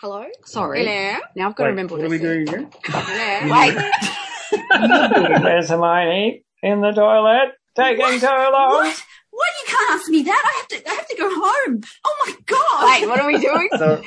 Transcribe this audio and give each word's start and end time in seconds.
Hello? 0.00 0.24
Sorry. 0.44 0.84
Hello? 0.84 1.18
Now 1.34 1.48
I've 1.48 1.56
got 1.56 1.64
to 1.64 1.70
remember 1.70 1.94
what 1.94 2.02
what, 2.02 2.06
are 2.06 2.10
we 2.10 2.16
I 2.16 2.20
said. 2.20 2.26
doing 2.26 2.48
again? 2.48 2.70
Hello? 2.84 3.52
Wait. 3.54 5.42
There's 5.42 5.68
Hermione 5.70 6.44
in 6.62 6.80
the 6.80 6.92
toilet 6.92 7.52
taking 7.74 8.20
too 8.20 8.26
long. 8.26 8.70
What? 8.72 9.02
What? 9.30 9.48
You 9.60 9.66
can't 9.74 9.90
ask 9.92 10.08
me 10.10 10.22
that. 10.22 10.42
I 10.44 10.58
have 10.58 10.68
to. 10.68 10.90
I 10.90 10.94
have 10.94 11.08
to 11.08 11.16
go 11.16 11.28
home. 11.30 11.80
Oh 12.04 12.16
my 12.26 12.34
god. 12.46 13.00
Wait, 13.00 13.08
what 13.08 13.20
are 13.20 13.26
we 13.26 13.38
doing? 13.38 13.68
So, 13.78 14.02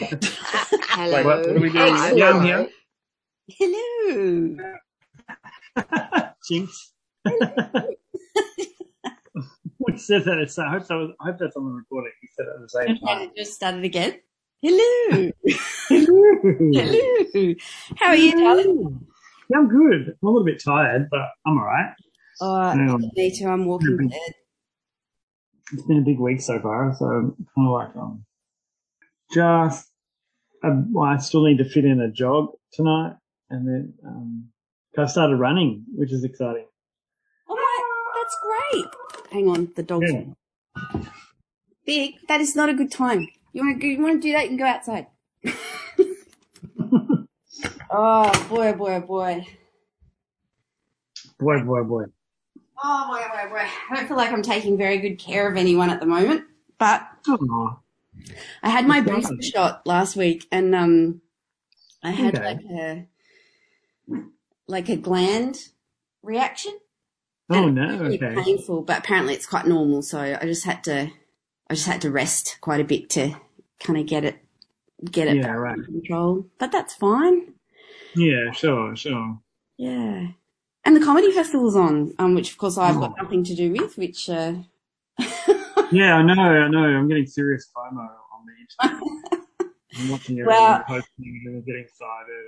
Hello. 0.90 1.14
Wait, 1.16 1.25
what- 1.25 1.39
what 1.48 1.50
are 1.55 1.60
we 1.60 1.70
doing? 1.70 1.96
Hello. 1.96 2.16
Yeah, 2.16 2.32
I'm 2.34 2.44
here. 2.44 2.70
Hello. 3.58 4.58
Jinx. 6.48 6.94
we 9.80 9.98
said 9.98 10.24
that. 10.26 10.38
It's, 10.40 10.58
I 10.60 10.70
hope 10.70 10.86
that 10.88 10.96
was, 10.96 11.12
I 11.21 11.26
hope 11.28 11.38
that's 11.40 11.56
on 11.56 11.66
the 11.66 11.71
recording. 11.71 12.12
We 12.21 12.30
said 12.36 12.46
it 12.48 12.54
at 12.56 12.62
the 12.62 12.70
same 12.70 12.98
time. 13.08 13.21
it 13.24 13.36
just 13.36 13.54
started 13.54 13.84
again. 13.84 14.20
Hello. 14.62 15.32
Hello. 15.89 16.39
Hello. 16.73 17.54
How 17.98 18.08
are 18.08 18.16
you, 18.16 18.31
darling? 18.34 19.08
Yeah, 19.49 19.58
I'm 19.58 19.70
good. 19.70 20.09
I'm 20.22 20.27
a 20.27 20.32
little 20.32 20.45
bit 20.45 20.62
tired, 20.63 21.08
but 21.09 21.22
I'm 21.45 21.58
alright. 21.58 21.94
Oh, 22.41 22.70
Hang 22.72 22.90
on. 22.90 23.09
me 23.16 23.32
too. 23.38 23.48
I'm 23.48 23.66
walking 23.66 23.98
dead. 24.09 24.34
It's 25.72 25.84
been 25.84 25.99
a 25.99 26.02
big 26.02 26.20
week 26.20 26.41
so 26.41 26.59
far, 26.59 26.94
so 26.98 27.05
I'm 27.05 27.48
kind 27.55 27.68
of 27.68 27.72
like, 27.73 27.95
um, 27.95 28.26
just, 29.34 29.88
uh, 30.63 30.82
well, 30.91 31.05
I 31.07 31.18
still 31.18 31.46
need 31.46 31.60
to 31.60 31.66
fit 31.70 31.85
in 31.85 32.02
a 32.02 32.12
jog 32.12 32.49
tonight, 32.73 33.13
and 33.49 33.68
then, 33.68 33.94
um, 34.05 34.49
I've 34.98 35.10
started 35.12 35.38
running, 35.38 35.85
which 35.96 36.12
is 36.12 36.26
exciting. 36.26 36.66
All 37.48 37.55
right. 37.55 37.84
That's 38.16 38.38
great. 38.44 38.85
Hang 39.32 39.48
on. 39.48 39.71
The 39.76 39.84
dog's 39.84 40.12
Yeah. 40.12 40.23
big. 41.85 42.16
That 42.27 42.41
is 42.41 42.55
not 42.57 42.68
a 42.68 42.73
good 42.73 42.91
time. 42.91 43.27
You 43.53 43.66
want 43.66 43.81
to? 43.81 43.88
You 43.88 44.02
want 44.02 44.21
to 44.21 44.27
do 44.27 44.34
that? 44.34 44.44
You 44.44 44.49
can 44.49 44.58
go 44.58 44.66
outside. 44.66 45.08
oh 47.91 48.48
boy, 48.49 48.73
boy, 48.73 48.94
oh 48.95 49.02
boy. 49.02 49.48
Boy, 51.40 51.62
boy, 51.63 51.84
boy. 51.84 52.04
Oh 52.82 53.07
boy, 53.09 53.21
boy, 53.34 53.49
boy. 53.49 53.68
I 53.90 53.96
don't 53.96 54.07
feel 54.07 54.18
like 54.18 54.32
I'm 54.32 54.41
taking 54.41 54.77
very 54.77 54.99
good 54.99 55.18
care 55.20 55.49
of 55.49 55.57
anyone 55.57 55.90
at 55.90 55.99
the 55.99 56.05
moment, 56.05 56.46
but 56.77 57.07
Oh, 57.27 57.79
I 58.63 58.70
had 58.70 58.87
my 58.87 59.01
booster 59.01 59.41
shot 59.41 59.85
last 59.85 60.15
week, 60.15 60.48
and 60.52 60.74
um, 60.76 61.21
I 62.04 62.12
had 62.12 62.35
Okay. 62.35 62.43
like 62.43 62.62
a 62.63 63.07
like 64.68 64.90
a 64.90 64.96
gland 64.97 65.69
reaction. 66.22 66.78
oh 67.50 67.69
no, 67.69 67.84
it 67.84 67.91
was 67.91 68.00
really 68.02 68.18
okay. 68.18 68.35
painful, 68.44 68.81
but 68.84 69.00
apparently 69.00 69.34
it's 69.34 69.46
quite 69.47 69.66
normal. 69.68 70.02
So 70.02 70.19
I 70.19 70.46
just 70.46 70.66
had 70.66 70.84
to, 70.85 71.12
I 71.69 71.75
just 71.75 71.88
had 71.88 72.01
to 72.01 72.12
rest 72.12 72.57
quite 72.62 72.81
a 72.81 72.84
bit 72.84 73.09
to 73.12 73.35
kind 73.79 74.00
of 74.00 74.06
get 74.07 74.23
it, 74.25 74.38
get 75.09 75.28
it 75.28 75.38
Yeah, 75.38 75.44
back 75.44 75.56
right. 75.57 75.73
under 75.73 75.85
control. 75.85 76.45
But 76.57 76.72
that's 76.72 76.95
fine. 76.95 77.53
Yeah, 78.16 78.51
sure, 78.51 78.95
sure. 78.95 79.39
Yeah. 79.78 80.28
And 80.85 80.95
the 80.95 81.03
comedy 81.06 81.31
festival's 81.31 81.75
on, 81.75 82.13
um, 82.17 82.34
which 82.35 82.51
of 82.51 82.57
course 82.57 82.78
I've 82.78 83.00
got 83.00 83.13
Oh. 83.19 83.23
nothing 83.23 83.44
to 83.44 83.56
do 83.56 83.72
with, 83.72 83.97
which, 83.97 84.29
uh, 84.29 84.53
Yeah, 85.91 86.16
I 86.17 86.22
know, 86.22 86.34
I 86.41 86.67
know. 86.67 86.84
I'm 86.84 87.07
getting 87.07 87.25
serious 87.28 87.69
FOMO 87.75 88.00
on 88.00 88.45
the 88.45 88.88
internet. 88.94 89.03
I'm 90.00 90.09
watching 90.09 90.40
everyone 90.40 90.62
Well- 90.62 90.84
posting 90.88 91.41
and 91.45 91.66
getting 91.66 91.81
excited. 91.84 92.45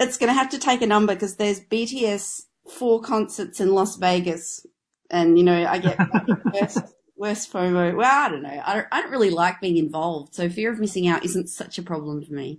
it's 0.00 0.18
going 0.18 0.28
to 0.28 0.34
have 0.34 0.50
to 0.50 0.58
take 0.58 0.82
a 0.82 0.86
number 0.86 1.14
because 1.14 1.36
there's 1.36 1.60
BTS 1.60 2.42
four 2.70 3.00
concerts 3.00 3.60
in 3.60 3.72
Las 3.74 3.96
Vegas, 3.96 4.64
and 5.10 5.36
you 5.38 5.44
know 5.44 5.64
I 5.66 5.78
get 5.78 5.98
worse, 6.52 6.78
worse 7.22 7.46
FOMO. 7.46 7.94
Well, 7.94 8.26
I 8.26 8.28
don't 8.28 8.42
know. 8.42 8.62
I 8.64 8.74
don't, 8.74 8.86
I 8.90 9.00
don't 9.00 9.12
really 9.12 9.30
like 9.30 9.60
being 9.60 9.76
involved, 9.76 10.34
so 10.34 10.50
fear 10.50 10.72
of 10.72 10.80
missing 10.80 11.06
out 11.06 11.24
isn't 11.24 11.48
such 11.48 11.78
a 11.78 11.82
problem 11.82 12.24
for 12.24 12.32
me. 12.34 12.58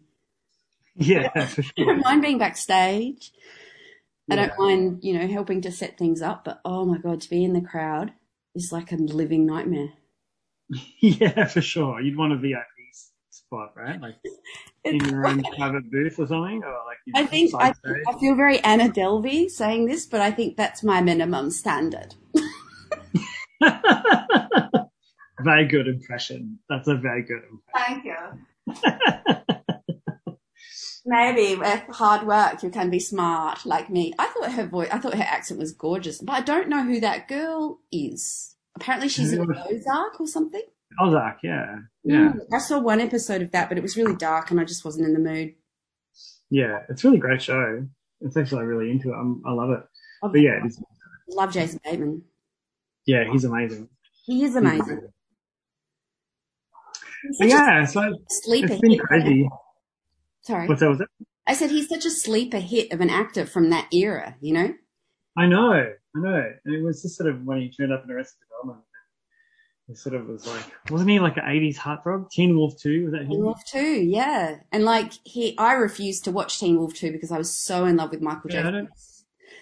Yeah, 0.96 1.46
for 1.48 1.64
I 1.78 1.84
don't 1.84 2.04
mind 2.04 2.22
being 2.22 2.38
backstage. 2.38 3.34
I 4.32 4.38
don't 4.38 4.58
mind, 4.58 5.00
you 5.02 5.20
know, 5.20 5.28
helping 5.28 5.62
to 5.64 5.72
set 5.72 5.98
things 5.98 6.22
up, 6.22 6.46
but 6.46 6.62
oh 6.64 6.86
my 6.86 6.98
god, 6.98 7.20
to 7.22 7.30
be 7.30 7.44
in 7.44 7.52
the 7.52 7.62
crowd 7.62 8.14
is 8.56 8.72
like 8.72 8.94
a 8.94 8.96
living 8.96 9.46
nightmare. 9.46 9.90
Yeah, 11.02 11.46
for 11.46 11.62
sure. 11.62 12.00
You'd 12.00 12.18
want 12.18 12.32
a 12.32 12.38
VIP 12.38 12.64
spot, 13.30 13.74
right? 13.76 14.00
Like 14.00 14.16
in 14.86 14.96
your 15.04 15.28
own 15.28 15.44
private 15.58 15.92
booth 15.92 16.18
or 16.18 16.26
something, 16.26 16.64
or 16.64 16.80
like 16.88 16.98
I 17.14 17.26
think 17.26 17.54
I. 17.54 17.74
I 18.08 18.18
feel 18.18 18.34
very 18.34 18.60
Anna 18.64 18.88
Delvey 18.88 19.50
saying 19.50 19.88
this, 19.88 20.06
but 20.06 20.22
I 20.22 20.32
think 20.32 20.56
that's 20.56 20.82
my 20.82 21.02
minimum 21.02 21.52
standard. 21.52 22.16
very 25.44 25.66
good 25.68 25.88
impression. 25.88 26.60
That's 26.70 26.88
a 26.88 26.96
very 26.96 27.24
good 27.24 27.42
impression. 27.50 28.02
Thank 28.04 28.06
you. 28.06 28.16
Maybe 31.06 31.56
with 31.56 31.84
hard 31.90 32.26
work 32.26 32.64
you 32.64 32.70
can 32.70 32.90
be 32.90 33.00
smart 33.00 33.66
like 33.66 33.90
me. 33.90 34.14
I 34.18 34.28
thought 34.28 34.54
her 34.54 34.66
voice, 34.66 34.88
I 34.92 35.00
thought 35.00 35.16
her 35.16 35.24
accent 35.24 35.60
was 35.60 35.74
gorgeous, 35.74 36.22
but 36.22 36.34
I 36.34 36.42
don't 36.42 36.70
know 36.70 36.84
who 36.84 37.02
that 37.02 37.28
girl 37.28 37.80
is. 37.92 38.56
Apparently 38.76 39.10
she's 39.10 39.34
in 39.34 39.42
Ozark 39.42 40.20
or 40.20 40.28
something. 40.28 40.64
Ozark, 41.00 41.40
yeah. 41.44 41.76
Yeah. 42.04 42.32
Mm, 42.34 42.40
I 42.54 42.58
saw 42.60 42.80
one 42.80 43.02
episode 43.02 43.42
of 43.42 43.52
that, 43.52 43.68
but 43.68 43.78
it 43.78 43.82
was 43.82 43.98
really 43.98 44.16
dark 44.16 44.50
and 44.50 44.60
I 44.60 44.64
just 44.64 44.86
wasn't 44.86 45.08
in 45.08 45.14
the 45.14 45.20
mood. 45.20 45.56
Yeah. 46.50 46.80
It's 46.90 47.04
a 47.04 47.08
really 47.08 47.20
great 47.20 47.42
show. 47.42 47.86
It's 48.22 48.38
actually 48.38 48.64
really 48.64 48.90
into 48.90 49.10
it. 49.10 49.16
I'm, 49.16 49.42
I 49.46 49.52
love 49.52 49.72
it. 49.72 49.84
But 50.22 50.40
yeah, 50.40 50.62
love 51.28 51.52
Jason 51.52 51.82
Bateman. 51.84 52.24
Yeah, 53.06 53.24
he's 53.32 53.44
amazing. 53.46 53.90
He 54.26 54.44
is 54.44 54.56
amazing. 54.56 55.02
He's 57.24 57.38
But 57.40 57.50
such 57.50 57.58
yeah, 57.58 57.86
so 57.86 58.18
sleeper 58.30 58.72
it's 58.74 58.82
been 58.82 58.92
hit. 58.92 59.00
crazy. 59.02 59.50
Sorry. 60.42 60.68
What's 60.68 60.82
that? 60.82 60.90
Was 60.90 61.02
it? 61.02 61.08
I 61.48 61.54
said 61.54 61.72
he's 61.72 61.90
such 61.90 62.06
a 62.06 62.10
sleeper 62.10 62.60
hit 62.60 62.92
of 62.94 63.02
an 63.02 63.10
actor 63.10 63.46
from 63.46 63.70
that 63.70 63.94
era, 63.94 64.36
you 64.42 64.54
know? 64.54 64.74
I 65.38 65.46
know, 65.46 65.72
I 65.74 66.20
know. 66.20 66.52
And 66.66 66.76
it 66.76 66.84
was 66.84 67.02
just 67.02 67.18
sort 67.18 67.30
of 67.30 67.44
when 67.44 67.60
he 67.60 67.70
turned 67.70 67.92
up 67.92 68.04
in 68.06 68.12
Arrested 68.12 68.38
Development. 68.50 68.86
He 69.88 69.96
sort 69.96 70.16
of 70.16 70.28
was 70.28 70.48
like, 70.48 70.64
wasn't 70.90 71.10
he 71.10 71.20
like 71.20 71.36
an 71.38 71.44
80s 71.44 71.76
heartthrob? 71.78 72.30
Teen 72.30 72.56
Wolf 72.56 72.78
2, 72.80 73.04
was 73.06 73.12
that 73.14 73.28
Teen? 73.28 73.42
Wolf 73.44 73.60
2, 73.68 73.80
yeah. 73.80 74.58
And 74.72 74.86
like 74.86 75.12
he 75.26 75.58
I 75.58 75.74
refused 75.74 76.24
to 76.26 76.32
watch 76.32 76.60
Teen 76.60 76.78
Wolf 76.78 76.94
2 76.94 77.12
because 77.12 77.32
I 77.32 77.38
was 77.38 77.54
so 77.58 77.84
in 77.86 77.98
love 77.98 78.12
with 78.12 78.22
Michael 78.22 78.50
Yeah, 78.52 78.68
I 78.68 78.72
don't- 78.72 78.90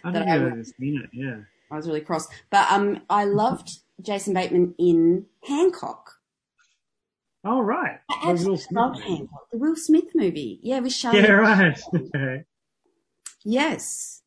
I 0.03 0.11
that 0.11 0.19
don't 0.19 0.29
I 0.29 0.37
know 0.37 0.43
would- 0.45 0.53
I've 0.59 0.67
seen 0.67 1.01
it, 1.03 1.09
yeah. 1.13 1.37
I 1.71 1.75
was 1.75 1.87
really 1.87 2.01
cross. 2.01 2.27
But 2.49 2.71
um 2.71 3.01
I 3.09 3.25
loved 3.25 3.69
Jason 4.01 4.33
Bateman 4.33 4.75
in 4.77 5.25
Hancock. 5.47 6.15
Oh, 7.43 7.59
right. 7.61 7.99
I 8.09 8.33
The 8.33 8.49
Will 8.49 8.57
Smith 8.57 8.69
movie. 8.71 9.01
Hancock. 9.01 9.47
The 9.51 9.57
Will 9.57 9.75
Smith 9.75 10.09
movie. 10.13 10.59
Yeah, 10.61 10.79
with 10.79 10.95
Charlie. 10.95 11.21
Yeah, 11.21 11.31
right. 11.31 11.81
Okay. 11.95 12.43
Yes. 13.43 14.21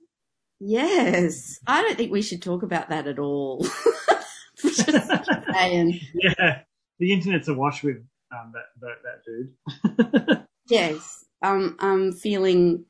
Yes. 0.58 1.60
I 1.66 1.82
don't 1.82 1.96
think 1.96 2.10
we 2.10 2.22
should 2.22 2.42
talk 2.42 2.62
about 2.64 2.88
that 2.88 3.06
at 3.06 3.18
all. 3.18 3.64
Yeah, 6.14 6.60
the 6.98 7.12
internet's 7.12 7.48
awash 7.48 7.82
with 7.82 7.98
um, 8.32 8.52
that, 8.52 8.66
that, 8.80 8.96
that 9.04 10.28
dude. 10.28 10.46
Yes. 10.68 11.24
Um, 11.42 11.76
I'm 11.78 12.12
feeling 12.12 12.84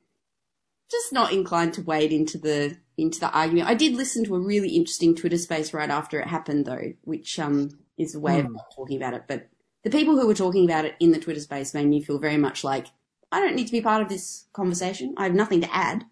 just 0.91 1.13
not 1.13 1.33
inclined 1.33 1.75
to 1.75 1.83
wade 1.83 2.13
into 2.13 2.39
the 2.39 2.77
into 2.97 3.21
the 3.21 3.31
argument. 3.31 3.69
I 3.69 3.75
did 3.75 3.95
listen 3.95 4.25
to 4.25 4.35
a 4.37 4.41
really 4.41 4.71
interesting 4.71 5.15
Twitter 5.15 5.39
space 5.39 5.73
right 5.75 5.91
after 5.91 6.21
it 6.21 6.29
happened, 6.29 6.67
though, 6.67 6.93
which 7.03 7.39
um 7.39 7.71
is 7.99 8.15
a 8.15 8.21
way 8.21 8.41
of 8.41 8.47
Hmm. 8.47 8.57
talking 8.75 8.97
about 8.97 9.15
it. 9.15 9.25
But 9.29 9.49
the 9.85 9.91
people 9.91 10.19
who 10.19 10.27
were 10.27 10.35
talking 10.35 10.65
about 10.65 10.85
it 10.85 10.95
in 11.01 11.13
the 11.13 11.19
Twitter 11.19 11.41
space 11.41 11.75
made 11.75 11.87
me 11.87 12.03
feel 12.03 12.19
very 12.19 12.37
much 12.39 12.65
like 12.65 12.87
I 13.31 13.41
don't 13.41 13.57
need 13.57 13.67
to 13.67 13.73
be 13.73 13.81
part 13.81 14.03
of 14.03 14.09
this 14.09 14.47
conversation. 14.53 15.15
I 15.17 15.25
have 15.25 15.35
nothing 15.35 15.61
to 15.63 15.75
add. 15.75 16.05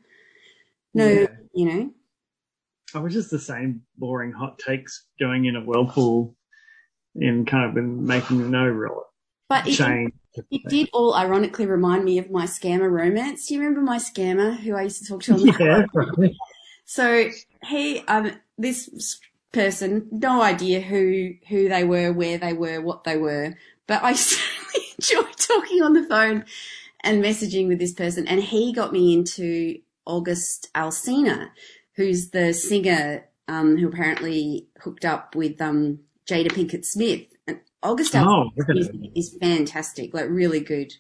No, 0.94 1.06
Yeah. 1.08 1.26
you 1.54 1.64
know. 1.66 1.90
I 2.94 2.98
was 2.98 3.14
just 3.14 3.30
the 3.30 3.38
same 3.38 3.82
boring 3.96 4.32
hot 4.32 4.58
takes 4.58 5.06
going 5.18 5.44
in 5.46 5.56
a 5.56 5.60
whirlpool 5.64 6.36
and 7.14 7.46
kind 7.46 7.64
of 7.66 7.74
been 7.74 8.04
making 8.06 8.50
no 8.50 8.66
real 8.66 9.04
But 9.48 9.66
it, 9.68 9.74
change. 9.76 10.12
it 10.50 10.62
did 10.68 10.90
all 10.92 11.14
ironically 11.14 11.66
remind 11.66 12.04
me 12.04 12.18
of 12.18 12.30
my 12.30 12.44
scammer 12.44 12.90
romance. 12.90 13.46
Do 13.46 13.54
you 13.54 13.60
remember 13.60 13.80
my 13.80 13.98
scammer 13.98 14.56
who 14.58 14.74
I 14.74 14.82
used 14.82 15.02
to 15.02 15.08
talk 15.08 15.22
to 15.24 15.32
on 15.32 15.38
the 15.42 15.52
Yeah. 16.18 16.26
So 16.84 17.30
he, 17.64 18.00
um, 18.08 18.32
this 18.58 19.20
person, 19.52 20.08
no 20.10 20.42
idea 20.42 20.80
who 20.80 21.34
who 21.48 21.68
they 21.68 21.84
were, 21.84 22.12
where 22.12 22.38
they 22.38 22.52
were, 22.52 22.80
what 22.80 23.04
they 23.04 23.16
were, 23.16 23.54
but 23.86 24.02
I 24.02 24.12
certainly 24.14 24.86
enjoyed 24.98 25.36
talking 25.36 25.82
on 25.82 25.92
the 25.92 26.04
phone 26.04 26.44
and 27.02 27.22
messaging 27.22 27.68
with 27.68 27.78
this 27.78 27.92
person. 27.92 28.26
And 28.26 28.42
he 28.42 28.72
got 28.72 28.92
me 28.92 29.12
into 29.12 29.78
August 30.06 30.68
Alsina, 30.74 31.50
who's 31.94 32.30
the 32.30 32.52
singer 32.52 33.24
um, 33.48 33.76
who 33.76 33.88
apparently 33.88 34.68
hooked 34.80 35.04
up 35.04 35.34
with 35.34 35.60
um, 35.60 36.00
Jada 36.26 36.48
Pinkett 36.48 36.84
Smith. 36.84 37.26
And 37.46 37.60
August 37.82 38.14
Alsina 38.14 38.50
Oh, 38.56 38.62
at 38.68 39.16
is, 39.16 39.36
fantastic, 39.40 40.14
like 40.14 40.28
really 40.28 40.60
good. 40.60 40.94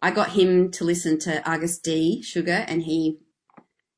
I 0.00 0.10
got 0.10 0.30
him 0.30 0.70
to 0.72 0.84
listen 0.84 1.18
to 1.20 1.42
Agust 1.46 1.82
D 1.82 2.22
Sugar 2.22 2.64
and 2.66 2.82
he 2.82 3.18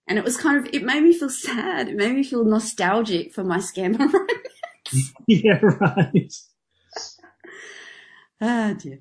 and 0.07 0.19
it 0.19 0.25
was 0.25 0.37
kind 0.37 0.59
of 0.59 0.73
it 0.75 0.85
made 0.85 1.03
me 1.03 1.17
feel 1.17 1.31
sad. 1.31 1.89
It 1.89 1.97
made 1.97 2.15
me 2.15 2.25
feel 2.25 2.45
nostalgic 2.45 3.33
for 3.33 3.45
my 3.45 3.59
scammer 3.59 3.99
romance. 4.13 5.13
Yeah, 5.27 5.61
right. 5.63 6.35
Ah 8.41 8.75
dear. 8.79 9.01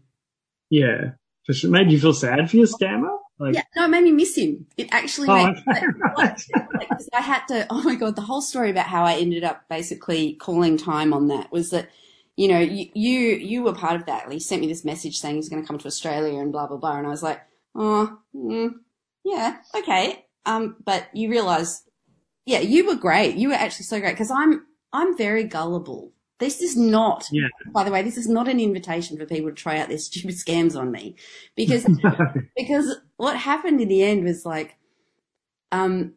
Yeah. 0.69 1.11
For 1.45 1.53
sure. 1.53 1.69
Made 1.69 1.91
you 1.91 1.99
feel 1.99 2.13
sad 2.13 2.49
for 2.49 2.57
your 2.57 2.67
scammer? 2.67 3.17
Like, 3.37 3.55
Yeah, 3.55 3.63
no, 3.75 3.85
it 3.85 3.89
made 3.89 4.03
me 4.03 4.11
miss 4.11 4.37
him. 4.37 4.67
It 4.77 4.87
actually 4.91 5.27
oh, 5.29 5.47
made 5.47 5.57
okay, 5.67 5.85
right. 6.17 6.41
like, 6.73 6.89
I 7.13 7.21
had 7.21 7.45
to. 7.47 7.67
Oh 7.69 7.81
my 7.83 7.95
god, 7.95 8.15
the 8.15 8.21
whole 8.21 8.41
story 8.41 8.69
about 8.69 8.85
how 8.85 9.03
I 9.03 9.15
ended 9.15 9.43
up 9.43 9.67
basically 9.69 10.35
calling 10.35 10.77
time 10.77 11.13
on 11.13 11.27
that 11.27 11.51
was 11.51 11.71
that, 11.71 11.89
you 12.37 12.47
know, 12.47 12.59
you 12.59 12.87
you, 12.93 13.19
you 13.35 13.63
were 13.63 13.73
part 13.73 13.95
of 13.95 14.05
that. 14.05 14.31
He 14.31 14.39
sent 14.39 14.61
me 14.61 14.67
this 14.67 14.85
message 14.85 15.17
saying 15.17 15.35
he's 15.35 15.49
going 15.49 15.61
to 15.61 15.67
come 15.67 15.77
to 15.79 15.87
Australia 15.87 16.39
and 16.39 16.51
blah 16.51 16.67
blah 16.67 16.77
blah, 16.77 16.97
and 16.97 17.07
I 17.07 17.09
was 17.09 17.23
like, 17.23 17.41
oh, 17.75 18.17
mm, 18.33 18.71
yeah, 19.25 19.57
okay. 19.75 20.25
Um, 20.45 20.75
but 20.83 21.07
you 21.13 21.29
realise, 21.29 21.83
yeah, 22.45 22.59
you 22.59 22.85
were 22.85 22.95
great. 22.95 23.35
You 23.35 23.49
were 23.49 23.55
actually 23.55 23.85
so 23.85 23.99
great 23.99 24.13
because 24.13 24.31
I'm 24.31 24.65
I'm 24.91 25.17
very 25.17 25.43
gullible. 25.43 26.11
This 26.39 26.61
is 26.61 26.75
not, 26.75 27.25
Yeah. 27.31 27.47
by 27.71 27.83
the 27.83 27.91
way, 27.91 28.01
this 28.01 28.17
is 28.17 28.27
not 28.27 28.47
an 28.49 28.59
invitation 28.59 29.17
for 29.17 29.25
people 29.25 29.49
to 29.49 29.55
try 29.55 29.77
out 29.77 29.87
their 29.87 29.97
stupid 29.97 30.35
scams 30.35 30.77
on 30.77 30.91
me 30.91 31.15
because 31.55 31.87
because 32.57 32.97
what 33.17 33.37
happened 33.37 33.79
in 33.79 33.87
the 33.87 34.03
end 34.03 34.23
was 34.23 34.45
like 34.45 34.75
um 35.71 36.13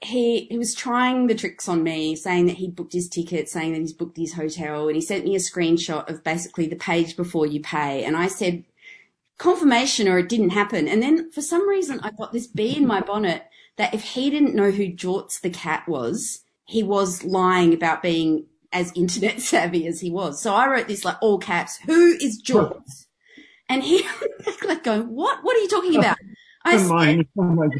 he 0.00 0.46
he 0.50 0.58
was 0.58 0.74
trying 0.74 1.26
the 1.26 1.34
tricks 1.34 1.68
on 1.68 1.82
me 1.82 2.16
saying 2.16 2.46
that 2.46 2.56
he'd 2.56 2.74
booked 2.74 2.92
his 2.92 3.08
ticket 3.08 3.48
saying 3.48 3.72
that 3.72 3.80
he's 3.80 3.92
booked 3.92 4.16
his 4.16 4.32
hotel 4.34 4.86
and 4.88 4.96
he 4.96 5.02
sent 5.02 5.24
me 5.24 5.34
a 5.34 5.38
screenshot 5.38 6.08
of 6.08 6.24
basically 6.24 6.66
the 6.66 6.76
page 6.76 7.16
before 7.16 7.46
you 7.46 7.60
pay 7.60 8.02
and 8.04 8.16
i 8.16 8.26
said 8.26 8.64
confirmation 9.40 10.06
or 10.06 10.18
it 10.18 10.28
didn't 10.28 10.50
happen 10.50 10.86
and 10.86 11.02
then 11.02 11.30
for 11.32 11.40
some 11.40 11.68
reason 11.68 11.98
i 12.02 12.10
got 12.10 12.32
this 12.32 12.46
bee 12.46 12.76
in 12.76 12.86
my 12.86 13.00
bonnet 13.00 13.44
that 13.76 13.94
if 13.94 14.02
he 14.02 14.28
didn't 14.28 14.54
know 14.54 14.70
who 14.70 14.92
jorts 14.92 15.40
the 15.40 15.50
cat 15.50 15.88
was 15.88 16.42
he 16.64 16.82
was 16.82 17.24
lying 17.24 17.72
about 17.72 18.02
being 18.02 18.46
as 18.72 18.92
internet 18.96 19.40
savvy 19.40 19.86
as 19.86 20.00
he 20.00 20.10
was 20.10 20.40
so 20.40 20.54
i 20.54 20.68
wrote 20.68 20.88
this 20.88 21.04
like 21.04 21.16
all 21.22 21.38
caps 21.38 21.78
who 21.86 22.16
is 22.20 22.42
jorts 22.42 23.06
and 23.70 23.84
he 23.84 24.04
like 24.66 24.82
going, 24.82 25.04
what? 25.04 25.42
What 25.42 25.56
are 25.56 25.60
you 25.60 25.68
talking 25.68 25.96
about? 25.96 26.18
I 26.64 26.76
said. 26.76 27.26
Oh 27.38 27.70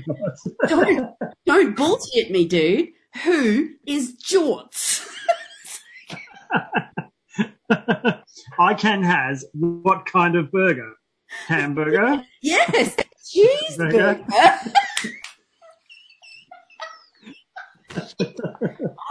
don't, 0.67 1.11
don't 1.45 1.77
bullshit 1.77 2.31
me, 2.31 2.47
dude. 2.47 2.89
Who 3.25 3.71
is 3.87 4.17
Jorts? 4.25 5.06
I 8.59 8.75
can 8.75 9.03
has 9.03 9.45
what 9.53 10.06
kind 10.06 10.35
of 10.35 10.51
burger? 10.51 10.95
Hamburger? 11.47 12.25
yes, 12.43 12.97
cheeseburger. 13.25 14.25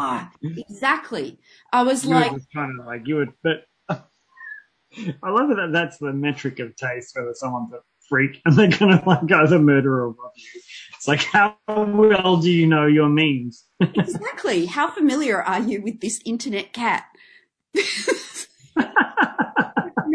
Ah, 0.02 0.32
exactly. 0.44 1.38
I 1.74 1.84
was 1.84 2.06
You 2.06 2.12
like, 2.12 2.32
kind 2.54 2.80
of 2.80 2.86
like 2.86 3.06
you 3.06 3.16
would, 3.18 3.34
but 3.44 3.66
I 3.90 5.30
love 5.30 5.50
that 5.50 5.72
that's 5.74 5.98
the 5.98 6.14
metric 6.14 6.60
of 6.60 6.76
taste, 6.78 7.16
whether 7.16 7.34
someone's 7.34 7.74
a 7.74 7.80
freak 8.08 8.42
and 8.46 8.56
they're 8.56 8.70
gonna 8.70 9.04
like 9.06 9.26
go 9.28 9.46
the 9.46 9.60
murderer 9.60 10.06
above 10.06 10.32
you. 10.36 10.62
It's 10.96 11.08
like 11.08 11.24
how 11.24 11.58
well 11.68 12.38
do 12.38 12.50
you 12.50 12.68
know 12.68 12.86
your 12.86 13.10
memes? 13.10 13.66
exactly. 13.82 14.66
How 14.66 14.90
familiar 14.90 15.42
are 15.42 15.60
you 15.60 15.82
with 15.82 16.00
this 16.00 16.22
internet 16.26 16.72
cat? 16.74 17.06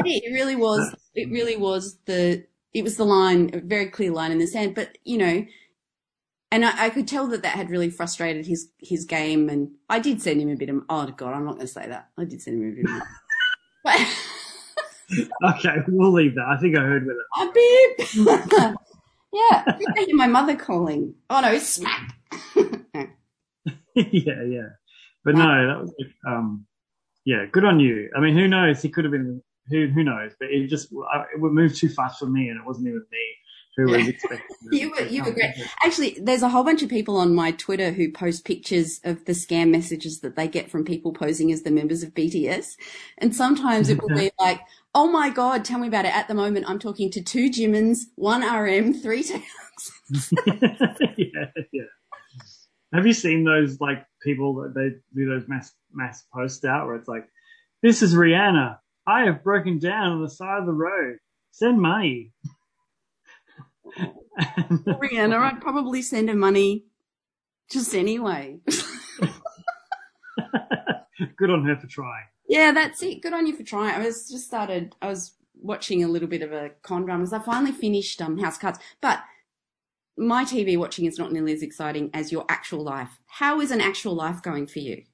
For 0.04 0.28
it 0.28 0.32
really 0.32 0.56
was. 0.56 0.94
It 1.14 1.30
really 1.30 1.56
was 1.56 1.98
the. 2.06 2.44
It 2.72 2.82
was 2.82 2.96
the 2.96 3.04
line, 3.04 3.50
a 3.54 3.60
very 3.60 3.86
clear 3.86 4.10
line 4.10 4.32
in 4.32 4.38
the 4.38 4.46
sand. 4.46 4.74
But 4.74 4.98
you 5.04 5.18
know, 5.18 5.46
and 6.50 6.64
I, 6.64 6.86
I 6.86 6.90
could 6.90 7.06
tell 7.06 7.26
that 7.28 7.42
that 7.42 7.56
had 7.56 7.70
really 7.70 7.90
frustrated 7.90 8.46
his 8.46 8.70
his 8.78 9.04
game. 9.04 9.48
And 9.48 9.70
I 9.88 9.98
did 10.00 10.20
send 10.20 10.40
him 10.40 10.50
a 10.50 10.56
bit 10.56 10.68
of. 10.68 10.82
Oh 10.88 11.06
God, 11.06 11.34
I'm 11.34 11.44
not 11.44 11.54
going 11.54 11.66
to 11.66 11.72
say 11.72 11.86
that. 11.88 12.10
I 12.18 12.24
did 12.24 12.42
send 12.42 12.62
him 12.62 12.70
a 12.70 12.74
bit 12.74 12.90
of. 12.90 13.02
But 13.84 14.00
okay, 15.56 15.76
we'll 15.88 16.12
leave 16.12 16.34
that. 16.34 16.46
I 16.46 16.56
think 16.60 16.76
I 16.76 16.80
heard 16.80 17.06
with 17.06 17.16
it. 17.16 17.26
a 17.40 17.52
beep. 17.52 18.16
yeah, 19.32 19.64
I 19.66 19.72
think 19.72 19.90
I 19.98 20.04
hear 20.04 20.16
my 20.16 20.26
mother 20.26 20.56
calling. 20.56 21.14
Oh 21.30 21.40
no, 21.40 21.58
smack. 21.58 22.16
yeah, 23.94 24.42
yeah. 24.42 24.68
But 25.24 25.36
no, 25.36 25.66
that 25.66 25.80
was 25.80 25.92
um, 26.26 26.66
yeah, 27.24 27.46
good 27.50 27.64
on 27.64 27.80
you. 27.80 28.10
I 28.16 28.20
mean, 28.20 28.34
who 28.34 28.48
knows? 28.48 28.82
He 28.82 28.88
could 28.88 29.04
have 29.04 29.12
been, 29.12 29.42
who 29.68 29.88
who 29.88 30.04
knows? 30.04 30.32
But 30.38 30.50
it 30.50 30.68
just 30.68 30.92
it 30.92 31.40
would 31.40 31.52
move 31.52 31.74
too 31.74 31.88
fast 31.88 32.18
for 32.18 32.26
me, 32.26 32.48
and 32.48 32.60
it 32.60 32.66
wasn't 32.66 32.88
even 32.88 33.02
me 33.10 33.36
who 33.76 33.86
was 33.86 34.08
expecting. 34.08 34.56
You 34.70 34.90
were 34.90 35.02
you 35.02 35.24
were 35.24 35.32
great. 35.32 35.54
Actually, 35.82 36.18
there's 36.20 36.42
a 36.42 36.48
whole 36.48 36.64
bunch 36.64 36.82
of 36.82 36.88
people 36.88 37.16
on 37.16 37.34
my 37.34 37.52
Twitter 37.52 37.92
who 37.92 38.10
post 38.10 38.44
pictures 38.44 39.00
of 39.04 39.24
the 39.24 39.32
scam 39.32 39.70
messages 39.70 40.20
that 40.20 40.36
they 40.36 40.48
get 40.48 40.70
from 40.70 40.84
people 40.84 41.12
posing 41.12 41.52
as 41.52 41.62
the 41.62 41.70
members 41.70 42.02
of 42.02 42.14
BTS. 42.14 42.76
And 43.18 43.34
sometimes 43.34 43.88
it 43.88 44.00
will 44.00 44.08
be 44.16 44.30
like, 44.38 44.60
oh 44.94 45.10
my 45.10 45.30
God, 45.30 45.64
tell 45.64 45.78
me 45.78 45.88
about 45.88 46.04
it. 46.04 46.14
At 46.14 46.28
the 46.28 46.34
moment, 46.34 46.68
I'm 46.68 46.78
talking 46.78 47.10
to 47.12 47.22
two 47.22 47.50
Jimins, 47.50 47.98
one 48.16 48.42
RM, 48.42 48.94
three 48.94 49.22
tails. 49.22 49.42
yeah, 51.16 51.46
yeah. 51.72 51.82
Have 52.92 53.06
you 53.06 53.12
seen 53.12 53.44
those 53.44 53.80
like 53.80 54.06
people 54.22 54.54
that 54.62 54.74
they 54.74 54.90
do 55.14 55.28
those 55.28 55.48
mass 55.48 55.72
mass 55.92 56.24
posts 56.32 56.64
out 56.64 56.86
where 56.86 56.96
it's 56.96 57.08
like, 57.08 57.26
"This 57.82 58.02
is 58.02 58.14
Rihanna. 58.14 58.78
I 59.06 59.24
have 59.24 59.42
broken 59.44 59.78
down 59.78 60.12
on 60.12 60.22
the 60.22 60.30
side 60.30 60.60
of 60.60 60.66
the 60.66 60.72
road. 60.72 61.18
Send 61.50 61.80
money." 61.80 62.32
Rihanna, 63.98 65.38
I'd 65.38 65.60
probably 65.60 66.02
send 66.02 66.28
her 66.28 66.34
money 66.34 66.86
just 67.70 67.94
anyway. 67.94 68.58
Good 71.36 71.50
on 71.50 71.64
her 71.64 71.76
for 71.76 71.86
trying. 71.86 72.24
yeah, 72.48 72.72
that's 72.72 73.02
it. 73.02 73.22
Good 73.22 73.32
on 73.32 73.46
you 73.46 73.54
for 73.56 73.62
trying. 73.62 73.94
I 73.94 74.04
was 74.04 74.28
just 74.28 74.46
started, 74.46 74.94
I 75.00 75.08
was 75.08 75.32
watching 75.60 76.02
a 76.02 76.08
little 76.08 76.28
bit 76.28 76.42
of 76.42 76.52
a 76.52 76.70
con 76.82 77.04
drama. 77.04 77.26
I 77.32 77.38
finally 77.38 77.72
finished 77.72 78.20
um, 78.20 78.38
House 78.38 78.58
Cards, 78.58 78.78
but 79.00 79.22
my 80.16 80.44
TV 80.44 80.76
watching 80.76 81.06
is 81.06 81.18
not 81.18 81.32
nearly 81.32 81.52
as 81.52 81.62
exciting 81.62 82.10
as 82.12 82.32
your 82.32 82.44
actual 82.48 82.82
life. 82.82 83.20
How 83.26 83.60
is 83.60 83.70
an 83.70 83.80
actual 83.80 84.14
life 84.14 84.42
going 84.42 84.66
for 84.66 84.80
you? 84.80 85.04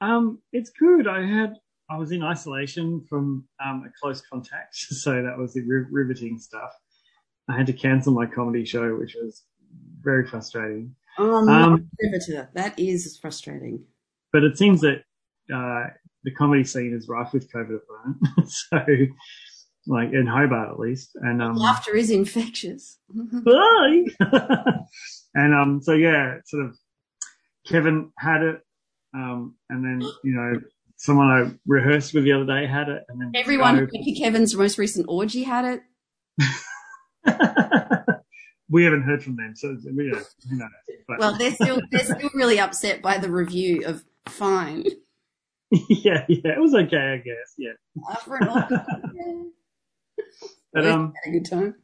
Um, 0.00 0.40
it's 0.52 0.70
good. 0.70 1.06
I 1.06 1.26
had 1.26 1.54
I 1.90 1.96
was 1.96 2.12
in 2.12 2.22
isolation 2.22 3.04
from 3.08 3.46
um, 3.64 3.84
a 3.86 3.90
close 4.00 4.20
contact, 4.20 4.76
so 4.76 5.22
that 5.22 5.38
was 5.38 5.54
the 5.54 5.62
riveting 5.90 6.38
stuff. 6.38 6.70
I 7.48 7.56
had 7.56 7.66
to 7.66 7.72
cancel 7.72 8.12
my 8.12 8.26
comedy 8.26 8.64
show, 8.64 8.96
which 8.96 9.16
was 9.20 9.44
very 10.02 10.26
frustrating. 10.26 10.94
Oh, 11.18 11.48
I'm 11.48 11.72
Um, 11.72 11.90
that. 12.00 12.50
That 12.54 12.78
is 12.78 13.18
frustrating. 13.20 13.84
But 14.32 14.44
it 14.44 14.58
seems 14.58 14.82
that 14.82 15.02
uh, 15.52 15.86
the 16.24 16.30
comedy 16.32 16.64
scene 16.64 16.94
is 16.94 17.08
rife 17.08 17.32
with 17.32 17.50
COVID 17.50 17.76
at 17.76 17.80
the 17.86 17.98
moment. 18.04 18.50
so, 18.50 18.78
like 19.86 20.12
in 20.12 20.26
Hobart 20.26 20.70
at 20.70 20.78
least, 20.78 21.12
and 21.14 21.42
um, 21.42 21.56
Laughter 21.56 21.96
is 21.96 22.10
infectious. 22.10 22.98
bye. 23.10 24.04
and 25.34 25.54
um, 25.54 25.80
so 25.82 25.94
yeah, 25.94 26.36
sort 26.44 26.66
of 26.66 26.76
Kevin 27.66 28.12
had 28.18 28.42
it, 28.42 28.60
um, 29.14 29.56
and 29.70 29.82
then 29.82 30.06
you 30.22 30.34
know 30.34 30.60
someone 30.98 31.28
I 31.28 31.50
rehearsed 31.66 32.12
with 32.12 32.24
the 32.24 32.32
other 32.32 32.44
day 32.44 32.66
had 32.66 32.90
it, 32.90 33.04
and 33.08 33.20
then 33.20 33.32
Everyone 33.34 33.76
Joe- 33.76 33.86
who 33.86 33.90
went 33.94 34.04
to 34.04 34.14
Kevin's 34.14 34.54
most 34.54 34.76
recent 34.76 35.06
orgy 35.08 35.44
had 35.44 35.64
it. 35.64 35.80
we 38.68 38.84
haven't 38.84 39.02
heard 39.02 39.22
from 39.22 39.36
them, 39.36 39.54
so 39.56 39.68
you 39.68 40.10
know, 40.10 40.18
who 40.50 40.56
knows? 40.56 40.68
But 41.06 41.18
Well, 41.18 41.38
they're 41.38 41.54
still 41.54 41.80
they're 41.90 42.04
still 42.04 42.30
really 42.34 42.60
upset 42.60 43.00
by 43.00 43.16
the 43.18 43.30
review 43.30 43.84
of 43.86 44.04
Fine. 44.26 44.84
yeah, 45.70 46.24
yeah, 46.28 46.52
it 46.52 46.60
was 46.60 46.74
okay, 46.74 46.96
I 46.96 47.16
guess. 47.16 47.54
Yeah, 47.56 47.72
for 48.24 48.36
an 48.36 48.48
orgy. 48.48 48.74
but 50.72 50.86
um, 50.86 51.14
had 51.24 51.30
a 51.30 51.38
good 51.38 51.48
time. 51.48 51.74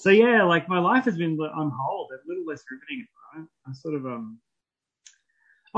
so 0.00 0.10
yeah, 0.10 0.42
like 0.44 0.68
my 0.68 0.78
life 0.78 1.04
has 1.04 1.16
been 1.16 1.38
on 1.38 1.72
hold, 1.74 2.10
a 2.12 2.18
little 2.28 2.44
less 2.44 2.62
riveting 2.70 3.02
at 3.02 3.08
the 3.14 3.38
moment. 3.38 3.50
I 3.66 3.72
sort 3.72 3.94
of 3.94 4.06
um. 4.06 4.40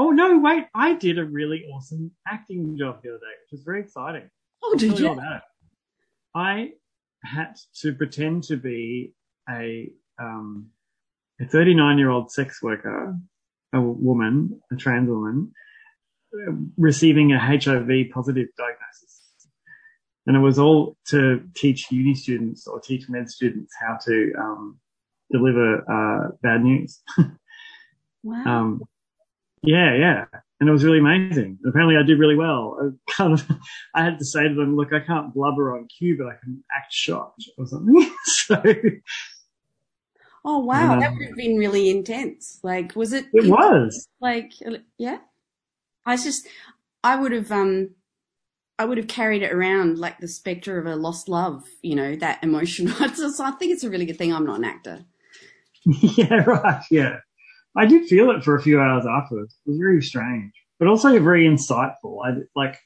Oh 0.00 0.08
no! 0.12 0.38
Wait, 0.38 0.64
I 0.74 0.94
did 0.94 1.18
a 1.18 1.24
really 1.26 1.66
awesome 1.66 2.10
acting 2.26 2.78
job 2.78 3.02
the 3.02 3.10
other 3.10 3.18
day, 3.18 3.34
which 3.42 3.52
was 3.52 3.62
very 3.62 3.82
exciting. 3.82 4.30
Oh, 4.62 4.70
I'll 4.72 4.78
did 4.78 4.98
you 4.98 5.04
you? 5.04 5.12
about 5.12 5.36
it. 5.36 5.42
I 6.34 6.70
had 7.22 7.56
to 7.82 7.92
pretend 7.92 8.44
to 8.44 8.56
be 8.56 9.12
a 9.46 9.90
um, 10.18 10.70
a 11.38 11.44
39 11.44 11.98
year 11.98 12.08
old 12.08 12.32
sex 12.32 12.62
worker, 12.62 13.14
a 13.74 13.80
woman, 13.82 14.62
a 14.72 14.76
trans 14.76 15.10
woman, 15.10 15.52
receiving 16.78 17.34
a 17.34 17.38
HIV 17.38 18.10
positive 18.10 18.48
diagnosis. 18.56 19.20
And 20.26 20.34
it 20.34 20.40
was 20.40 20.58
all 20.58 20.96
to 21.08 21.42
teach 21.54 21.90
uni 21.90 22.14
students 22.14 22.66
or 22.66 22.80
teach 22.80 23.10
med 23.10 23.28
students 23.28 23.74
how 23.78 23.98
to 24.06 24.32
um, 24.38 24.78
deliver 25.30 25.82
uh, 25.92 26.30
bad 26.42 26.62
news. 26.62 27.02
Wow. 28.22 28.44
Um, 28.44 28.82
yeah, 29.62 29.94
yeah. 29.94 30.24
And 30.60 30.68
it 30.68 30.72
was 30.72 30.84
really 30.84 30.98
amazing. 30.98 31.58
Apparently 31.66 31.96
I 31.96 32.02
did 32.02 32.18
really 32.18 32.36
well. 32.36 32.76
I 32.80 33.12
kind 33.12 33.32
of, 33.32 33.46
I 33.94 34.04
had 34.04 34.18
to 34.18 34.24
say 34.24 34.46
to 34.46 34.54
them, 34.54 34.76
look, 34.76 34.92
I 34.92 35.00
can't 35.00 35.32
blubber 35.32 35.76
on 35.76 35.86
cue, 35.86 36.16
but 36.18 36.26
I 36.26 36.34
can 36.42 36.62
act 36.76 36.92
shocked 36.92 37.48
or 37.56 37.66
something. 37.66 38.10
so 38.24 38.62
oh 40.44 40.58
wow, 40.58 40.94
um, 40.94 41.00
that 41.00 41.12
would 41.12 41.26
have 41.26 41.36
been 41.36 41.56
really 41.56 41.90
intense. 41.90 42.60
Like, 42.62 42.94
was 42.94 43.12
it? 43.12 43.26
It 43.32 43.48
was. 43.50 44.06
Like, 44.20 44.52
yeah. 44.98 45.18
I 46.06 46.16
just, 46.16 46.46
I 47.04 47.16
would 47.16 47.32
have, 47.32 47.52
um, 47.52 47.90
I 48.78 48.86
would 48.86 48.98
have 48.98 49.08
carried 49.08 49.42
it 49.42 49.52
around 49.52 49.98
like 49.98 50.18
the 50.18 50.28
spectre 50.28 50.78
of 50.78 50.86
a 50.86 50.96
lost 50.96 51.28
love, 51.28 51.64
you 51.82 51.94
know, 51.94 52.16
that 52.16 52.42
emotional. 52.42 52.94
so 53.14 53.44
I 53.44 53.50
think 53.52 53.72
it's 53.72 53.84
a 53.84 53.90
really 53.90 54.06
good 54.06 54.18
thing 54.18 54.32
I'm 54.32 54.46
not 54.46 54.58
an 54.58 54.64
actor. 54.64 55.04
yeah, 55.84 56.44
right. 56.46 56.82
Yeah. 56.90 57.18
I 57.76 57.86
did 57.86 58.08
feel 58.08 58.30
it 58.30 58.42
for 58.42 58.56
a 58.56 58.62
few 58.62 58.80
hours 58.80 59.06
afterwards. 59.06 59.56
It 59.66 59.70
was 59.70 59.78
very 59.78 60.02
strange, 60.02 60.52
but 60.78 60.88
also 60.88 61.18
very 61.20 61.46
insightful. 61.46 62.18
I 62.24 62.32
like 62.56 62.76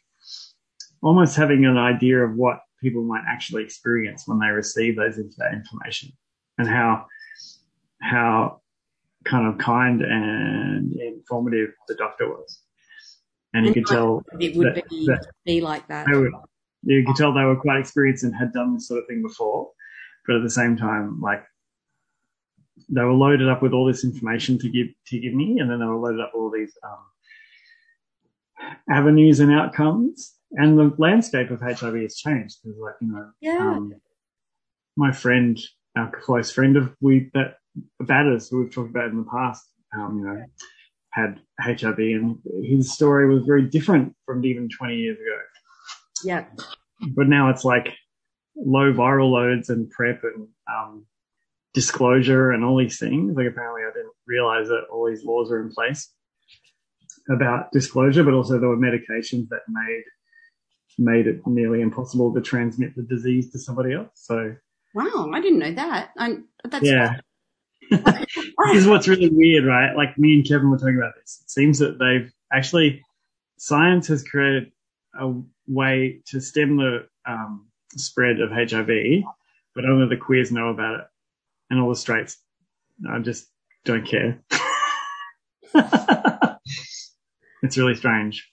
almost 1.02 1.36
having 1.36 1.64
an 1.64 1.78
idea 1.78 2.18
of 2.18 2.34
what 2.36 2.60
people 2.80 3.02
might 3.02 3.24
actually 3.28 3.64
experience 3.64 4.24
when 4.26 4.38
they 4.38 4.48
receive 4.48 4.96
those 4.96 5.16
that 5.16 5.52
information 5.54 6.10
and 6.58 6.68
how 6.68 7.06
how 8.02 8.60
kind 9.24 9.46
of 9.46 9.58
kind 9.58 10.02
and 10.02 10.92
informative 10.94 11.70
the 11.88 11.94
doctor 11.94 12.28
was. 12.28 12.60
And, 13.54 13.64
you 13.66 13.72
could 13.72 13.86
tell 13.86 14.22
it 14.40 14.56
would 14.56 14.74
that, 14.74 14.88
be, 14.90 15.06
that 15.06 15.26
be 15.46 15.60
like 15.60 15.86
that. 15.88 16.08
Were, 16.08 16.30
you 16.82 17.06
could 17.06 17.16
tell 17.16 17.32
they 17.32 17.44
were 17.44 17.56
quite 17.56 17.78
experienced 17.78 18.24
and 18.24 18.34
had 18.34 18.52
done 18.52 18.74
this 18.74 18.88
sort 18.88 19.00
of 19.00 19.06
thing 19.06 19.22
before, 19.22 19.70
but 20.26 20.36
at 20.36 20.42
the 20.42 20.50
same 20.50 20.76
time, 20.76 21.20
like 21.20 21.44
they 22.88 23.02
were 23.02 23.12
loaded 23.12 23.48
up 23.48 23.62
with 23.62 23.72
all 23.72 23.86
this 23.86 24.04
information 24.04 24.58
to 24.58 24.68
give 24.68 24.88
to 25.08 25.20
give 25.20 25.34
me, 25.34 25.58
and 25.58 25.70
then 25.70 25.80
they 25.80 25.86
were 25.86 25.96
loaded 25.96 26.20
up 26.20 26.32
with 26.34 26.40
all 26.40 26.50
these 26.50 26.76
um, 26.82 28.74
avenues 28.90 29.40
and 29.40 29.52
outcomes. 29.52 30.34
And 30.52 30.78
the 30.78 30.94
landscape 30.98 31.50
of 31.50 31.60
HIV 31.60 31.94
has 31.94 32.16
changed 32.16 32.58
because, 32.62 32.78
like 32.78 32.94
you 33.00 33.08
know, 33.08 33.30
yeah. 33.40 33.58
Um, 33.58 33.94
my 34.96 35.10
friend, 35.10 35.58
our 35.96 36.10
close 36.10 36.52
friend 36.52 36.76
of 36.76 36.94
we 37.00 37.30
that 37.34 37.56
Batters, 38.00 38.48
who 38.48 38.60
we've 38.60 38.72
talked 38.72 38.90
about 38.90 39.08
in 39.08 39.18
the 39.18 39.30
past, 39.30 39.64
um, 39.96 40.18
you 40.18 40.24
know, 40.24 40.44
had 41.10 41.40
HIV, 41.60 41.98
and 41.98 42.38
his 42.62 42.92
story 42.92 43.32
was 43.32 43.44
very 43.44 43.62
different 43.62 44.14
from 44.26 44.44
even 44.44 44.68
20 44.68 44.94
years 44.94 45.18
ago. 45.18 45.38
Yeah. 46.24 46.44
But 47.14 47.28
now 47.28 47.50
it's 47.50 47.64
like 47.64 47.88
low 48.56 48.92
viral 48.92 49.30
loads 49.30 49.70
and 49.70 49.90
PrEP 49.90 50.22
and 50.22 50.48
um, 50.72 51.06
disclosure 51.74 52.52
and 52.52 52.64
all 52.64 52.78
these 52.78 52.98
things. 52.98 53.36
Like 53.36 53.48
apparently 53.48 53.82
I 53.82 53.92
didn't 53.92 54.12
realize 54.26 54.68
that 54.68 54.86
all 54.90 55.06
these 55.06 55.24
laws 55.24 55.50
are 55.50 55.60
in 55.60 55.70
place 55.70 56.10
about 57.28 57.72
disclosure, 57.72 58.24
but 58.24 58.32
also 58.32 58.58
there 58.58 58.68
were 58.68 58.76
medications 58.76 59.48
that 59.50 59.60
made 59.68 60.04
made 60.96 61.26
it 61.26 61.40
nearly 61.44 61.80
impossible 61.80 62.32
to 62.32 62.40
transmit 62.40 62.94
the 62.94 63.02
disease 63.02 63.50
to 63.50 63.58
somebody 63.58 63.92
else. 63.92 64.10
So 64.14 64.54
wow, 64.94 65.30
I 65.34 65.40
didn't 65.40 65.58
know 65.58 65.74
that. 65.74 66.10
I, 66.16 66.36
that's 66.64 66.86
yeah. 66.86 67.16
this 67.90 68.76
is 68.76 68.86
what's 68.86 69.08
really 69.08 69.28
weird, 69.30 69.66
right? 69.66 69.94
Like 69.96 70.16
me 70.16 70.34
and 70.34 70.48
Kevin 70.48 70.70
were 70.70 70.78
talking 70.78 70.96
about 70.96 71.14
this. 71.20 71.42
It 71.42 71.50
seems 71.50 71.80
that 71.80 71.98
they've 71.98 72.32
actually 72.52 73.02
science 73.58 74.06
has 74.06 74.22
created 74.22 74.70
a 75.20 75.32
way 75.66 76.20
to 76.26 76.40
stem 76.40 76.76
the 76.76 77.08
um, 77.26 77.66
spread 77.96 78.40
of 78.40 78.50
HIV, 78.50 79.24
but 79.74 79.84
only 79.84 80.08
the 80.08 80.20
queers 80.20 80.52
know 80.52 80.68
about 80.68 81.00
it 81.00 81.06
and 81.74 81.82
all 81.82 81.90
the 81.90 81.96
straights. 81.96 82.38
I 83.10 83.18
just 83.18 83.50
don't 83.84 84.06
care. 84.06 84.40
it's 87.62 87.76
really 87.76 87.96
strange. 87.96 88.48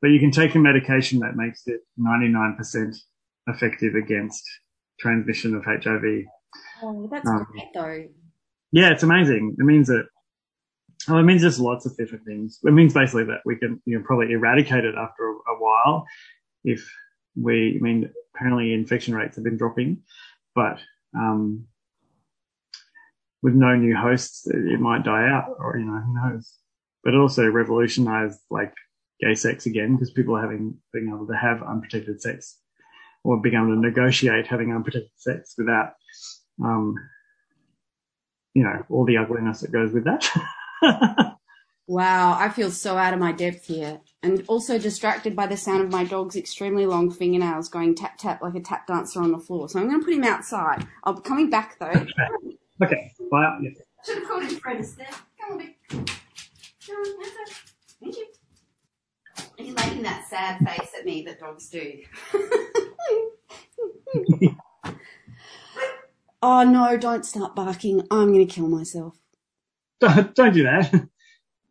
But 0.00 0.08
you 0.08 0.20
can 0.20 0.30
take 0.30 0.54
a 0.54 0.58
medication 0.58 1.20
that 1.20 1.34
makes 1.34 1.62
it 1.66 1.80
99% 1.98 2.94
effective 3.46 3.94
against 3.94 4.44
transmission 5.00 5.54
of 5.54 5.64
HIV. 5.64 6.24
Oh, 6.82 7.08
that's 7.10 7.26
um, 7.26 7.46
great 7.50 7.72
though. 7.74 8.04
Yeah, 8.72 8.90
it's 8.90 9.02
amazing. 9.02 9.56
It 9.58 9.64
means 9.64 9.88
that, 9.88 10.06
well, 11.08 11.18
it 11.18 11.22
means 11.22 11.42
just 11.42 11.58
lots 11.58 11.86
of 11.86 11.96
different 11.96 12.26
things. 12.26 12.58
It 12.64 12.72
means 12.72 12.92
basically 12.92 13.24
that 13.24 13.40
we 13.46 13.56
can, 13.56 13.80
you 13.86 13.98
know, 13.98 14.04
probably 14.04 14.32
eradicate 14.32 14.84
it 14.84 14.94
after 14.94 15.30
a, 15.30 15.32
a 15.32 15.58
while 15.58 16.06
if 16.64 16.86
we, 17.36 17.78
I 17.80 17.82
mean, 17.82 18.10
apparently 18.34 18.74
infection 18.74 19.14
rates 19.14 19.36
have 19.36 19.44
been 19.44 19.56
dropping, 19.56 20.02
but, 20.54 20.80
um, 21.16 21.66
with 23.44 23.54
no 23.54 23.76
new 23.76 23.94
hosts, 23.94 24.46
it 24.46 24.80
might 24.80 25.04
die 25.04 25.28
out, 25.28 25.54
or 25.58 25.76
you 25.76 25.84
know, 25.84 26.00
who 26.00 26.14
knows. 26.14 26.54
But 27.04 27.12
it 27.12 27.18
also 27.18 27.46
revolutionized 27.46 28.40
like 28.50 28.72
gay 29.20 29.34
sex 29.34 29.66
again 29.66 29.94
because 29.94 30.10
people 30.10 30.34
are 30.34 30.40
having 30.40 30.78
being 30.94 31.12
able 31.14 31.26
to 31.26 31.36
have 31.36 31.62
unprotected 31.62 32.22
sex, 32.22 32.58
or 33.22 33.40
being 33.40 33.54
able 33.54 33.66
to 33.66 33.78
negotiate 33.78 34.46
having 34.46 34.72
unprotected 34.72 35.10
sex 35.16 35.54
without, 35.58 35.92
um, 36.64 36.94
you 38.54 38.64
know, 38.64 38.82
all 38.88 39.04
the 39.04 39.18
ugliness 39.18 39.60
that 39.60 39.70
goes 39.70 39.92
with 39.92 40.04
that. 40.04 40.26
wow, 41.86 42.38
I 42.38 42.48
feel 42.48 42.70
so 42.70 42.96
out 42.96 43.12
of 43.12 43.20
my 43.20 43.32
depth 43.32 43.66
here, 43.66 44.00
and 44.22 44.42
also 44.48 44.78
distracted 44.78 45.36
by 45.36 45.46
the 45.46 45.58
sound 45.58 45.82
of 45.82 45.92
my 45.92 46.04
dog's 46.04 46.34
extremely 46.34 46.86
long 46.86 47.10
fingernails 47.10 47.68
going 47.68 47.94
tap 47.94 48.16
tap 48.16 48.40
like 48.40 48.54
a 48.54 48.60
tap 48.60 48.86
dancer 48.86 49.20
on 49.20 49.32
the 49.32 49.38
floor. 49.38 49.68
So 49.68 49.80
I'm 49.80 49.88
going 49.88 50.00
to 50.00 50.04
put 50.06 50.14
him 50.14 50.24
outside. 50.24 50.86
I'll 51.04 51.12
be 51.12 51.20
coming 51.20 51.50
back 51.50 51.78
though. 51.78 52.06
Okay. 52.82 52.96
Okay. 52.96 53.12
Bye. 53.30 53.58
Yeah. 53.62 53.70
Should 54.04 54.18
have 54.18 54.28
called 54.28 54.44
his 54.44 54.58
friend 54.58 54.78
instead. 54.78 55.08
Come 55.40 55.52
on, 55.52 55.58
big. 55.58 55.74
Come 55.88 56.04
on, 56.96 57.04
Thank 58.02 58.16
you. 58.16 58.26
He's 59.56 59.74
making 59.74 60.02
that 60.02 60.26
sad 60.28 60.58
face 60.58 60.90
at 60.98 61.04
me 61.04 61.22
that 61.22 61.40
dogs 61.40 61.68
do. 61.70 62.02
oh 66.42 66.64
no, 66.64 66.96
don't 66.96 67.24
start 67.24 67.54
barking. 67.54 68.02
I'm 68.10 68.32
going 68.32 68.44
to 68.46 68.52
kill 68.52 68.68
myself. 68.68 69.16
Don't, 70.00 70.34
don't 70.34 70.52
do 70.52 70.64
that. 70.64 70.90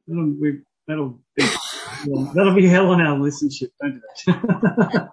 That'll, 0.07 0.33
we, 0.39 0.60
that'll, 0.88 1.19
be, 1.36 1.43
that'll 2.33 2.55
be 2.55 2.67
hell 2.67 2.89
on 2.89 3.01
our 3.01 3.17
listenership. 3.17 3.69
Don't 3.81 3.95
do 3.95 4.01
that. 4.25 5.10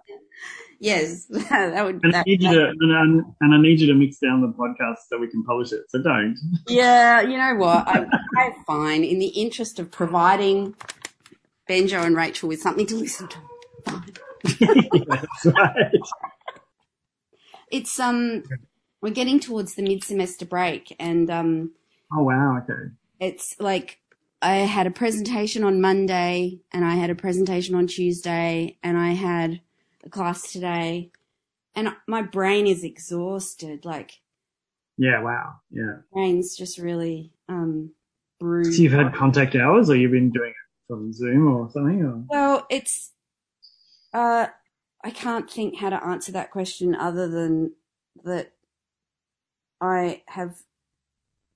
Yes, 0.81 1.25
that 1.29 1.85
would. 1.85 2.03
And, 2.03 2.11
that, 2.11 2.21
I 2.21 2.23
need 2.25 2.41
you 2.41 2.49
to, 2.49 2.69
and, 2.69 3.23
and, 3.39 3.53
I 3.53 3.61
need 3.61 3.79
you 3.79 3.85
to 3.85 3.93
mix 3.93 4.17
down 4.17 4.41
the 4.41 4.47
podcast 4.47 4.95
so 5.07 5.19
we 5.19 5.29
can 5.29 5.43
publish 5.43 5.71
it. 5.71 5.81
So 5.89 6.01
don't. 6.01 6.35
Yeah, 6.67 7.21
you 7.21 7.37
know 7.37 7.53
what? 7.53 7.87
I, 7.87 8.07
I'm 8.37 8.53
fine. 8.65 9.03
In 9.03 9.19
the 9.19 9.27
interest 9.27 9.77
of 9.77 9.91
providing 9.91 10.73
Benjo 11.69 12.03
and 12.03 12.15
Rachel 12.15 12.49
with 12.49 12.63
something 12.63 12.87
to 12.87 12.95
listen 12.95 13.27
to. 13.27 13.37
That's 15.07 15.45
right. 15.45 15.91
It's 17.69 17.99
um, 17.99 18.41
we're 19.03 19.13
getting 19.13 19.39
towards 19.39 19.75
the 19.75 19.83
mid-semester 19.83 20.47
break, 20.47 20.95
and 20.99 21.29
um. 21.29 21.73
Oh 22.11 22.23
wow! 22.23 22.57
Okay. 22.57 22.89
It's 23.19 23.55
like 23.59 23.99
I 24.41 24.55
had 24.55 24.87
a 24.87 24.91
presentation 24.91 25.63
on 25.63 25.79
Monday, 25.79 26.61
and 26.71 26.83
I 26.83 26.95
had 26.95 27.11
a 27.11 27.15
presentation 27.15 27.75
on 27.75 27.85
Tuesday, 27.85 28.79
and 28.81 28.97
I 28.97 29.11
had 29.11 29.61
class 30.09 30.51
today, 30.51 31.11
and 31.75 31.89
my 32.07 32.21
brain 32.21 32.67
is 32.67 32.83
exhausted. 32.83 33.85
Like, 33.85 34.19
yeah, 34.97 35.21
wow, 35.21 35.55
yeah, 35.71 35.97
brain's 36.11 36.55
just 36.55 36.77
really 36.77 37.31
um 37.47 37.91
bruised. 38.39 38.77
So 38.77 38.83
you've 38.83 38.93
had 38.93 39.13
contact 39.13 39.55
hours, 39.55 39.89
or 39.89 39.95
you've 39.95 40.11
been 40.11 40.31
doing 40.31 40.49
it 40.49 40.87
from 40.87 41.13
Zoom 41.13 41.47
or 41.47 41.69
something? 41.71 42.03
Or? 42.03 42.23
Well, 42.29 42.67
it's 42.69 43.11
uh, 44.13 44.47
I 45.03 45.11
can't 45.11 45.49
think 45.49 45.77
how 45.77 45.89
to 45.89 46.03
answer 46.03 46.31
that 46.33 46.51
question 46.51 46.95
other 46.95 47.27
than 47.27 47.73
that 48.23 48.51
I 49.79 50.23
have 50.27 50.57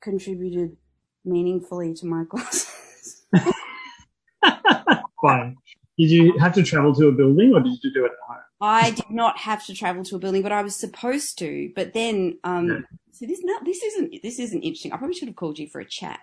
contributed 0.02 0.78
meaningfully 1.24 1.94
to 1.96 2.06
my 2.06 2.24
classes. 2.30 3.25
Fine. 5.22 5.58
Did 5.98 6.12
you 6.12 6.38
have 6.40 6.54
to 6.54 6.64
travel 6.64 6.94
to 6.96 7.08
a 7.08 7.12
building 7.12 7.54
or 7.54 7.62
did 7.62 7.78
you 7.82 7.94
do 7.94 8.06
it 8.06 8.12
at 8.12 8.18
home? 8.28 8.38
I 8.62 8.92
did 8.92 9.10
not 9.10 9.38
have 9.40 9.66
to 9.66 9.74
travel 9.74 10.04
to 10.06 10.16
a 10.16 10.20
building, 10.20 10.42
but 10.42 10.52
I 10.52 10.62
was 10.62 10.75
supposed 10.75 11.38
to. 11.40 11.72
But 11.75 11.94
then, 11.94 12.38
um, 12.44 12.68
yeah. 12.68 12.78
so 13.12 13.25
this 13.25 13.42
not 13.44 13.66
this 13.66 13.82
isn't 13.84 14.22
this 14.24 14.40
isn't 14.40 14.62
interesting. 14.62 14.92
I 14.92 14.98
probably 14.98 15.16
should 15.16 15.28
have 15.28 15.36
called 15.36 15.60
you 15.60 15.68
for 15.68 15.80
a 15.80 15.86
chat. 15.86 16.22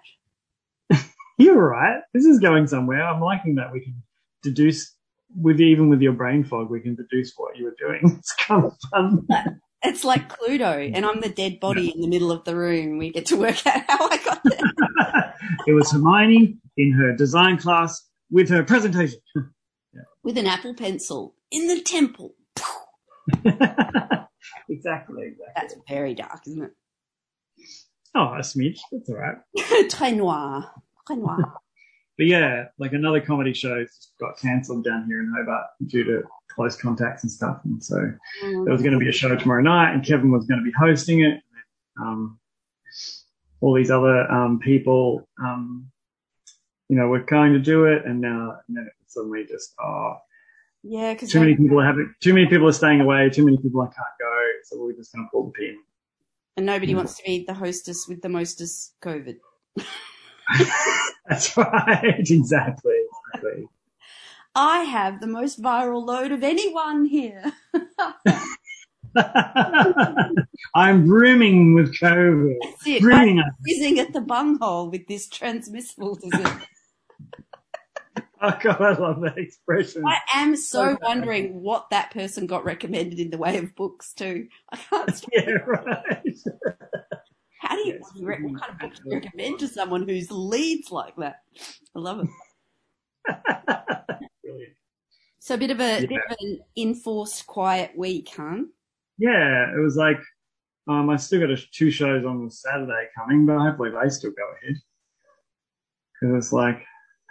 You're 1.39 1.69
right. 1.69 2.01
This 2.13 2.25
is 2.25 2.39
going 2.39 2.67
somewhere. 2.67 3.03
I'm 3.07 3.21
liking 3.21 3.55
that 3.57 3.73
we 3.73 3.81
can 3.81 4.03
deduce 4.43 4.95
with 5.37 5.61
even 5.61 5.89
with 5.89 6.01
your 6.01 6.13
brain 6.13 6.45
fog, 6.45 6.71
we 6.71 6.81
can 6.81 6.95
deduce 6.95 7.33
what 7.37 7.57
you 7.57 7.65
were 7.65 7.77
doing. 7.79 8.01
It's 8.19 8.35
kind 8.35 8.65
of 8.65 8.77
fun. 8.91 9.27
It's 9.85 10.05
like 10.05 10.29
Cluedo, 10.29 10.95
and 10.95 11.05
I'm 11.05 11.21
the 11.21 11.29
dead 11.29 11.59
body 11.59 11.83
yeah. 11.83 11.93
in 11.95 12.01
the 12.03 12.09
middle 12.09 12.31
of 12.31 12.45
the 12.45 12.55
room. 12.55 12.99
We 12.99 13.11
get 13.11 13.27
to 13.27 13.37
work 13.37 13.67
out 13.67 13.83
how 13.89 14.09
I 14.09 14.17
got 14.19 14.41
there. 14.45 15.35
it 15.67 15.73
was 15.73 15.91
Hermione 15.91 16.57
in 16.77 16.93
her 16.93 17.17
design 17.17 17.59
class 17.59 18.01
with 18.31 18.49
her 18.49 18.63
presentation 18.63 19.19
with 20.23 20.39
an 20.39 20.47
apple 20.47 20.75
pencil 20.75 21.35
in 21.51 21.69
the 21.69 21.81
temple. 21.81 22.35
exactly, 23.45 23.63
exactly. 24.69 25.31
That's 25.55 25.75
very 25.89 26.15
dark, 26.15 26.43
isn't 26.47 26.65
it? 26.65 26.73
Oh, 28.15 28.35
a 28.35 28.41
smidge. 28.41 28.81
That's 28.91 29.09
all 29.09 29.17
right. 29.17 29.37
Très 29.89 30.15
noir. 30.15 30.71
Très 31.09 31.19
noir. 31.19 31.39
but 32.19 32.27
yeah, 32.27 32.65
like 32.79 32.93
another 32.93 33.21
comedy 33.21 33.55
show 33.55 33.85
got 34.21 34.39
cancelled 34.39 34.85
down 34.85 35.07
here 35.07 35.21
in 35.21 35.33
Hobart 35.35 35.67
due 35.87 36.05
to 36.05 36.23
close 36.55 36.77
contacts 36.77 37.23
and 37.23 37.33
stuff. 37.33 37.61
And 37.65 37.83
so 37.83 37.97
mm. 37.97 38.65
there 38.65 38.73
was 38.73 38.83
going 38.83 38.93
to 38.93 38.99
be 38.99 39.09
a 39.09 39.13
show 39.13 39.35
tomorrow 39.35 39.63
night, 39.63 39.93
and 39.93 40.05
Kevin 40.05 40.31
was 40.31 40.47
going 40.47 40.61
to 40.61 40.65
be 40.65 40.73
hosting 40.79 41.21
it. 41.21 41.41
Um, 42.01 42.39
all 43.61 43.75
these 43.75 43.91
other 43.91 44.31
um, 44.31 44.59
people, 44.59 45.27
um, 45.43 45.91
you 46.93 46.99
know, 46.99 47.09
were 47.09 47.21
going 47.21 47.55
to 47.55 47.59
do 47.59 47.87
it, 47.87 48.05
and 48.05 48.21
now, 48.21 48.59
and 48.69 48.77
then 48.77 48.85
it 48.85 48.93
suddenly 49.07 49.47
just, 49.49 49.73
oh, 49.83 50.17
Yeah, 50.83 51.15
because 51.15 51.31
Too 51.33 51.41
many 51.41 51.57
people 51.57 51.81
are 51.81 51.87
having, 51.87 52.13
too 52.21 52.35
many 52.35 52.47
people 52.47 52.69
are 52.69 52.73
staying 52.73 53.01
away. 53.01 53.31
Too 53.31 53.47
many 53.47 53.57
people 53.57 53.81
I 53.81 53.87
can't 53.87 54.19
go. 54.21 54.39
So 54.65 54.77
we're 54.83 54.93
just 54.93 55.11
going 55.15 55.25
to 55.25 55.31
pull 55.33 55.47
the 55.47 55.53
pin. 55.53 55.79
and 56.59 56.67
nobody 56.67 56.93
Yeah. 56.93 56.99
wants 56.99 57.17
to 57.17 57.23
be 57.25 57.45
the 57.47 57.55
hostess 57.55 58.07
with 58.09 58.21
the 58.21 58.29
mostest 58.29 58.93
COVID. 59.01 59.37
That's 61.29 61.57
right. 61.57 62.15
Exactly. 62.29 62.99
Exactly. 63.35 63.69
I 64.55 64.81
have 64.81 65.21
the 65.23 65.27
most 65.29 65.63
viral 65.63 66.05
load 66.05 66.31
of 66.33 66.43
anyone 66.43 67.07
here. 67.07 67.43
I'm 70.75 71.07
brimming 71.07 71.75
with 71.75 71.95
COVID. 71.99 72.57
That's 72.63 72.87
it. 72.87 72.97
I'm 72.97 73.01
Brimming. 73.03 73.99
at 73.99 74.13
the 74.13 74.21
bunghole 74.21 74.91
with 74.91 75.07
this 75.07 75.29
transmissible 75.29 76.17
disease. 76.17 76.47
Oh 78.45 78.59
God, 78.61 78.81
I 78.81 78.93
love 78.99 79.21
that 79.21 79.39
expression. 79.39 80.03
I 80.05 80.19
am 80.35 80.57
so 80.73 80.99
wondering 81.03 81.63
what 81.63 81.91
that 81.91 82.11
person 82.11 82.47
got 82.47 82.65
recommended 82.65 83.21
in 83.21 83.31
the 83.31 83.39
way 83.39 83.57
of 83.59 83.75
books 83.77 84.13
too. 84.15 84.49
I 84.71 84.77
can't. 84.77 85.11
stop- 85.17 85.31
Yeah, 85.33 85.51
right. 85.65 86.37
How 87.61 87.77
do 87.77 87.83
you 87.89 87.95
Yes. 87.95 88.01
what 88.15 88.61
kind 88.61 88.73
of 88.73 88.79
book 88.81 88.95
do 88.95 89.01
you 89.05 89.13
recommend 89.23 89.59
to 89.61 89.69
someone 89.69 90.09
who's 90.09 90.31
leads 90.33 90.91
like 90.91 91.15
that? 91.17 91.37
I 91.95 91.99
love 92.01 92.21
it. 92.21 93.37
Brilliant. 94.43 94.73
So 95.39 95.55
a 95.55 95.59
bit 95.59 95.71
of 95.71 95.81
a 95.81 96.01
Yeah. 96.01 96.07
bit 96.07 96.21
of 96.29 96.37
an 96.41 96.61
enforced 96.77 97.47
quiet 97.47 97.97
week, 97.97 98.31
huh? 98.37 98.63
Yeah, 99.19 99.73
it 99.73 99.81
was 99.81 99.97
like, 99.97 100.19
um, 100.89 101.11
I 101.11 101.17
still 101.17 101.41
got 101.41 101.51
a, 101.51 101.57
two 101.73 101.91
shows 101.93 102.25
on 102.25 102.51
Saturday 102.51 103.07
coming, 103.17 103.47
but 103.47 103.59
hopefully 103.61 103.91
they 103.91 104.09
still 104.09 104.33
go 104.33 104.43
ahead. 104.63 104.77
Because 106.21 106.45
it's 106.47 106.53
like, 106.53 106.85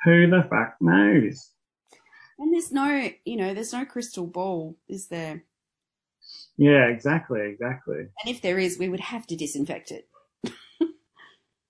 who 0.04 0.30
the 0.30 0.44
fuck 0.50 0.76
knows? 0.82 1.52
And 2.40 2.54
there's 2.54 2.72
no, 2.72 3.10
you 3.24 3.38
know, 3.38 3.54
there's 3.54 3.74
no 3.74 3.86
crystal 3.86 4.26
ball, 4.26 4.78
is 4.88 5.08
there? 5.08 5.44
Yeah, 6.58 6.88
exactly, 6.88 7.42
exactly. 7.42 7.98
And 7.98 8.28
if 8.28 8.42
there 8.42 8.58
is, 8.58 8.80
we 8.80 8.90
would 8.90 9.00
have 9.00 9.28
to 9.28 9.36
disinfect 9.36 9.92
it. 9.92 10.08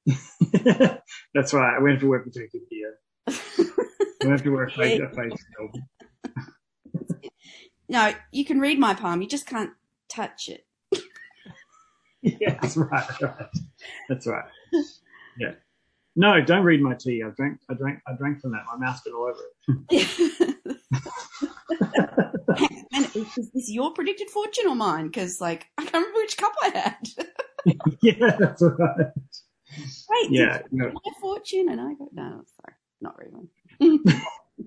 That's 1.34 1.54
right. 1.54 1.82
We 1.82 1.92
have 1.92 2.00
to 2.00 2.08
wear 2.08 2.20
protective 2.20 2.62
gear. 2.70 2.98
We 4.24 4.30
have 4.30 4.44
to 4.44 4.50
wear 4.50 4.64
a 4.68 4.72
face, 4.72 5.00
a 5.00 5.10
face. 5.16 5.46
No, 7.90 8.14
you 8.32 8.46
can 8.46 8.60
read 8.60 8.80
my 8.80 8.94
palm, 8.94 9.22
you 9.22 9.28
just 9.28 9.46
can't 9.46 9.72
touch 10.08 10.48
it. 10.50 10.66
Yeah, 12.22 12.58
that's 12.62 12.78
right, 12.78 13.22
right. 13.22 13.48
That's 14.08 14.28
right. 14.28 14.46
Yeah. 15.38 15.54
No, 16.22 16.40
don't 16.40 16.64
read 16.64 16.82
my 16.82 16.94
tea. 16.94 17.24
I 17.24 17.30
drank, 17.30 17.58
I 17.68 17.74
drank, 17.74 18.00
I 18.08 18.14
drank 18.14 18.42
from 18.42 18.52
that. 18.52 18.62
My 18.72 18.78
mouth's 18.78 19.02
been 19.02 19.14
all 19.16 19.24
over 19.24 19.40
it. 19.90 20.56
and 22.94 23.16
is 23.16 23.50
this 23.52 23.72
your 23.72 23.92
predicted 23.92 24.30
fortune 24.30 24.68
or 24.68 24.76
mine? 24.76 25.08
Because, 25.08 25.42
like, 25.42 25.66
I 25.80 25.82
can't 25.82 25.96
remember 25.96 26.20
which 26.20 26.38
cup 26.38 26.54
I 26.62 26.70
had. 26.78 27.10
yeah, 28.04 28.36
that's 28.38 28.62
right. 28.62 29.08
Wait, 30.12 30.30
Yeah. 30.30 30.62
No. 30.70 30.92
my 30.94 31.12
fortune? 31.20 31.70
And 31.70 31.82
I 31.82 31.96
go, 31.96 32.08
no, 32.14 32.44
sorry, 32.56 32.76
not 33.02 33.18
really. 33.18 33.50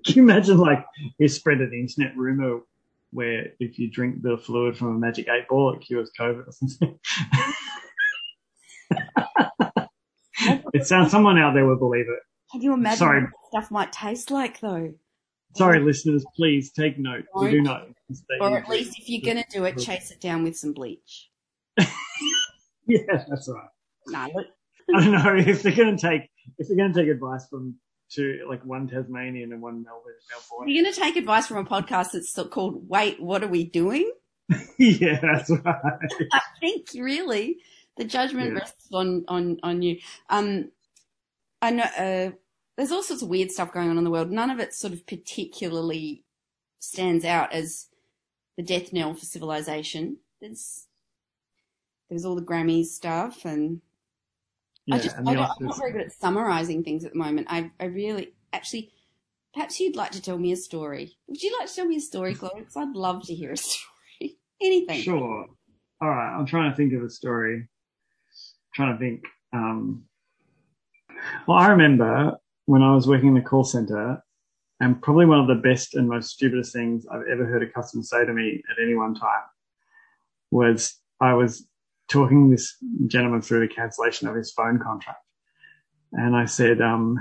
Can 0.05 0.13
you 0.13 0.23
imagine 0.23 0.57
like 0.57 0.85
you 1.19 1.29
spread 1.29 1.59
an 1.59 1.71
internet 1.73 2.17
rumor 2.17 2.59
where 3.11 3.53
if 3.61 3.79
you 3.79 3.89
drink 3.89 4.23
the 4.23 4.37
fluid 4.37 4.75
from 4.77 4.87
a 4.87 4.99
magic 4.99 5.29
eight 5.29 5.47
ball, 5.47 5.73
it 5.73 5.79
cures 5.79 6.11
COVID 6.19 6.47
or 6.49 6.51
something? 6.51 6.99
It 10.73 10.85
sounds 10.85 11.11
someone 11.11 11.37
out 11.37 11.53
there 11.53 11.65
will 11.65 11.79
believe 11.79 12.05
it. 12.07 12.19
Can 12.51 12.61
you 12.61 12.73
imagine 12.73 12.97
Sorry. 12.97 13.21
what 13.21 13.63
stuff 13.63 13.71
might 13.71 13.91
taste 13.91 14.31
like, 14.31 14.59
though? 14.59 14.93
Sorry, 15.55 15.79
listeners, 15.79 16.25
please 16.35 16.71
take 16.71 16.99
note. 16.99 17.25
We 17.33 17.51
do 17.51 17.61
not. 17.61 17.87
Or 18.41 18.57
at 18.57 18.67
least, 18.69 18.99
if 18.99 19.09
you're 19.09 19.21
going 19.21 19.43
to 19.43 19.49
do 19.49 19.63
it, 19.65 19.77
chase 19.77 20.11
it 20.11 20.19
down 20.19 20.43
with 20.43 20.57
some 20.57 20.73
bleach. 20.73 21.29
Yeah, 22.87 23.23
that's 23.27 23.49
right. 23.49 24.31
Look, 24.33 24.45
I 24.95 25.03
don't 25.03 25.11
know 25.11 25.35
if 25.35 25.63
they're 25.63 25.75
going 25.75 25.97
to 25.97 26.01
take 26.01 26.29
if 26.57 26.67
they're 26.67 26.77
going 26.77 26.93
to 26.93 26.99
take 26.99 27.09
advice 27.09 27.47
from 27.49 27.75
two 28.11 28.45
like 28.47 28.63
one 28.63 28.87
Tasmanian 28.87 29.51
and 29.51 29.61
one 29.61 29.83
Melbourne 29.83 30.13
Melbourne. 30.29 30.69
you're 30.69 30.83
going 30.83 30.93
to 30.93 30.99
take 30.99 31.15
advice 31.15 31.47
from 31.47 31.65
a 31.65 31.69
podcast 31.69 32.11
that's 32.11 32.37
called 32.49 32.87
"Wait, 32.87 33.21
What 33.21 33.43
Are 33.43 33.47
We 33.47 33.63
Doing?" 33.63 34.11
yeah, 34.77 35.19
that's 35.19 35.49
right. 35.49 35.99
I 36.31 36.41
think 36.59 36.89
really 36.95 37.57
the 37.97 38.03
judgment 38.05 38.53
Yeah. 38.53 38.59
rests 38.59 38.87
on 38.93 39.25
on 39.27 39.59
on 39.63 39.81
you. 39.81 39.99
Um, 40.29 40.71
I 41.61 41.71
know 41.71 41.83
uh, 41.83 42.31
there's 42.77 42.91
all 42.91 43.03
sorts 43.03 43.23
of 43.23 43.29
weird 43.29 43.51
stuff 43.51 43.71
going 43.73 43.89
on 43.89 43.97
in 43.97 44.03
the 44.03 44.11
world. 44.11 44.31
None 44.31 44.49
of 44.49 44.59
it 44.59 44.73
sort 44.73 44.93
of 44.93 45.05
particularly 45.07 46.23
stands 46.79 47.25
out 47.25 47.51
as 47.53 47.87
the 48.57 48.63
death 48.63 48.93
knell 48.93 49.13
for 49.13 49.25
civilization. 49.25 50.17
There's 50.41 50.87
there's 52.09 52.25
all 52.25 52.35
the 52.35 52.41
Grammys 52.41 52.87
stuff, 52.87 53.45
and 53.45 53.81
Yeah, 54.85 54.95
I 54.95 54.99
just 54.99 55.17
and 55.17 55.27
I 55.29 55.31
I'm 55.33 55.65
not 55.65 55.77
very 55.77 55.91
good 55.91 56.01
at 56.01 56.11
summarizing 56.11 56.83
things 56.83 57.05
at 57.05 57.13
the 57.13 57.17
moment. 57.19 57.47
I 57.49 57.71
I 57.79 57.85
really 57.85 58.33
actually. 58.53 58.91
Perhaps 59.53 59.79
you'd 59.79 59.95
like 59.95 60.11
to 60.11 60.21
tell 60.21 60.37
me 60.37 60.51
a 60.51 60.57
story. 60.57 61.15
Would 61.27 61.41
you 61.41 61.55
like 61.57 61.69
to 61.69 61.73
tell 61.75 61.85
me 61.85 61.95
a 61.95 62.01
story, 62.01 62.35
Chloe? 62.35 62.51
Because 62.57 62.75
I'd 62.75 62.93
love 62.93 63.25
to 63.27 63.33
hear 63.33 63.53
a 63.53 63.57
story. 63.57 64.37
Anything. 64.61 65.01
Sure. 65.01 65.45
All 66.01 66.09
right. 66.09 66.37
I'm 66.37 66.45
trying 66.45 66.69
to 66.71 66.75
think 66.75 66.91
of 66.91 67.01
a 67.01 67.09
story. 67.09 67.69
Trying 68.75 68.93
to 68.93 68.99
think. 68.99 69.23
Um, 69.53 70.03
well, 71.47 71.57
I 71.57 71.69
remember 71.69 72.37
when 72.65 72.81
I 72.81 72.93
was 72.93 73.07
working 73.07 73.29
in 73.29 73.35
the 73.35 73.41
call 73.41 73.63
center, 73.63 74.21
and 74.79 75.01
probably 75.01 75.25
one 75.25 75.39
of 75.39 75.47
the 75.47 75.55
best 75.55 75.95
and 75.95 76.09
most 76.09 76.31
stupidest 76.31 76.73
things 76.73 77.05
I've 77.07 77.27
ever 77.31 77.45
heard 77.45 77.63
a 77.63 77.71
customer 77.71 78.03
say 78.03 78.25
to 78.25 78.33
me 78.33 78.61
at 78.69 78.83
any 78.83 78.95
one 78.95 79.15
time 79.15 79.43
was 80.51 80.99
I 81.21 81.33
was 81.33 81.65
talking 82.09 82.49
this 82.49 82.75
gentleman 83.07 83.41
through 83.41 83.67
the 83.67 83.73
cancellation 83.73 84.27
of 84.27 84.35
his 84.35 84.51
phone 84.51 84.79
contract. 84.79 85.19
And 86.11 86.35
I 86.35 86.45
said, 86.45 86.81
um, 86.81 87.17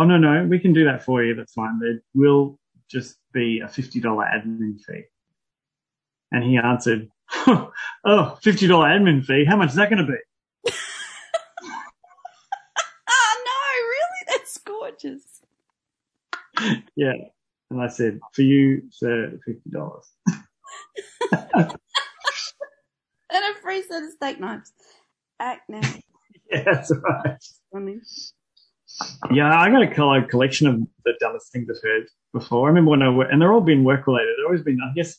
Oh, 0.00 0.04
no, 0.04 0.16
no, 0.16 0.46
we 0.46 0.58
can 0.58 0.72
do 0.72 0.86
that 0.86 1.04
for 1.04 1.22
you. 1.22 1.34
That's 1.34 1.52
fine. 1.52 1.78
There 1.78 2.00
will 2.14 2.58
just 2.90 3.16
be 3.34 3.60
a 3.60 3.66
$50 3.66 4.00
admin 4.02 4.80
fee. 4.80 5.02
And 6.32 6.42
he 6.42 6.56
answered, 6.56 7.10
oh, 7.46 7.70
$50 8.06 8.40
admin 8.42 9.22
fee. 9.26 9.44
How 9.44 9.56
much 9.56 9.68
is 9.70 9.74
that 9.74 9.90
going 9.90 10.06
to 10.06 10.10
be? 10.10 10.18
Oh 13.10 13.44
no, 13.44 13.52
really? 13.88 14.24
That's 14.28 14.56
gorgeous. 14.58 15.42
Yeah. 17.00 17.14
And 17.70 17.80
I 17.80 17.88
said, 17.88 18.20
for 18.34 18.42
you, 18.42 18.82
sir, 18.90 19.32
$50. 19.48 20.02
And 23.32 23.44
a 23.44 23.60
free 23.62 23.82
set 23.82 24.02
of 24.02 24.10
steak 24.10 24.40
knives. 24.40 24.72
Act 25.38 25.68
now. 25.68 25.80
Yeah, 26.52 26.64
that's 26.64 26.90
right. 26.90 27.38
Funny. 27.72 28.00
Yeah, 29.30 29.56
I 29.56 29.70
got 29.70 29.84
a 29.84 30.26
collection 30.26 30.66
of 30.66 30.80
the 31.04 31.12
dumbest 31.20 31.52
things 31.52 31.68
I've 31.70 31.80
heard 31.80 32.08
before. 32.34 32.66
I 32.66 32.70
remember 32.70 32.90
when 32.90 33.02
I 33.02 33.08
work, 33.08 33.28
and 33.30 33.40
they're 33.40 33.52
all 33.52 33.60
been 33.60 33.84
work 33.84 34.08
related. 34.08 34.34
They've 34.36 34.46
always 34.46 34.64
been, 34.64 34.80
I 34.82 34.92
guess, 34.96 35.16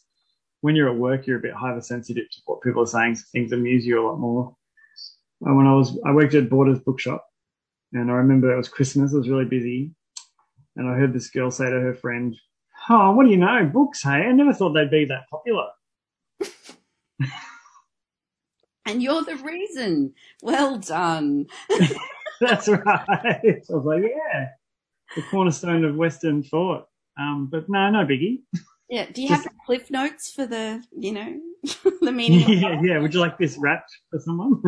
when 0.59 0.75
you're 0.75 0.89
at 0.89 0.97
work, 0.97 1.25
you're 1.25 1.37
a 1.39 1.41
bit 1.41 1.53
hypersensitive 1.53 2.29
to 2.29 2.41
what 2.47 2.61
people 2.61 2.83
are 2.83 2.85
saying. 2.85 3.15
So 3.15 3.23
things 3.31 3.53
amuse 3.53 3.85
you 3.85 4.03
a 4.03 4.05
lot 4.05 4.19
more. 4.19 4.53
And 5.43 5.55
when 5.55 5.67
I 5.67 5.73
was, 5.73 5.97
I 6.05 6.11
worked 6.11 6.33
at 6.33 6.49
Borders 6.49 6.81
Bookshop, 6.81 7.25
and 7.93 8.11
I 8.11 8.15
remember 8.15 8.53
it 8.53 8.57
was 8.57 8.67
Christmas. 8.67 9.13
It 9.13 9.17
was 9.17 9.29
really 9.29 9.45
busy, 9.45 9.91
and 10.75 10.89
I 10.89 10.95
heard 10.95 11.13
this 11.13 11.29
girl 11.29 11.51
say 11.51 11.69
to 11.69 11.79
her 11.79 11.93
friend, 11.93 12.36
"Oh, 12.89 13.12
what 13.12 13.25
do 13.25 13.31
you 13.31 13.38
know? 13.38 13.69
Books, 13.71 14.03
hey? 14.03 14.10
I 14.10 14.31
never 14.31 14.53
thought 14.53 14.73
they'd 14.73 14.89
be 14.91 15.05
that 15.05 15.29
popular." 15.29 15.67
And 18.86 19.01
you're 19.01 19.23
the 19.23 19.38
reason. 19.38 20.13
Well 20.41 20.77
done. 20.77 21.47
That's 22.41 22.67
right. 22.67 22.81
I 22.88 23.41
was 23.69 23.86
like, 23.86 24.03
"Yeah, 24.03 24.47
the 25.15 25.21
cornerstone 25.29 25.86
of 25.86 25.95
Western 25.95 26.43
thought." 26.43 26.88
Um, 27.19 27.47
but 27.51 27.69
no, 27.69 27.89
no 27.91 28.05
biggie. 28.05 28.39
Yeah. 28.89 29.05
Do 29.12 29.21
you 29.21 29.29
have 29.29 29.43
the 29.43 29.51
cliff 29.65 29.91
notes 29.91 30.31
for 30.31 30.45
the, 30.47 30.84
you 30.97 31.13
know, 31.13 31.39
the 32.01 32.12
meaning? 32.12 32.49
yeah, 32.60 32.81
yeah. 32.81 32.97
Would 32.97 33.13
you 33.13 33.19
like 33.19 33.38
this 33.38 33.57
wrapped 33.57 33.95
for 34.10 34.19
someone? 34.19 34.62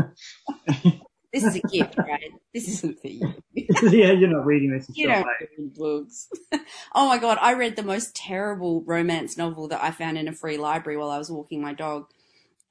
This 1.33 1.43
is 1.43 1.55
a 1.55 1.61
gift, 1.61 1.97
right? 1.97 2.31
This 2.53 2.67
isn't 2.67 3.01
for 3.01 3.07
you. 3.07 3.33
yeah, 3.55 4.11
you're 4.11 4.29
not 4.29 4.45
reading 4.45 4.71
this. 4.71 4.87
You 4.93 5.07
don't 5.07 5.25
read 5.25 5.73
books. 5.73 6.29
oh 6.93 7.07
my 7.07 7.17
god, 7.17 7.39
I 7.41 7.53
read 7.53 7.75
the 7.75 7.83
most 7.83 8.15
terrible 8.15 8.83
romance 8.85 9.35
novel 9.35 9.67
that 9.69 9.83
I 9.83 9.89
found 9.91 10.17
in 10.19 10.27
a 10.27 10.33
free 10.33 10.57
library 10.57 10.97
while 10.97 11.09
I 11.09 11.17
was 11.17 11.31
walking 11.31 11.61
my 11.61 11.73
dog. 11.73 12.05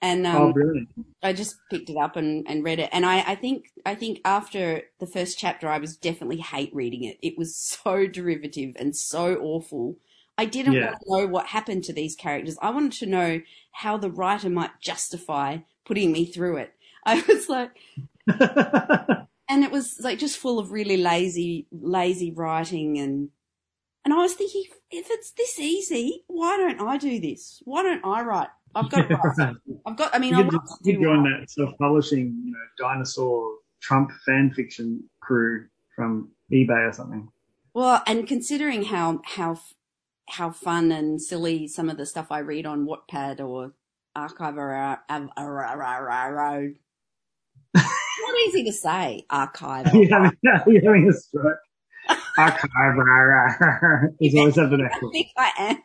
And 0.00 0.26
um, 0.26 0.36
oh, 0.36 0.52
brilliant. 0.52 0.88
I 1.22 1.32
just 1.32 1.56
picked 1.70 1.88
it 1.90 1.96
up 1.96 2.16
and, 2.16 2.44
and 2.48 2.64
read 2.64 2.80
it. 2.80 2.90
And 2.92 3.06
I, 3.06 3.22
I 3.22 3.34
think 3.36 3.70
I 3.86 3.94
think 3.94 4.20
after 4.24 4.82
the 4.98 5.06
first 5.06 5.38
chapter 5.38 5.68
I 5.68 5.78
was 5.78 5.96
definitely 5.96 6.38
hate 6.38 6.74
reading 6.74 7.04
it. 7.04 7.18
It 7.22 7.38
was 7.38 7.56
so 7.56 8.06
derivative 8.06 8.74
and 8.76 8.96
so 8.96 9.36
awful. 9.36 9.96
I 10.38 10.44
didn't 10.44 10.74
Yeah. 10.74 10.86
want 10.86 10.96
to 11.00 11.04
know 11.08 11.26
what 11.26 11.46
happened 11.48 11.84
to 11.84 11.92
these 11.92 12.16
characters. 12.16 12.56
I 12.60 12.70
wanted 12.70 12.92
to 12.92 13.06
know 13.06 13.40
how 13.72 13.96
the 13.96 14.10
writer 14.10 14.50
might 14.50 14.80
justify 14.80 15.58
putting 15.84 16.10
me 16.10 16.26
through 16.26 16.56
it. 16.58 16.74
I 17.04 17.20
was 17.28 17.48
like 17.48 17.70
and 19.48 19.64
it 19.64 19.70
was 19.70 19.98
like 20.00 20.18
just 20.18 20.38
full 20.38 20.58
of 20.58 20.70
really 20.72 20.96
lazy 20.96 21.66
lazy 21.72 22.30
writing 22.30 22.98
and 22.98 23.30
And 24.04 24.12
I 24.14 24.18
was 24.18 24.34
thinking, 24.34 24.64
if 24.90 25.06
it's 25.10 25.32
this 25.32 25.58
easy, 25.58 26.24
why 26.26 26.56
don't 26.56 26.80
I 26.80 26.98
do 26.98 27.20
this? 27.20 27.62
Why 27.64 27.82
don't 27.82 28.04
I 28.04 28.22
write? 28.22 28.48
I've 28.74 28.90
got, 28.90 29.10
write 29.10 29.36
something. 29.36 29.80
I've 29.86 29.96
got. 29.96 30.14
I 30.14 30.18
mean, 30.18 30.34
I 30.34 30.40
want 30.40 30.52
to 30.84 30.92
do 30.92 31.08
one. 31.08 31.24
that 31.24 31.50
self-publishing, 31.50 32.42
you 32.44 32.52
know, 32.52 32.58
dinosaur 32.78 33.56
Trump 33.80 34.10
fan 34.24 34.50
fiction 34.50 35.08
crew 35.20 35.66
from 35.94 36.30
eBay 36.50 36.88
or 36.88 36.92
something. 36.92 37.28
Well, 37.74 38.02
and 38.06 38.26
considering 38.26 38.84
how 38.84 39.20
how 39.24 39.60
how 40.28 40.50
fun 40.50 40.92
and 40.92 41.20
silly 41.20 41.68
some 41.68 41.90
of 41.90 41.96
the 41.96 42.06
stuff 42.06 42.28
I 42.30 42.38
read 42.38 42.66
on 42.66 42.86
Wattpad 42.86 43.40
or 43.40 43.74
Archive. 44.14 44.54
Not 47.74 48.38
easy 48.46 48.64
to 48.64 48.72
say, 48.72 49.24
Archive. 49.30 49.86
Are 49.92 49.96
you 49.96 50.08
having, 50.10 51.08
a 51.08 51.12
stroke? 51.12 51.58
Archive. 52.38 54.10
Is 54.20 54.34
always 54.34 54.56
an 54.58 54.80
I 54.82 54.98
think 55.12 55.28
I 55.36 55.50
am. 55.58 55.78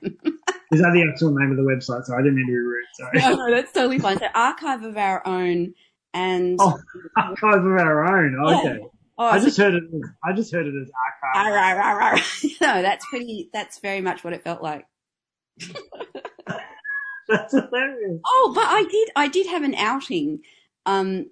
Is 0.71 0.81
that 0.81 0.91
the 0.93 1.07
actual 1.11 1.33
name 1.37 1.51
of 1.51 1.57
the 1.57 1.63
website? 1.63 2.03
Sorry, 2.05 2.19
I 2.19 2.23
didn't 2.23 2.35
mean 2.35 2.47
to 2.47 2.51
be 2.51 2.57
rude. 2.57 2.83
Sorry. 2.95 3.19
No, 3.19 3.35
no, 3.47 3.55
that's 3.55 3.71
totally 3.71 3.99
fine. 3.99 4.17
So 4.19 4.27
Archive 4.33 4.83
of 4.83 4.97
Our 4.97 5.25
Own 5.25 5.73
and 6.13 6.57
Oh, 6.61 6.77
Archive 7.15 7.59
of 7.59 7.65
our 7.65 8.05
own. 8.17 8.35
Okay. 8.55 8.79
oh, 9.17 9.25
I 9.25 9.39
so- 9.39 9.45
just 9.45 9.57
heard 9.57 9.75
it. 9.75 9.83
I 10.23 10.33
just 10.33 10.51
heard 10.51 10.65
it 10.67 10.73
as 10.81 10.89
archive. 11.35 11.51
Ar- 11.53 11.57
ar- 11.57 11.79
ar- 11.81 12.01
ar. 12.01 12.15
no, 12.61 12.81
that's 12.81 13.05
pretty. 13.09 13.49
That's 13.53 13.79
very 13.79 14.01
much 14.01 14.23
what 14.23 14.33
it 14.33 14.43
felt 14.43 14.61
like. 14.61 14.85
That's 17.29 17.51
hilarious. 17.53 18.21
Oh, 18.25 18.51
but 18.55 18.63
I 18.65 18.83
did. 18.89 19.09
I 19.15 19.27
did 19.27 19.47
have 19.47 19.63
an 19.63 19.75
outing, 19.75 20.39
um, 20.85 21.29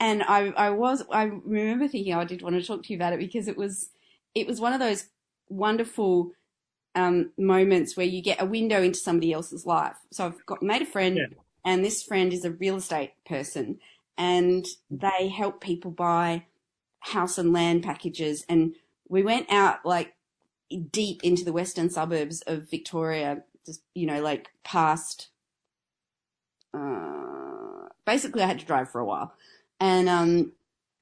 and 0.00 0.22
I, 0.22 0.48
I 0.56 0.70
was. 0.70 1.04
I 1.12 1.24
remember 1.24 1.86
thinking 1.86 2.14
I 2.14 2.24
did 2.24 2.42
want 2.42 2.56
to 2.56 2.66
talk 2.66 2.82
to 2.84 2.92
you 2.92 2.96
about 2.98 3.12
it 3.12 3.18
because 3.20 3.46
it 3.46 3.56
was, 3.56 3.90
it 4.34 4.46
was 4.46 4.60
one 4.60 4.72
of 4.72 4.80
those 4.80 5.06
wonderful 5.48 6.32
um, 6.94 7.30
moments 7.38 7.96
where 7.96 8.06
you 8.06 8.22
get 8.22 8.40
a 8.42 8.46
window 8.46 8.82
into 8.82 8.98
somebody 8.98 9.32
else's 9.32 9.66
life. 9.66 9.96
So 10.10 10.26
I've 10.26 10.46
got 10.46 10.62
made 10.62 10.82
a 10.82 10.86
friend, 10.86 11.16
Yeah. 11.18 11.26
and 11.64 11.84
this 11.84 12.02
friend 12.02 12.32
is 12.32 12.44
a 12.44 12.50
real 12.50 12.76
estate 12.76 13.12
person, 13.26 13.78
and 14.18 14.66
they 14.90 15.28
help 15.28 15.60
people 15.60 15.90
buy 15.90 16.46
house 17.00 17.38
and 17.38 17.52
land 17.52 17.82
packages. 17.82 18.44
And 18.48 18.74
we 19.08 19.22
went 19.22 19.50
out 19.52 19.84
like 19.84 20.14
deep 20.90 21.22
into 21.24 21.44
the 21.44 21.52
western 21.52 21.90
suburbs 21.90 22.42
of 22.42 22.70
Victoria, 22.70 23.42
just 23.66 23.82
you 23.94 24.06
know, 24.06 24.22
like 24.22 24.50
past. 24.64 25.28
Uh, 26.72 27.88
basically, 28.04 28.42
I 28.42 28.46
had 28.46 28.60
to 28.60 28.66
drive 28.66 28.90
for 28.90 29.00
a 29.00 29.04
while, 29.04 29.34
and 29.80 30.08
um, 30.08 30.52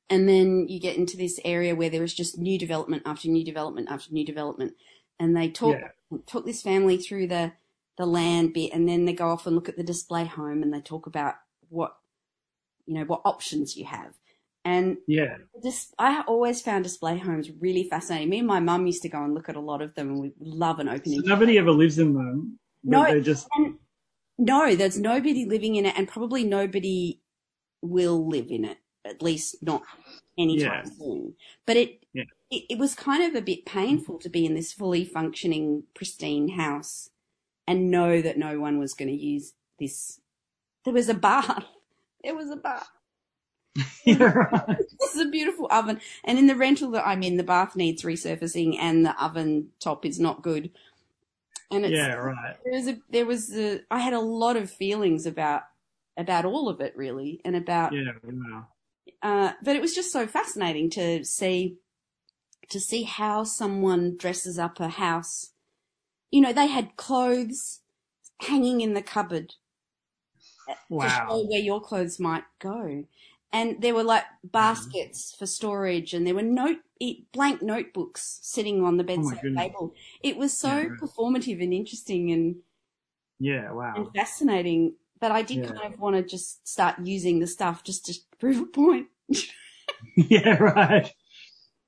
and 0.09 0.29
then 0.29 0.69
you 0.69 0.81
get 0.81 0.97
into 0.97 1.17
this 1.17 1.39
area 1.45 1.75
where 1.75 1.91
there 1.91 2.01
was 2.01 2.15
just 2.15 2.39
new 2.39 2.59
development 2.59 3.03
after 3.05 3.29
new 3.29 3.45
development 3.45 3.89
after 3.91 4.13
new 4.13 4.25
development, 4.25 4.75
and 5.19 5.37
they 5.37 5.51
talk 5.51 5.77
Yeah. 5.77 6.21
took 6.27 6.47
this 6.47 6.63
family 6.63 6.97
through 6.97 7.27
the 7.27 7.53
the 7.99 8.07
land 8.07 8.55
bit, 8.55 8.73
and 8.73 8.89
then 8.89 9.05
they 9.05 9.13
go 9.13 9.29
off 9.29 9.47
and 9.47 9.57
look 9.57 9.69
at 9.69 9.77
the 9.77 9.83
display 9.83 10.25
home, 10.25 10.63
and 10.63 10.73
they 10.73 10.81
talk 10.81 11.07
about 11.07 11.35
what 11.69 11.97
you 12.87 12.95
know 12.95 13.05
what 13.05 13.23
options 13.25 13.77
you 13.77 13.85
have, 13.85 14.15
and 14.65 14.99
Yeah. 15.07 15.37
just 15.63 15.95
I 15.99 16.23
always 16.23 16.63
found 16.63 16.85
display 16.85 17.19
homes 17.19 17.51
really 17.61 17.85
fascinating. 17.85 18.31
Me 18.31 18.39
and 18.39 18.47
my 18.47 18.61
mum 18.61 18.87
used 18.87 19.03
to 19.03 19.09
go 19.09 19.23
and 19.23 19.35
look 19.35 19.49
at 19.49 19.57
a 19.57 19.61
lot 19.61 19.83
of 19.83 19.95
them, 19.95 20.09
and 20.11 20.21
we 20.21 20.33
love 20.39 20.79
an 20.79 20.89
So 20.89 20.95
opening. 20.95 21.23
nobody 21.25 21.59
ever 21.59 21.73
lives 21.73 21.99
in 21.99 22.15
them. 22.15 22.59
No. 22.85 23.05
They 23.05 23.21
just. 23.21 23.49
No, 24.41 24.77
there's 24.77 24.99
nobody 25.01 25.45
living 25.47 25.75
in 25.75 25.85
it, 25.85 25.99
and 25.99 26.07
probably 26.07 26.45
nobody 26.45 27.21
will 27.83 28.27
live 28.29 28.51
in 28.51 28.65
it. 28.65 28.79
At 29.05 29.23
least 29.23 29.57
not 29.63 29.83
anytime 30.39 30.85
Yeah. 30.87 30.91
soon. 30.99 31.35
But 31.67 31.77
it, 31.77 32.05
Yeah. 32.13 32.25
it 32.51 32.65
it 32.71 32.79
was 32.79 32.95
kind 32.95 33.23
of 33.25 33.35
a 33.35 33.45
bit 33.45 33.65
painful 33.67 34.19
to 34.21 34.29
be 34.29 34.45
in 34.47 34.55
this 34.55 34.73
fully 34.73 35.05
functioning, 35.05 35.85
pristine 35.95 36.51
house 36.51 37.11
and 37.67 37.91
know 37.91 38.21
that 38.23 38.39
no 38.39 38.61
one 38.61 38.79
was 38.79 38.95
going 38.95 39.09
to 39.09 39.15
use 39.15 39.55
this. 39.79 40.21
There 40.85 40.95
was 40.95 41.09
a 41.09 41.15
bath. 41.15 41.65
There 42.25 42.35
was 42.35 42.51
a 42.51 42.57
bath. 42.57 42.89
Right. 44.07 44.79
This 45.01 45.15
is 45.15 45.21
a 45.27 45.31
beautiful 45.31 45.69
oven. 45.71 46.01
And 46.25 46.39
in 46.39 46.47
the 46.49 46.57
rental 46.57 46.91
that 46.93 47.07
I'm 47.07 47.23
in, 47.23 47.37
the 47.37 47.45
bath 47.45 47.77
needs 47.77 48.03
resurfacing 48.03 48.77
and 48.79 49.07
the 49.07 49.23
oven 49.23 49.71
top 49.81 50.05
is 50.05 50.19
not 50.21 50.43
good. 50.43 50.71
And 51.71 51.85
it's, 51.87 51.93
yeah, 51.95 52.15
right. 52.15 52.57
there 52.65 52.75
was 52.75 52.89
a, 52.89 52.99
there 53.11 53.27
was 53.27 53.57
a, 53.57 53.81
I 53.91 53.99
had 54.01 54.13
a 54.15 54.21
lot 54.21 54.57
of 54.57 54.71
feelings 54.71 55.27
about, 55.27 55.63
about 56.19 56.45
all 56.47 56.69
of 56.69 56.81
it 56.83 56.97
really 56.97 57.41
and 57.45 57.57
about, 57.57 57.95
Yeah, 57.95 58.13
wow. 58.23 58.69
uh, 59.23 59.53
but 59.63 59.77
it 59.77 59.83
was 59.83 59.95
just 59.95 60.13
so 60.13 60.27
fascinating 60.27 60.91
to 60.91 61.25
see, 61.25 61.79
to 62.71 62.81
see 62.81 63.05
how 63.05 63.45
someone 63.45 64.17
dresses 64.17 64.59
up 64.59 64.81
a 64.81 64.89
house. 64.89 65.53
You 66.31 66.43
know, 66.43 66.53
they 66.53 66.69
had 66.69 66.97
clothes 66.97 67.83
hanging 68.43 68.83
in 68.83 68.95
the 68.95 69.03
cupboard 69.03 69.55
to 71.01 71.09
show 71.09 71.21
Wow. 71.21 71.49
where 71.49 71.61
your 71.61 71.81
clothes 71.81 72.19
might 72.19 72.45
go. 72.59 73.05
And 73.53 73.81
there 73.81 73.95
were 73.95 74.05
like 74.05 74.25
baskets 74.45 75.35
for 75.35 75.47
storage, 75.47 76.13
and 76.13 76.27
there 76.27 76.35
were 76.35 76.43
note 76.43 76.81
blank 77.33 77.63
notebooks 77.63 78.41
sitting 78.43 78.83
on 78.85 78.97
the 78.99 79.05
bedside 79.05 79.41
goodness. 79.41 79.55
table. 79.57 79.95
It 80.23 80.37
was 80.37 80.53
so 80.59 80.91
Yeah. 80.91 80.97
performative 81.01 81.63
and 81.63 81.73
interesting 81.73 82.31
and, 82.31 82.57
Yeah, 83.41 83.73
wow 83.73 83.97
and 83.97 84.13
fascinating 84.15 84.95
that 85.21 85.33
I 85.33 85.43
did 85.43 85.59
Yeah. 85.59 85.73
kind 85.73 85.93
of 85.93 85.99
want 86.01 86.17
to 86.17 86.23
just 86.23 86.67
start 86.69 86.97
using 87.03 87.39
the 87.41 87.47
stuff 87.47 87.85
just 87.85 88.07
to 88.07 88.15
prove 88.39 88.61
a 88.61 88.67
point. 88.67 89.09
yeah, 90.17 90.57
right. 90.59 91.13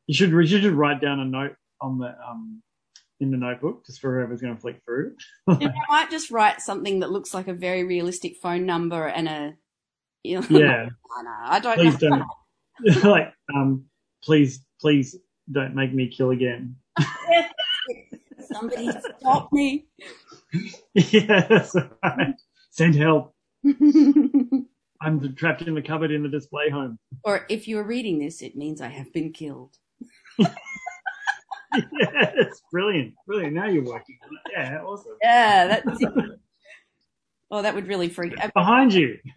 You 0.07 0.14
should 0.14 0.31
you 0.33 0.47
should 0.47 0.73
write 0.73 1.01
down 1.01 1.21
a 1.21 1.25
note 1.25 1.55
on 1.81 1.99
the 1.99 2.14
um 2.27 2.62
in 3.21 3.31
the 3.31 3.37
notebook 3.37 3.85
just 3.87 4.01
for 4.01 4.16
whoever's 4.19 4.40
going 4.40 4.55
to 4.55 4.61
flick 4.61 4.81
through. 4.85 5.14
And 5.47 5.62
I 5.69 5.73
might 5.90 6.11
just 6.11 6.31
write 6.31 6.61
something 6.62 7.01
that 7.01 7.11
looks 7.12 7.35
like 7.35 7.49
a 7.49 7.53
very 7.53 7.85
realistic 7.85 8.37
phone 8.43 8.64
number 8.64 9.07
and 9.07 9.29
a, 9.29 9.55
you 10.23 10.40
know, 10.40 10.47
Yeah, 10.49 10.88
I 11.19 11.23
know, 11.23 11.37
I 11.43 11.61
don't 11.61 11.77
please 11.77 12.01
know. 12.03 12.25
don't. 12.83 13.05
like, 13.05 13.33
um, 13.55 13.85
please, 14.25 14.64
please 14.81 15.16
don't 15.53 15.75
make 15.75 15.93
me 15.93 16.09
kill 16.09 16.31
again. 16.31 16.77
Somebody 18.53 18.90
stop 19.21 19.53
me. 19.53 19.87
yeah, 20.95 21.47
that's 21.47 21.77
right. 22.03 22.35
Send 22.81 22.95
help. 22.95 23.35
I'm 25.03 25.35
trapped 25.37 25.61
in 25.61 25.75
the 25.75 25.83
cupboard 25.83 26.11
in 26.11 26.23
the 26.23 26.31
display 26.31 26.71
home. 26.71 26.99
or 27.25 27.45
if 27.51 27.69
you're 27.69 27.85
reading 27.85 28.19
this, 28.19 28.40
it 28.40 28.57
means 28.57 28.81
I 28.81 28.88
have 28.88 29.12
been 29.12 29.35
killed. 29.35 29.77
yeah, 30.38 30.49
it's 31.73 32.62
brilliant, 32.73 33.12
brilliant. 33.27 33.53
Now 33.53 33.66
you're 33.66 33.85
working. 33.85 34.16
on 34.25 34.31
it. 34.31 34.53
Yeah, 34.57 34.81
awesome. 34.83 35.12
Yeah, 35.23 35.66
that's 35.85 36.03
Oh, 37.51 37.61
that 37.61 37.75
would 37.75 37.87
really 37.87 38.09
freak. 38.09 38.33
uh, 38.43 38.49
Behind 38.55 38.95
you. 38.95 39.19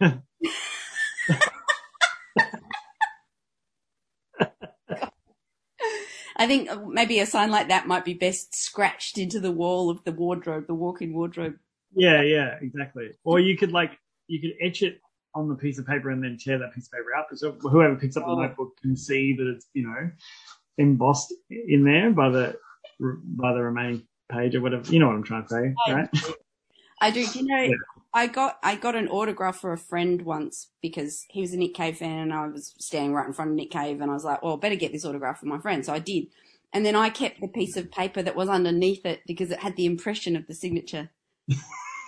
I 6.36 6.46
think 6.46 6.70
maybe 6.88 7.18
a 7.20 7.26
sign 7.26 7.50
like 7.50 7.68
that 7.68 7.86
might 7.86 8.06
be 8.06 8.14
best 8.14 8.54
scratched 8.56 9.18
into 9.18 9.38
the 9.38 9.52
wall 9.52 9.90
of 9.90 10.02
the 10.04 10.12
wardrobe, 10.12 10.66
the 10.66 10.74
walk-in 10.74 11.12
wardrobe. 11.12 11.56
Yeah, 11.94 12.22
yeah, 12.22 12.58
exactly. 12.60 13.10
Or 13.24 13.40
you 13.40 13.56
could 13.56 13.72
like 13.72 13.98
you 14.26 14.40
could 14.40 14.52
etch 14.60 14.82
it 14.82 15.00
on 15.34 15.48
the 15.48 15.54
piece 15.54 15.78
of 15.78 15.86
paper 15.86 16.10
and 16.10 16.22
then 16.22 16.36
tear 16.38 16.58
that 16.58 16.72
piece 16.74 16.86
of 16.86 16.92
paper 16.92 17.14
out, 17.16 17.26
so 17.36 17.52
whoever 17.52 17.96
picks 17.96 18.16
up 18.16 18.24
the 18.24 18.30
Oh. 18.30 18.40
notebook 18.42 18.76
can 18.80 18.96
see 18.96 19.34
that 19.36 19.46
it's 19.48 19.66
you 19.74 19.86
know 19.86 20.10
embossed 20.78 21.32
in 21.50 21.84
there 21.84 22.10
by 22.10 22.28
the 22.30 22.56
by 23.00 23.52
the 23.52 23.62
remaining 23.62 24.06
page 24.30 24.54
or 24.54 24.60
whatever. 24.60 24.90
You 24.92 24.98
know 25.00 25.08
what 25.08 25.16
I'm 25.16 25.22
trying 25.24 25.42
to 25.44 25.48
say, 25.48 25.74
I- 25.86 25.92
right? 25.92 26.08
I 27.00 27.10
do. 27.10 27.20
You 27.34 27.42
know, 27.44 27.58
Yeah. 27.62 27.74
I 28.14 28.28
got 28.28 28.58
I 28.62 28.76
got 28.76 28.94
an 28.94 29.08
autograph 29.08 29.60
for 29.60 29.72
a 29.72 29.78
friend 29.78 30.22
once 30.22 30.70
because 30.80 31.24
he 31.28 31.40
was 31.40 31.52
a 31.52 31.56
Nick 31.56 31.74
Cave 31.74 31.98
fan 31.98 32.18
and 32.18 32.32
I 32.32 32.46
was 32.46 32.74
standing 32.78 33.12
right 33.12 33.26
in 33.26 33.32
front 33.32 33.50
of 33.50 33.56
Nick 33.56 33.70
Cave 33.72 34.00
and 34.00 34.10
I 34.10 34.14
was 34.14 34.24
like, 34.24 34.42
well, 34.42 34.54
I 34.54 34.56
better 34.56 34.76
get 34.76 34.92
this 34.92 35.04
autograph 35.04 35.40
for 35.40 35.46
my 35.46 35.58
friend. 35.58 35.84
So 35.84 35.92
I 35.92 35.98
did. 35.98 36.26
And 36.72 36.86
then 36.86 36.96
I 36.96 37.10
kept 37.10 37.40
the 37.40 37.48
piece 37.48 37.76
of 37.76 37.90
paper 37.90 38.22
that 38.22 38.36
was 38.36 38.48
underneath 38.48 39.04
it 39.04 39.20
because 39.26 39.50
it 39.50 39.58
had 39.60 39.76
the 39.76 39.86
impression 39.86 40.36
of 40.36 40.46
the 40.46 40.54
signature. 40.54 41.10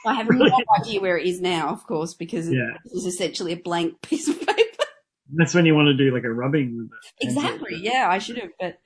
I 0.07 0.14
have 0.14 0.29
no 0.31 0.49
idea 0.81 1.01
where 1.01 1.18
it 1.18 1.27
is 1.27 1.40
now, 1.40 1.68
of 1.68 1.87
course, 1.87 2.14
because 2.14 2.49
Yeah. 2.51 2.75
it 2.85 2.92
was 2.94 3.07
essentially 3.07 3.53
a 3.53 3.57
blank 3.57 4.01
piece 4.03 4.29
of 4.29 4.38
paper. 4.38 4.85
That's 5.35 5.55
when 5.55 5.66
you 5.66 5.75
want 5.75 5.87
to 5.87 5.94
do 5.96 6.14
like 6.14 6.25
a 6.25 6.33
rubbing 6.33 6.77
with 6.77 6.87
it. 6.87 7.29
Exactly. 7.29 7.79
Yeah, 7.83 8.07
I 8.09 8.18
should 8.18 8.38
have. 8.38 8.51
But 8.61 8.79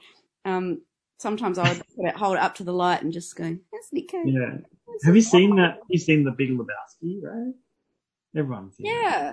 um, 0.46 0.80
sometimes 1.18 1.58
I 1.58 1.68
would 1.68 1.82
put 1.96 2.06
it, 2.08 2.16
hold 2.16 2.36
it 2.36 2.42
up 2.42 2.54
to 2.56 2.64
the 2.64 2.72
light 2.72 3.02
and 3.02 3.12
just 3.12 3.36
go, 3.36 3.44
"That's 3.44 3.90
Cave." 4.08 4.26
Yeah. 4.26 4.56
Have 5.04 5.14
you 5.14 5.20
seen 5.22 5.56
that? 5.56 5.78
You 5.90 5.98
seen 5.98 6.24
the 6.24 6.30
Big 6.30 6.50
Lebowski, 6.50 7.22
right? 7.22 7.52
Everyone's. 8.34 8.74
Yeah. 8.78 9.32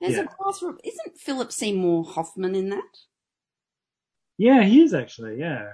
There's 0.00 0.14
Yeah. 0.16 0.22
a 0.24 0.26
class. 0.26 0.62
Isn't 0.84 1.18
Philip 1.18 1.50
Seymour 1.50 2.04
Hoffman 2.04 2.54
in 2.54 2.68
that? 2.68 2.82
Yeah, 4.36 4.62
he 4.64 4.82
is 4.82 4.92
actually. 4.92 5.38
Yeah. 5.38 5.68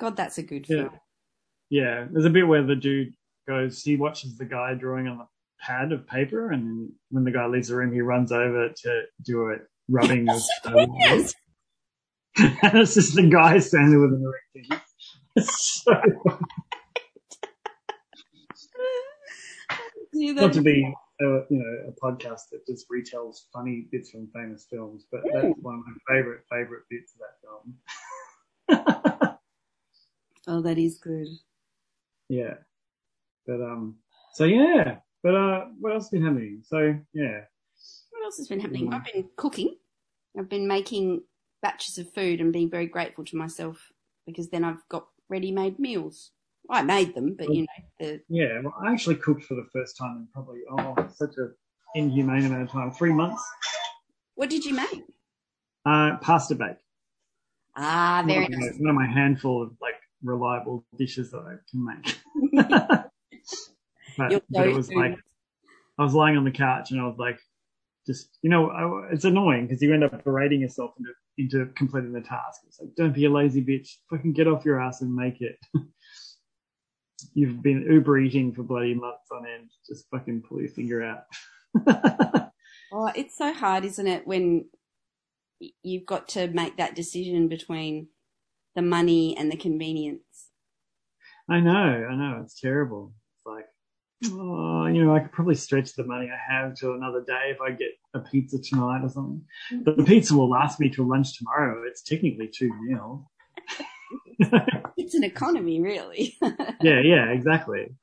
God, 0.00 0.16
that's 0.16 0.38
a 0.38 0.42
good 0.42 0.66
Yeah. 0.68 0.76
film. 0.84 1.00
Yeah, 1.70 2.06
there's 2.10 2.24
a 2.24 2.30
bit 2.30 2.46
where 2.46 2.62
the 2.62 2.76
dude 2.76 3.14
goes, 3.46 3.82
he 3.82 3.96
watches 3.96 4.36
the 4.36 4.44
guy 4.44 4.74
drawing 4.74 5.08
on 5.08 5.18
the 5.18 5.26
pad 5.60 5.92
of 5.92 6.06
paper, 6.06 6.50
and 6.50 6.90
when 7.10 7.24
the 7.24 7.30
guy 7.30 7.46
leaves 7.46 7.68
the 7.68 7.76
room, 7.76 7.92
he 7.92 8.00
runs 8.00 8.32
over 8.32 8.70
to 8.82 9.02
do 9.22 9.50
a 9.50 9.56
rubbing 9.88 10.28
of. 10.28 10.42
Um, 10.64 10.88
yes. 10.98 11.34
and 12.36 12.78
it's 12.78 12.94
just 12.94 13.14
the 13.14 13.28
guy 13.28 13.58
standing 13.58 14.00
with 14.00 14.12
an 14.12 14.24
erect 14.24 14.82
so 15.40 15.92
Not 20.12 20.52
to 20.52 20.62
be 20.62 20.94
a, 21.20 21.24
you 21.24 21.46
know 21.50 21.88
a 21.88 21.92
podcast 21.92 22.50
that 22.52 22.64
just 22.66 22.86
retells 22.88 23.42
funny 23.52 23.86
bits 23.90 24.10
from 24.10 24.28
famous 24.32 24.66
films, 24.70 25.06
but 25.10 25.22
that's 25.32 25.54
one 25.60 25.74
of 25.74 25.80
my 25.86 26.14
favorite 26.14 26.42
favorite 26.50 26.84
bits 26.88 27.14
of 27.14 27.20
that 28.68 28.78
film. 28.78 29.38
oh, 30.46 30.62
that 30.62 30.78
is 30.78 30.98
good. 30.98 31.26
Yeah 32.28 32.54
but 33.46 33.60
um, 33.60 33.96
so 34.34 34.44
yeah, 34.44 34.96
but 35.22 35.34
uh, 35.34 35.64
what 35.80 35.92
else 35.92 36.04
has 36.04 36.10
been 36.10 36.24
happening? 36.24 36.62
So 36.64 36.94
yeah, 37.12 37.40
What 38.10 38.24
else 38.24 38.36
has 38.38 38.48
been 38.48 38.60
happening? 38.60 38.90
Mm. 38.90 38.94
I've 38.94 39.04
been 39.12 39.28
cooking. 39.36 39.76
I've 40.38 40.48
been 40.48 40.66
making 40.66 41.22
batches 41.62 41.98
of 41.98 42.12
food 42.12 42.40
and 42.40 42.52
being 42.52 42.70
very 42.70 42.86
grateful 42.86 43.24
to 43.24 43.36
myself 43.36 43.92
because 44.26 44.50
then 44.50 44.64
I've 44.64 44.86
got 44.88 45.06
ready-made 45.28 45.78
meals. 45.78 46.32
I 46.70 46.82
made 46.82 47.14
them, 47.14 47.36
but 47.38 47.52
you 47.52 47.62
know, 47.62 47.84
the 48.00 48.20
yeah. 48.28 48.60
Well, 48.62 48.74
I 48.82 48.92
actually 48.92 49.16
cooked 49.16 49.44
for 49.44 49.54
the 49.54 49.66
first 49.72 49.98
time 49.98 50.16
in 50.16 50.28
probably 50.32 50.60
oh 50.70 51.08
such 51.14 51.36
a 51.36 51.50
inhumane 51.94 52.46
amount 52.46 52.62
of 52.62 52.70
time, 52.70 52.90
three 52.90 53.12
months. 53.12 53.42
what 54.34 54.48
did 54.48 54.64
you 54.64 54.74
make? 54.74 55.04
Uh, 55.84 56.16
pasta 56.22 56.54
bake. 56.54 56.76
Ah, 57.76 58.22
very 58.26 58.44
one, 58.44 58.54
of 58.54 58.58
nice. 58.60 58.72
my, 58.72 58.78
one 58.78 58.90
of 58.90 58.96
my 58.96 59.06
handful 59.06 59.62
of 59.62 59.72
like 59.82 59.94
reliable 60.22 60.86
dishes 60.96 61.30
that 61.32 61.38
I 61.38 61.56
can 61.70 61.84
make. 61.84 63.00
but, 64.16 64.42
but 64.50 64.66
it 64.66 64.74
was 64.74 64.90
like 64.92 65.16
I 65.98 66.02
was 66.02 66.14
lying 66.14 66.36
on 66.36 66.44
the 66.44 66.50
couch 66.50 66.90
and 66.90 67.00
I 67.00 67.06
was 67.06 67.18
like, 67.18 67.38
just 68.06 68.38
you 68.42 68.50
know, 68.50 68.70
I, 68.70 69.12
it's 69.12 69.24
annoying 69.24 69.66
because 69.66 69.82
you 69.82 69.92
end 69.92 70.04
up 70.04 70.24
berating 70.24 70.60
yourself 70.60 70.92
into 70.98 71.12
into 71.36 71.72
completing 71.74 72.12
the 72.12 72.20
task. 72.20 72.62
It's 72.66 72.80
like, 72.80 72.94
don't 72.96 73.14
be 73.14 73.24
a 73.24 73.30
lazy 73.30 73.62
bitch. 73.62 73.88
Fucking 74.10 74.32
get 74.32 74.46
off 74.46 74.64
your 74.64 74.80
ass 74.80 75.00
and 75.00 75.14
make 75.14 75.40
it. 75.40 75.58
You've 77.34 77.62
been 77.62 77.86
Uber 77.90 78.18
eating 78.18 78.52
for 78.52 78.62
bloody 78.62 78.94
months 78.94 79.30
on 79.32 79.46
end. 79.46 79.70
Just 79.88 80.06
fucking 80.10 80.42
pull 80.42 80.60
your 80.60 80.70
finger 80.70 81.02
out. 81.02 81.24
Oh, 82.96 83.10
it's 83.16 83.36
so 83.36 83.52
hard, 83.52 83.84
isn't 83.84 84.06
it, 84.06 84.24
when 84.24 84.66
you've 85.82 86.06
got 86.06 86.28
to 86.28 86.46
make 86.46 86.76
that 86.76 86.94
decision 86.94 87.48
between 87.48 88.06
the 88.76 88.82
money 88.82 89.36
and 89.36 89.50
the 89.50 89.56
convenience. 89.56 90.50
I 91.48 91.58
know, 91.58 92.06
I 92.08 92.14
know, 92.14 92.40
it's 92.44 92.60
terrible. 92.60 93.12
Oh, 94.26 94.86
you 94.86 95.04
know, 95.04 95.14
I 95.14 95.20
could 95.20 95.32
probably 95.32 95.54
stretch 95.54 95.94
the 95.94 96.04
money 96.04 96.30
I 96.30 96.52
have 96.52 96.74
to 96.76 96.92
another 96.92 97.22
day 97.26 97.50
if 97.50 97.60
I 97.60 97.70
get 97.70 97.90
a 98.14 98.20
pizza 98.20 98.58
tonight 98.58 99.02
or 99.02 99.08
something. 99.08 99.42
But 99.84 99.96
the 99.96 100.04
pizza 100.04 100.34
will 100.34 100.48
last 100.48 100.80
me 100.80 100.88
till 100.88 101.08
lunch 101.08 101.36
tomorrow. 101.36 101.82
It's 101.86 102.02
technically 102.02 102.48
two 102.48 102.70
meals. 102.82 103.24
It's 104.96 105.14
an 105.14 105.24
economy, 105.24 105.80
really. 105.80 106.36
yeah, 106.80 107.00
yeah, 107.00 107.30
exactly. 107.30 107.94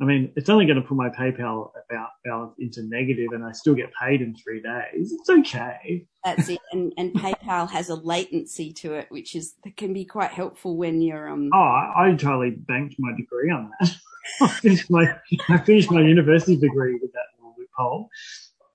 I 0.00 0.04
mean, 0.04 0.32
it's 0.36 0.48
only 0.48 0.64
going 0.64 0.80
to 0.80 0.86
put 0.86 0.96
my 0.96 1.08
PayPal 1.08 1.72
about 1.90 2.10
balance 2.24 2.54
into 2.58 2.82
negative, 2.84 3.32
and 3.32 3.44
I 3.44 3.50
still 3.52 3.74
get 3.74 3.90
paid 4.00 4.20
in 4.22 4.34
three 4.36 4.62
days. 4.62 5.12
It's 5.12 5.28
okay. 5.28 6.06
That's 6.24 6.48
it. 6.48 6.60
And, 6.70 6.92
and 6.96 7.12
PayPal 7.14 7.68
has 7.70 7.88
a 7.88 7.96
latency 7.96 8.72
to 8.74 8.94
it, 8.94 9.06
which 9.10 9.34
is 9.34 9.54
that 9.64 9.76
can 9.76 9.92
be 9.92 10.04
quite 10.04 10.30
helpful 10.30 10.76
when 10.76 11.02
you're 11.02 11.28
um. 11.28 11.50
Oh, 11.52 11.58
I, 11.58 11.92
I 11.96 12.10
totally 12.14 12.50
banked 12.50 12.94
my 12.98 13.16
degree 13.16 13.50
on 13.50 13.70
that. 13.80 13.90
I 14.40 14.48
finished 14.48 14.90
my 14.90 15.06
I 15.48 15.58
finished 15.58 15.90
my 15.90 16.00
university 16.00 16.56
degree 16.56 16.98
with 17.00 17.12
that 17.12 17.24
little 17.38 17.54
loophole. 17.58 18.08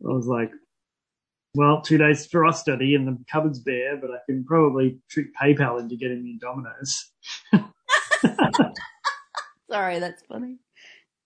I 0.03 0.13
was 0.13 0.27
like, 0.27 0.51
well, 1.55 1.81
two 1.81 1.97
days 1.97 2.25
for 2.25 2.45
us 2.45 2.59
study 2.59 2.95
and 2.95 3.07
the 3.07 3.17
cupboard's 3.31 3.59
bare, 3.59 3.97
but 3.97 4.11
I 4.11 4.17
can 4.25 4.43
probably 4.43 4.99
trick 5.09 5.27
PayPal 5.41 5.79
into 5.79 5.95
getting 5.95 6.23
me 6.23 6.39
Domino's. 6.41 7.11
Sorry, 9.69 9.99
that's 9.99 10.23
funny. 10.23 10.57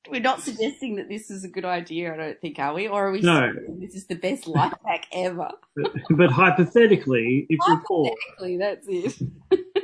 We're 0.10 0.22
not 0.22 0.42
suggesting 0.42 0.96
that 0.98 1.10
this 1.10 1.30
is 1.30 1.44
a 1.44 1.50
good 1.50 1.66
idea, 1.66 2.14
I 2.14 2.18
don't 2.18 2.40
think, 2.40 2.60
are 2.60 2.74
we? 2.74 2.88
Or 2.88 3.08
are 3.08 3.12
we 3.12 3.20
No. 3.22 3.52
this 3.80 3.94
is 3.94 4.08
the 4.08 4.16
best 4.16 4.48
life 4.48 4.74
hack 4.86 5.06
ever? 5.12 5.50
But, 5.76 5.92
but 6.12 6.32
hypothetically, 6.32 7.46
if 7.50 7.60
you're 7.68 7.84
poor 7.86 8.12
Hypothetically, 8.38 8.58
that's 8.58 8.88
it. 8.88 9.20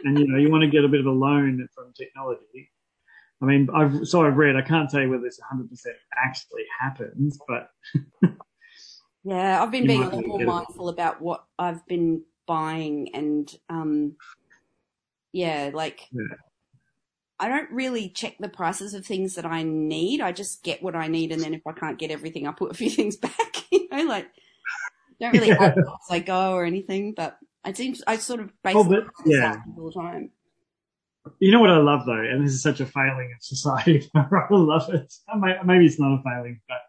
and 0.06 0.18
you 0.20 0.28
know 0.28 0.38
you 0.38 0.50
want 0.50 0.62
to 0.62 0.70
get 0.70 0.86
a 0.86 0.88
bit 0.88 1.02
of 1.02 1.08
a 1.08 1.12
loan 1.12 1.68
from 1.76 1.92
technology, 1.94 2.70
I 3.44 3.46
mean, 3.46 3.68
I've 3.76 4.08
so 4.08 4.26
I've 4.26 4.38
read. 4.38 4.56
I 4.56 4.62
can't 4.62 4.90
tell 4.90 5.02
you 5.02 5.10
whether 5.10 5.24
this 5.24 5.40
100% 5.54 5.68
actually 6.16 6.64
happens, 6.80 7.38
but 7.48 7.70
Yeah, 9.26 9.62
I've 9.62 9.72
been 9.72 9.86
being 9.88 10.04
a 10.04 10.10
lot 10.10 10.26
more 10.26 10.40
mindful 10.40 10.90
about 10.90 11.22
what 11.22 11.44
I've 11.60 11.86
been 11.88 12.24
buying 12.46 13.10
and 13.14 13.54
um 13.70 14.16
yeah, 15.34 15.72
like 15.74 16.08
Yeah. 16.12 16.36
I 17.40 17.48
don't 17.50 17.72
really 17.72 18.10
check 18.10 18.36
the 18.40 18.48
prices 18.50 18.94
of 18.94 19.06
things 19.06 19.36
that 19.36 19.46
I 19.46 19.64
need. 19.64 20.22
I 20.22 20.32
just 20.32 20.64
get 20.64 20.82
what 20.84 20.96
I 20.96 21.08
need 21.08 21.32
and 21.32 21.42
then 21.42 21.54
if 21.54 21.66
I 21.68 21.72
can't 21.74 21.98
get 22.00 22.12
everything 22.12 22.48
I 22.48 22.52
put 22.54 22.72
a 22.72 22.76
few 22.76 22.90
things 23.00 23.18
back, 23.18 23.64
you 23.72 23.88
know, 23.92 24.04
like 24.06 24.28
don't 25.20 25.34
really 25.34 25.50
Yeah. 25.50 25.58
add 25.64 25.78
as 25.78 25.86
I 26.10 26.20
go 26.20 26.54
or 26.54 26.64
anything, 26.66 27.14
but 27.14 27.38
I 27.66 27.74
seem 27.74 27.96
I 28.08 28.18
sort 28.18 28.40
of 28.42 28.52
base 28.64 28.76
Oh, 28.78 28.84
but- 28.84 29.06
yeah. 29.26 29.58
all 29.78 29.86
the 29.86 29.94
time. 30.02 30.32
You 31.40 31.52
know 31.52 31.62
what 31.62 31.70
I 31.70 31.78
love 31.78 32.06
though, 32.06 32.14
and 32.14 32.46
this 32.46 32.54
is 32.54 32.62
such 32.62 32.80
a 32.80 32.86
failing 32.86 33.32
of 33.36 33.42
society. 33.42 34.10
I 34.16 34.48
love 34.52 34.94
it. 34.94 35.14
Maybe 35.66 35.86
it's 35.86 36.00
not 36.00 36.20
a 36.20 36.24
failing, 36.24 36.60
but 36.68 36.80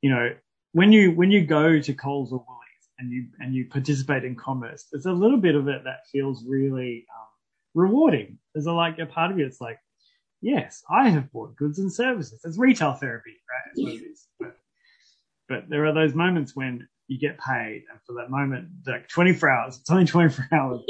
you 0.00 0.10
know, 0.10 0.30
when 0.72 0.92
you 0.92 1.12
when 1.12 1.30
you 1.30 1.44
go 1.44 1.78
to 1.78 1.94
Coles 1.94 2.32
or 2.32 2.38
Woolies 2.38 2.88
and 2.98 3.12
you 3.12 3.26
and 3.38 3.54
you 3.54 3.66
participate 3.66 4.24
in 4.24 4.34
commerce, 4.34 4.86
there's 4.90 5.06
a 5.06 5.12
little 5.12 5.36
bit 5.36 5.54
of 5.54 5.68
it 5.68 5.84
that 5.84 6.06
feels 6.10 6.44
really 6.46 7.04
um, 7.14 7.26
rewarding. 7.74 8.38
There's 8.54 8.66
a 8.66 8.72
like 8.72 8.98
a 8.98 9.06
part 9.06 9.30
of 9.30 9.38
you. 9.38 9.44
that's 9.44 9.60
like, 9.60 9.78
yes, 10.40 10.82
I 10.90 11.10
have 11.10 11.30
bought 11.30 11.56
goods 11.56 11.78
and 11.78 11.92
services. 11.92 12.40
It's 12.44 12.58
retail 12.58 12.94
therapy, 12.94 13.36
right? 13.50 14.00
But, 14.38 14.56
but 15.48 15.68
there 15.68 15.84
are 15.84 15.92
those 15.92 16.14
moments 16.14 16.56
when 16.56 16.88
you 17.08 17.18
get 17.18 17.38
paid, 17.38 17.82
and 17.90 18.00
for 18.06 18.14
that 18.14 18.30
moment, 18.30 18.68
like 18.86 19.08
24 19.08 19.50
hours, 19.50 19.78
it's 19.80 19.90
only 19.90 20.06
24 20.06 20.48
hours. 20.52 20.80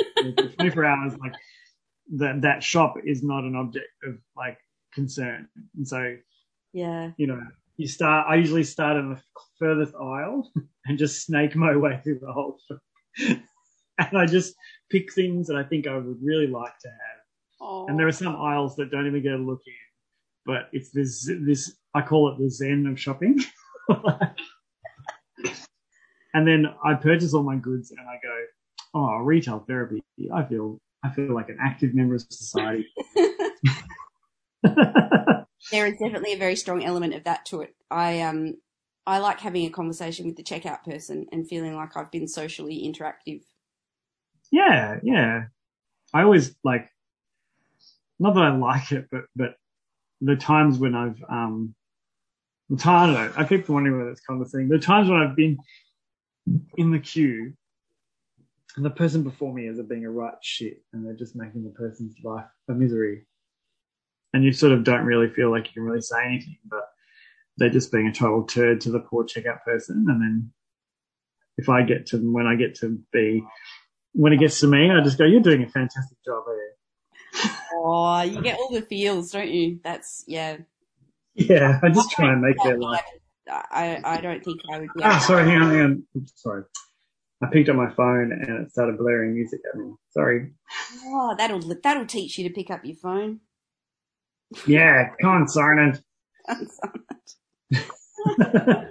24 0.57 0.85
hours, 0.85 1.13
like 1.19 1.33
that 2.17 2.43
that 2.43 2.63
shop 2.63 2.95
is 3.05 3.23
not 3.23 3.45
an 3.45 3.57
object 3.57 3.89
of 4.05 4.19
like 4.37 4.59
concern. 4.93 5.49
And 5.77 5.87
so, 5.87 6.17
Yeah. 6.73 7.13
you 7.17 7.27
know, 7.27 7.41
you 7.77 7.87
start, 7.89 8.27
I 8.29 8.35
usually 8.37 8.65
start 8.65 8.97
in 8.97 9.11
the 9.15 9.23
furthest 9.59 9.95
aisle 9.95 10.51
and 10.87 10.99
just 10.99 11.25
snake 11.25 11.57
my 11.57 11.77
way 11.77 12.01
through 12.03 12.19
the 12.21 12.33
whole 12.33 12.59
shop. 12.69 12.81
and 13.99 14.19
I 14.19 14.27
just 14.27 14.55
pick 14.91 15.13
things 15.13 15.47
that 15.47 15.57
I 15.57 15.63
think 15.63 15.87
I 15.87 15.97
would 15.97 16.23
really 16.23 16.47
like 16.47 16.79
to 16.81 16.89
have. 16.89 17.21
Oh. 17.61 17.87
And 17.87 17.99
there 17.99 18.09
are 18.09 18.13
some 18.13 18.37
aisles 18.37 18.77
that 18.77 18.91
don't 18.91 19.07
even 19.07 19.23
get 19.23 19.35
a 19.35 19.37
look 19.37 19.61
in, 19.67 19.73
but 20.47 20.69
it's 20.73 20.91
this, 20.91 21.31
this, 21.41 21.77
I 21.95 22.03
call 22.03 22.29
it 22.31 22.39
the 22.39 22.51
zen 22.51 22.87
of 22.87 22.99
shopping. 22.99 23.39
and 26.35 26.47
then 26.47 26.67
I 26.85 26.95
purchase 26.95 27.35
all 27.35 27.43
my 27.43 27.57
goods 27.57 27.91
and 27.91 28.01
I 28.01 28.19
go, 28.23 28.45
oh, 28.95 29.17
retail 29.19 29.61
therapy. 29.67 30.03
I 30.33 30.45
feel, 30.45 30.81
I 31.03 31.11
feel 31.11 31.35
like 31.35 31.49
an 31.49 31.59
active 31.61 31.95
member 31.95 32.15
of 32.15 32.23
society. 32.23 32.87
there 34.63 35.87
is 35.87 35.95
definitely 35.99 36.35
a 36.35 36.39
very 36.39 36.57
strong 36.57 36.85
element 36.85 37.15
of 37.15 37.25
that 37.25 37.47
to 37.47 37.63
it. 37.63 37.75
I 37.91 38.21
um 38.21 38.55
I 39.07 39.19
like 39.19 39.41
having 39.41 39.67
a 39.67 39.71
conversation 39.71 40.27
with 40.27 40.37
the 40.37 40.43
checkout 40.43 40.85
person 40.85 41.27
and 41.33 41.49
feeling 41.49 41.75
like 41.75 41.97
I've 41.97 42.11
been 42.11 42.29
socially 42.29 42.83
interactive. 42.85 43.43
Yeah, 44.53 44.99
yeah. 45.03 45.45
I 46.13 46.23
always 46.23 46.55
like, 46.65 46.89
not 48.19 48.35
that 48.35 48.43
I 48.43 48.57
like 48.57 48.93
it, 48.93 49.07
but 49.11 49.25
but 49.35 49.55
the 50.21 50.37
times 50.37 50.79
when 50.79 50.95
I've 50.95 51.23
um, 51.29 51.75
I 52.71 53.07
don't 53.07 53.15
know. 53.15 53.33
I 53.37 53.45
keep 53.45 53.69
wondering 53.69 53.99
whether 53.99 54.11
it's 54.11 54.21
kind 54.21 54.41
of 54.41 54.51
thing. 54.51 54.69
The 54.69 54.79
times 54.79 55.09
when 55.09 55.21
I've 55.21 55.37
been 55.37 55.59
in 56.77 56.93
the 56.93 57.01
queue, 57.01 57.55
and 58.77 58.85
the 58.85 58.91
person 58.91 59.23
before 59.23 59.53
me 59.53 59.67
is 59.67 59.81
being 59.83 60.05
a 60.05 60.11
right 60.11 60.35
shit, 60.43 60.83
and 60.93 61.05
they're 61.05 61.15
just 61.15 61.37
making 61.37 61.65
the 61.65 61.71
person's 61.71 62.15
life 62.25 62.47
a 62.69 62.73
misery, 62.73 63.27
and 64.33 64.45
you 64.45 64.53
sort 64.53 64.73
of 64.73 64.85
don't 64.85 65.05
really 65.05 65.29
feel 65.29 65.51
like 65.51 65.67
you 65.67 65.73
can 65.75 65.83
really 65.83 66.01
say 66.01 66.25
anything, 66.25 66.59
but 66.65 66.89
they're 67.57 67.71
just 67.71 67.93
being 67.93 68.07
a 68.07 68.13
total 68.13 68.45
turd 68.45 68.81
to 68.83 68.91
the 68.91 69.01
poor 69.01 69.25
checkout 69.25 69.63
person, 69.65 70.07
and 70.09 70.21
then 70.23 70.53
if 71.59 71.69
I 71.69 71.83
get 71.83 72.07
to 72.07 72.19
when 72.19 72.47
I 72.47 72.55
get 72.55 72.77
to 72.77 72.99
be 73.13 73.43
when 74.13 74.33
it 74.33 74.41
gets 74.41 74.61
to 74.61 74.67
me, 74.67 74.91
I 74.91 75.03
just 75.03 75.19
go, 75.19 75.25
"You're 75.25 75.41
doing 75.41 75.63
a 75.63 75.69
fantastic 75.69 76.19
job 76.25 76.45
here." 76.47 77.53
Oh, 77.73 78.23
you 78.23 78.43
get 78.43 78.59
all 78.59 78.71
the 78.73 78.83
feels, 78.83 79.31
don't 79.31 79.51
you? 79.51 79.81
That's 79.85 80.25
yeah. 80.27 80.59
Yeah, 81.35 81.79
I 81.83 81.89
just 81.91 82.11
try 82.11 82.33
and 82.33 82.43
make 82.43 82.57
their 82.63 82.79
life. 82.79 83.05
I 83.49 84.01
I 84.05 84.21
don't 84.21 84.45
think 84.45 84.61
I 84.73 84.79
would 84.81 84.91
be. 84.95 85.03
Ah, 85.03 85.19
sorry, 85.19 85.45
hang 85.45 85.63
on, 85.63 85.71
hang 85.71 85.81
on. 85.83 86.03
Oops, 86.17 86.33
sorry. 86.37 86.65
I 87.43 87.47
picked 87.47 87.69
up 87.71 87.77
my 87.77 87.91
phone 87.95 88.33
and 88.33 88.67
it 88.67 88.73
started 88.73 88.99
blaring 88.99 89.35
music 89.35 89.61
at 89.73 89.79
me. 89.79 89.93
Sorry. 90.11 90.51
Oh, 91.05 91.35
that'll 91.39 91.61
that'll 91.83 92.07
teach 92.07 92.37
you 92.39 92.49
to 92.49 92.55
pick 92.55 92.71
up 92.71 92.85
your 92.85 92.97
phone. 92.97 93.41
Yeah, 94.67 95.11
come 95.21 95.31
on, 95.31 95.47
Sarnant. 95.47 96.03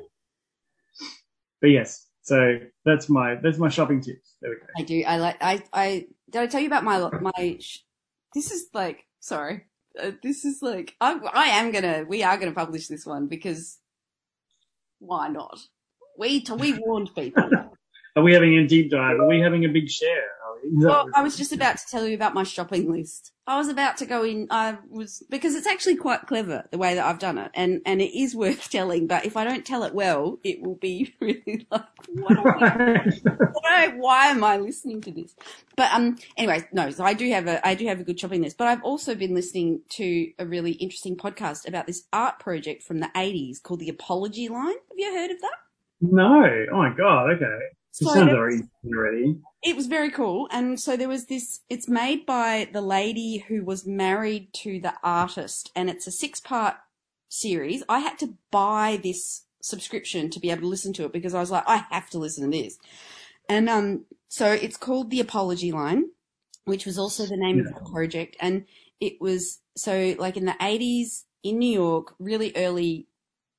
but 1.62 1.70
yes, 1.70 2.08
so 2.22 2.60
that's 2.86 3.10
my 3.10 3.36
that's 3.36 3.58
my 3.58 3.70
shopping 3.70 4.02
tips. 4.02 4.36
There 4.42 4.52
we 4.52 4.58
go. 4.58 4.66
I 4.78 4.84
do. 4.84 5.04
I 5.06 5.18
like. 5.18 5.38
I. 5.42 5.64
I. 5.74 6.06
Did 6.30 6.42
I 6.42 6.48
tell 6.48 6.62
you 6.62 6.68
about 6.68 6.84
my 6.84 7.10
my? 7.20 7.58
sh- 7.60 7.80
This 8.34 8.52
is 8.52 8.68
like. 8.74 9.06
Sorry. 9.20 9.66
Uh, 10.02 10.12
this 10.24 10.46
is 10.46 10.62
like. 10.62 10.96
I. 11.02 11.20
I 11.34 11.46
am 11.60 11.72
gonna. 11.72 12.06
We 12.08 12.24
are 12.24 12.38
gonna 12.38 12.54
publish 12.54 12.88
this 12.88 13.06
one 13.06 13.28
because 13.28 13.80
Why 15.00 15.28
not? 15.28 15.60
We 16.18 16.46
we 16.58 16.74
warned 16.80 17.14
people. 17.16 17.50
Are 18.20 18.24
we 18.24 18.34
having 18.34 18.58
a 18.58 18.68
deep 18.68 18.92
dive? 18.92 19.18
Are 19.18 19.28
we 19.28 19.40
having 19.40 19.64
a 19.64 19.70
big 19.70 19.90
share? 19.90 20.26
Well, 20.72 21.10
I 21.16 21.24
was 21.24 21.38
just 21.38 21.54
about 21.54 21.78
to 21.78 21.88
tell 21.88 22.06
you 22.06 22.16
about 22.16 22.34
my 22.34 22.44
shopping 22.44 22.92
list. 22.92 23.32
I 23.48 23.58
was 23.58 23.70
about 23.70 23.96
to 23.98 24.06
go 24.06 24.26
in. 24.26 24.48
I 24.50 24.78
was 24.90 25.24
because 25.30 25.56
it's 25.56 25.66
actually 25.66 25.96
quite 25.96 26.28
clever 26.28 26.66
the 26.70 26.78
way 26.78 26.96
that 26.96 27.06
I've 27.06 27.18
done 27.18 27.38
it, 27.38 27.50
and 27.54 27.82
and 27.86 28.02
it 28.02 28.14
is 28.14 28.36
worth 28.36 28.70
telling. 28.70 29.08
But 29.08 29.26
if 29.26 29.38
I 29.38 29.46
don't 29.46 29.66
tell 29.66 29.84
it 29.84 29.94
well, 29.94 30.38
it 30.44 30.62
will 30.62 30.76
be 30.76 31.16
really 31.22 31.66
like 31.72 31.84
I 32.18 33.10
why, 33.54 33.88
why 33.96 34.26
am 34.28 34.44
I 34.44 34.58
listening 34.58 35.00
to 35.02 35.12
this? 35.12 35.34
But 35.78 35.94
um, 35.94 36.18
anyway, 36.36 36.68
no. 36.74 36.92
So 36.92 37.06
I 37.06 37.14
do 37.14 37.30
have 37.30 37.48
a 37.48 37.66
I 37.66 37.74
do 37.74 37.88
have 37.88 38.02
a 38.02 38.04
good 38.04 38.20
shopping 38.20 38.42
list, 38.42 38.58
but 38.58 38.68
I've 38.68 38.84
also 38.84 39.16
been 39.16 39.34
listening 39.34 39.82
to 39.92 40.34
a 40.40 40.46
really 40.46 40.74
interesting 40.74 41.16
podcast 41.16 41.70
about 41.70 41.88
this 41.88 42.04
art 42.12 42.40
project 42.40 42.84
from 42.84 43.00
the 43.00 43.10
'80s 43.16 43.64
called 43.64 43.80
the 43.80 43.90
Apology 43.90 44.50
Line. 44.50 44.76
Have 44.90 44.98
you 44.98 45.16
heard 45.16 45.32
of 45.32 45.40
that? 45.40 45.56
no. 46.02 46.66
Oh 46.74 46.78
my 46.78 46.94
god. 46.94 47.32
Okay. 47.32 47.60
It 47.92 48.06
So 48.06 48.14
sounds 48.14 48.34
already. 48.34 48.62
It 49.62 49.76
was 49.76 49.88
very 49.88 50.10
cool. 50.10 50.48
And 50.52 50.80
so 50.80 50.96
there 50.96 51.10
was 51.10 51.26
this, 51.26 51.62
it's 51.70 51.90
made 51.90 52.26
by 52.26 52.70
the 52.72 52.82
lady 52.82 53.40
who 53.48 53.64
was 53.66 53.86
married 53.86 54.54
to 54.64 54.80
the 54.80 54.94
artist, 55.04 55.72
and 55.76 55.90
it's 55.90 56.08
a 56.08 56.12
six 56.12 56.40
part 56.40 56.76
series. 57.28 57.84
I 57.90 58.00
had 58.00 58.18
to 58.20 58.36
buy 58.52 59.00
this 59.02 59.46
subscription 59.62 60.30
to 60.30 60.40
be 60.40 60.50
able 60.50 60.62
to 60.62 60.68
listen 60.68 60.94
to 60.94 61.06
it 61.06 61.12
because 61.14 61.34
I 61.34 61.40
was 61.42 61.52
like, 61.52 61.66
I 61.68 61.86
have 61.92 62.10
to 62.12 62.18
listen 62.20 62.50
to 62.50 62.58
this. 62.58 62.78
And 63.50 63.70
um, 63.70 64.06
so 64.30 64.52
it's 64.52 64.78
called 64.78 65.10
The 65.10 65.20
Apology 65.20 65.72
Line, 65.72 66.06
which 66.66 66.86
was 66.86 66.98
also 66.98 67.26
the 67.26 67.36
name 67.36 67.58
Yeah. 67.58 67.64
of 67.78 67.84
the 67.84 67.90
project. 67.92 68.38
And 68.40 68.66
it 69.02 69.20
was 69.20 69.60
so 69.76 70.16
like 70.18 70.38
in 70.38 70.46
the 70.46 70.56
80s 70.62 71.24
in 71.44 71.60
New 71.60 71.72
York, 71.72 72.16
really 72.20 72.54
early 72.56 73.08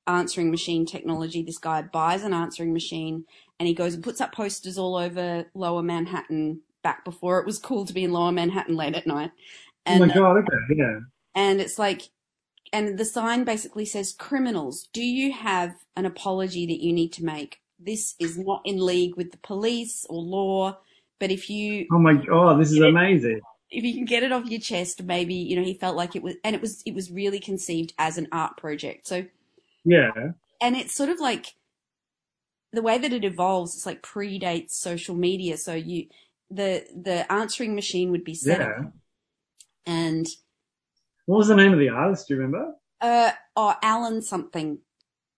answering 0.07 0.49
machine 0.49 0.85
technology. 0.85 1.43
This 1.43 1.57
guy 1.59 1.81
buys 1.83 2.23
an 2.23 2.33
answering 2.33 2.73
machine 2.73 3.25
and 3.61 3.67
he 3.67 3.75
goes 3.75 3.93
and 3.93 4.03
puts 4.03 4.19
up 4.19 4.33
posters 4.33 4.79
all 4.79 4.95
over 4.95 5.45
lower 5.53 5.83
Manhattan 5.83 6.61
back 6.81 7.05
before 7.05 7.39
it 7.39 7.45
was 7.45 7.59
cool 7.59 7.85
to 7.85 7.93
be 7.93 8.03
in 8.03 8.11
lower 8.11 8.31
Manhattan 8.31 8.75
late 8.75 8.95
at 8.95 9.05
night. 9.05 9.29
And 9.85 10.01
oh 10.01 10.07
my 10.07 10.11
uh, 10.11 10.15
god. 10.17 10.37
Okay. 10.37 10.75
Yeah. 10.75 10.99
and 11.35 11.61
it's 11.61 11.77
like 11.77 12.09
and 12.73 12.97
the 12.97 13.05
sign 13.05 13.43
basically 13.43 13.85
says 13.85 14.13
criminals 14.17 14.89
do 14.93 15.03
you 15.03 15.31
have 15.31 15.75
an 15.95 16.07
apology 16.07 16.65
that 16.65 16.83
you 16.83 16.91
need 16.91 17.13
to 17.13 17.23
make 17.23 17.59
this 17.79 18.15
is 18.19 18.35
not 18.35 18.63
in 18.65 18.83
league 18.83 19.15
with 19.15 19.31
the 19.31 19.37
police 19.37 20.07
or 20.09 20.19
law 20.23 20.75
but 21.19 21.29
if 21.29 21.47
you 21.51 21.85
Oh 21.91 21.99
my. 21.99 22.19
Oh, 22.31 22.57
this 22.57 22.71
is 22.71 22.79
amazing. 22.79 23.41
if 23.69 23.83
you 23.83 23.93
can 23.93 24.05
get 24.05 24.23
it 24.23 24.31
off 24.31 24.45
your 24.49 24.59
chest 24.59 25.03
maybe 25.03 25.35
you 25.35 25.55
know 25.55 25.63
he 25.63 25.75
felt 25.75 25.95
like 25.95 26.15
it 26.15 26.23
was 26.23 26.33
and 26.43 26.55
it 26.55 26.61
was 26.61 26.81
it 26.87 26.95
was 26.95 27.11
really 27.11 27.39
conceived 27.39 27.93
as 27.99 28.17
an 28.17 28.27
art 28.31 28.57
project 28.57 29.05
so 29.07 29.23
Yeah. 29.85 30.31
and 30.59 30.75
it's 30.75 30.95
sort 30.95 31.09
of 31.09 31.19
like 31.19 31.53
the 32.73 32.81
way 32.81 32.97
that 32.97 33.13
it 33.13 33.23
evolves 33.25 33.75
it's 33.75 33.85
like 33.85 34.01
predates 34.01 34.71
social 34.71 35.15
media 35.15 35.57
so 35.57 35.73
you 35.73 36.07
the 36.49 36.85
the 36.95 37.29
answering 37.31 37.75
machine 37.75 38.11
would 38.11 38.23
be 38.23 38.35
set 38.35 38.59
Yeah. 38.59 38.67
up 38.79 38.93
and 39.85 40.25
What 41.25 41.37
was 41.37 41.47
the 41.47 41.55
name 41.55 41.73
of 41.73 41.79
the 41.79 41.89
artist? 41.89 42.27
Do 42.27 42.33
you 42.35 42.39
remember? 42.39 42.73
Uh, 42.99 43.31
oh, 43.55 43.73
Allan 43.81 44.21
something. 44.21 44.79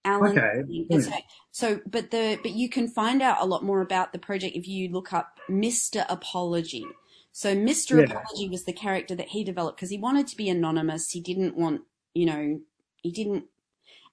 Allan. 0.04 0.38
Okay, 0.38 0.64
something. 0.92 1.12
yeah. 1.12 1.20
So, 1.52 1.80
but 1.86 2.12
the 2.12 2.40
but 2.42 2.52
you 2.52 2.68
can 2.68 2.88
find 2.88 3.22
out 3.22 3.38
a 3.42 3.46
lot 3.46 3.64
more 3.64 3.82
about 3.82 4.12
the 4.12 4.20
project 4.20 4.56
if 4.58 4.68
you 4.68 4.90
look 4.90 5.14
up 5.14 5.40
Mr. 5.50 6.06
Apology. 6.10 6.86
So, 7.32 7.56
Mr. 7.56 7.98
Yeah. 8.00 8.16
Apology 8.18 8.50
was 8.50 8.66
the 8.66 8.74
character 8.74 9.16
that 9.16 9.30
he 9.30 9.44
developed 9.44 9.78
because 9.78 9.90
he 9.92 9.98
wanted 9.98 10.28
to 10.28 10.36
be 10.38 10.50
anonymous. 10.50 11.12
He 11.12 11.22
didn't 11.22 11.56
want, 11.56 11.82
you 12.14 12.26
know, 12.26 12.60
he 13.02 13.12
didn't. 13.12 13.46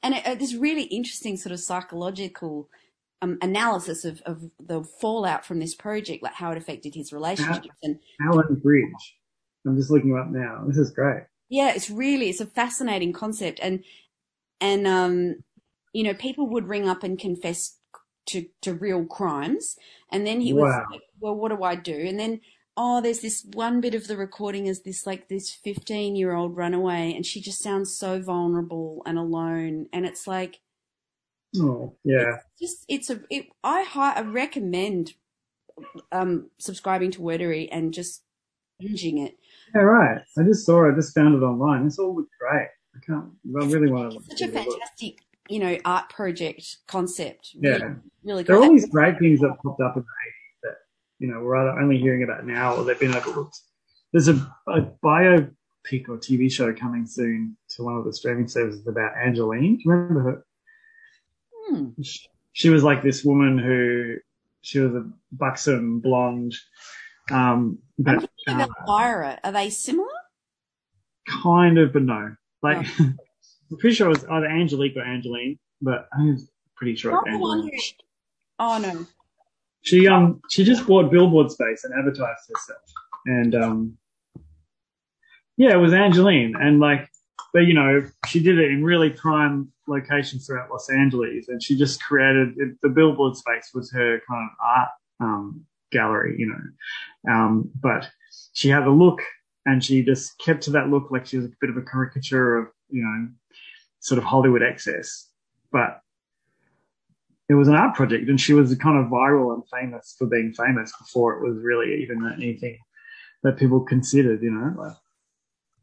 And 0.03 0.15
it, 0.15 0.27
uh, 0.27 0.35
this 0.37 0.55
really 0.55 0.85
interesting 0.85 1.37
sort 1.37 1.53
of 1.53 1.61
psychological 1.61 2.69
um, 3.23 3.39
analysis 3.43 4.05
of, 4.05 4.23
of 4.27 4.51
the 4.59 4.83
fallout 4.83 5.45
from 5.45 5.59
this 5.61 5.75
project, 5.75 6.23
like 6.23 6.35
how 6.35 6.51
it 6.53 6.59
affected 6.59 6.95
his 6.95 7.13
relationships 7.13 7.69
and 7.83 7.99
Allan 8.23 8.55
Bridge. 8.57 9.17
I'm 9.67 9.77
just 9.77 9.91
looking 9.91 10.17
up 10.17 10.29
now. 10.31 10.65
This 10.67 10.79
is 10.79 10.91
great. 10.91 11.25
yeah, 11.49 11.73
it's 11.75 11.91
really 11.91 12.31
it's 12.31 12.41
a 12.41 12.47
fascinating 12.47 13.13
concept, 13.13 13.61
and 13.63 13.85
and 14.61 14.87
um, 14.87 15.37
you 15.93 16.03
know, 16.03 16.15
people 16.15 16.47
would 16.49 16.69
ring 16.69 16.89
up 16.89 17.03
and 17.03 17.19
confess 17.19 17.77
to 18.27 18.47
to 18.63 18.73
real 18.75 19.05
crimes, 19.05 19.77
and 20.11 20.27
then 20.27 20.41
he 20.41 20.53
was 20.53 20.73
Wow. 20.73 20.85
like, 20.91 21.03
well, 21.21 21.35
what 21.35 21.51
do 21.51 21.63
I 21.63 21.75
do? 21.75 21.95
And 21.95 22.19
then 22.19 22.41
oh, 22.77 23.03
there's 23.03 23.21
this 23.21 23.45
one 23.53 23.81
bit 23.83 23.95
of 23.95 24.07
the 24.07 24.17
recording 24.17 24.67
is 24.67 24.83
this 24.83 25.05
like 25.07 25.29
this 25.29 25.51
15 25.53 26.17
year 26.17 26.33
old 26.35 26.57
runaway, 26.57 27.13
and 27.15 27.27
she 27.27 27.41
just 27.43 27.61
sounds 27.63 27.95
so 27.95 28.21
vulnerable 28.23 29.03
and 29.05 29.19
alone, 29.19 29.87
and 29.93 30.07
it's 30.07 30.27
like 30.27 30.61
Oh, 31.59 31.97
yeah. 32.05 32.37
just 32.61 32.85
it's 32.89 33.11
a 33.11 33.21
it, 33.29 33.47
I 33.65 33.83
hi- 33.83 34.15
I 34.15 34.23
recommend 34.23 35.15
um 36.13 36.51
subscribing 36.59 37.11
to 37.13 37.21
Wondery 37.21 37.69
and 37.73 37.93
just 37.93 38.23
binging 38.83 39.25
it. 39.27 39.37
Yeah, 39.75 39.83
right. 39.83 40.23
I 40.39 40.43
just 40.43 40.65
saw 40.65 40.85
it. 40.87 40.93
I 40.93 40.95
just 40.95 41.15
found 41.15 41.35
it 41.35 41.45
online. 41.45 41.85
This 41.85 41.99
all 41.99 42.15
great. 42.15 42.69
I 42.95 42.99
can't. 43.07 43.27
I 43.47 43.67
really 43.67 43.91
want 43.91 44.13
to. 44.13 44.19
It's 44.19 44.29
such 44.29 44.49
a 44.49 44.53
fantastic, 44.53 45.23
you 45.49 45.59
know, 45.59 45.79
art 45.85 46.09
project 46.09 46.79
concept. 46.87 47.55
Yeah. 47.55 47.71
Really, 47.71 47.95
really 48.25 48.43
There 48.45 48.57
are 48.57 48.63
all 48.63 48.71
these 48.71 48.89
great 48.89 49.19
things 49.19 49.41
that 49.41 49.57
popped 49.63 49.81
up 49.81 49.97
in 49.97 50.03
the 50.03 50.09
80s 50.09 50.61
that, 50.65 50.77
you 51.19 51.29
know, 51.29 51.41
we're 51.41 51.57
either 51.57 51.79
only 51.81 51.99
hearing 51.99 52.23
about 52.23 52.47
now 52.47 52.75
or 52.75 52.85
they've 52.85 52.99
been 52.99 53.15
overlooked. 53.15 53.59
There's 54.13 54.29
a, 54.29 54.35
a 54.67 54.83
biopic 55.05 56.09
or 56.09 56.19
TV 56.19 56.51
show 56.51 56.73
coming 56.75 57.07
soon 57.07 57.57
to 57.77 57.85
one 57.85 57.97
of 57.97 58.05
the 58.05 58.13
streaming 58.13 58.49
services 58.49 58.87
about 58.87 59.13
Angelyne. 59.17 59.77
Do 59.77 59.83
you 59.85 59.91
remember 59.93 60.21
her? 60.23 60.45
Hmm. 61.71 61.91
She, 62.53 62.69
was 62.69 62.83
like 62.83 63.03
this 63.03 63.25
woman 63.25 63.59
who, 63.59 64.17
she 64.63 64.81
was 64.81 64.95
a 64.95 65.09
buxom 65.33 66.01
blonde, 66.01 66.55
um, 67.31 67.79
but 67.99 68.21
thinking 68.21 68.61
uh, 68.61 68.65
about 68.65 68.89
Lyra. 68.89 69.39
Are 69.45 69.53
they 69.53 69.71
similar? 69.71 70.09
kind 71.31 71.79
of, 71.79 71.93
but 71.93 72.03
no. 72.03 72.35
Like, 72.63 72.87
I'm 72.99 73.17
pretty 73.79 73.95
sure 73.95 74.09
it 74.09 74.11
was 74.11 74.25
either 74.25 74.47
Angelique 74.47 74.97
or 74.97 75.03
Angelyne, 75.03 75.59
but 75.81 76.09
I'm 76.13 76.37
pretty 76.77 76.97
sure 76.97 77.13
Not 77.13 77.25
it's 77.27 77.35
Angelyne. 77.35 77.71
Oh 78.59 78.79
no. 78.79 79.07
She 79.83 80.07
um 80.07 80.41
she 80.51 80.65
just 80.65 80.87
bought 80.87 81.11
billboard 81.11 81.51
space 81.51 81.85
and 81.85 81.95
advertised 81.99 82.51
herself. 82.53 82.83
And 83.25 83.55
um 83.55 83.99
yeah, 85.57 85.73
it 85.73 85.79
was 85.79 85.95
Angelyne 85.95 86.55
and 86.61 86.81
like 86.81 87.09
but 87.55 87.61
you 87.61 87.73
know, 87.73 88.07
she 88.27 88.43
did 88.43 88.59
it 88.59 88.71
in 88.71 88.85
really 88.85 89.11
prime 89.11 89.73
locations 89.91 90.47
throughout 90.47 90.71
Los 90.71 90.89
Angeles 90.89 91.49
and 91.49 91.63
she 91.63 91.77
just 91.77 92.03
created 92.03 92.55
it, 92.57 92.81
the 92.81 92.89
billboard 92.89 93.37
space 93.37 93.71
was 93.75 93.93
her 93.93 94.21
kind 94.29 94.49
of 94.49 94.57
art 94.65 94.89
um 95.21 95.65
gallery, 95.93 96.37
you 96.39 96.47
know. 96.47 97.33
Um 97.33 97.71
but 97.83 98.09
she 98.55 98.69
had 98.69 98.85
a 98.85 98.91
look 98.91 99.21
and 99.67 99.85
she 99.85 100.03
just 100.03 100.39
kept 100.39 100.63
to 100.63 100.71
that 100.71 100.89
look 100.89 101.11
like 101.11 101.27
she 101.27 101.37
was 101.37 101.47
a 101.47 101.53
bit 101.61 101.71
of 101.71 101.77
a 101.77 101.83
caricature 101.83 102.57
of, 102.57 102.69
you 102.89 103.03
know, 103.03 103.29
sort 103.99 104.19
of 104.19 104.25
Hollywood 104.25 104.63
excess. 104.63 105.29
But 105.71 106.01
it 107.49 107.55
was 107.55 107.69
an 107.69 107.75
art 107.75 107.95
project 107.95 108.29
and 108.29 108.41
she 108.41 108.55
was 108.55 108.75
kind 108.77 108.99
of 108.99 109.11
viral 109.11 109.53
and 109.55 109.65
famous 109.69 110.15
for 110.19 110.27
being 110.27 110.53
famous 110.53 110.93
before 110.99 111.35
it 111.35 111.47
was 111.47 111.59
really 111.63 112.01
even 112.03 112.25
anything 112.37 112.79
that 113.43 113.57
people 113.59 113.81
considered, 113.81 114.43
you 114.43 114.51
know. 114.51 114.75
Like, 114.81 114.97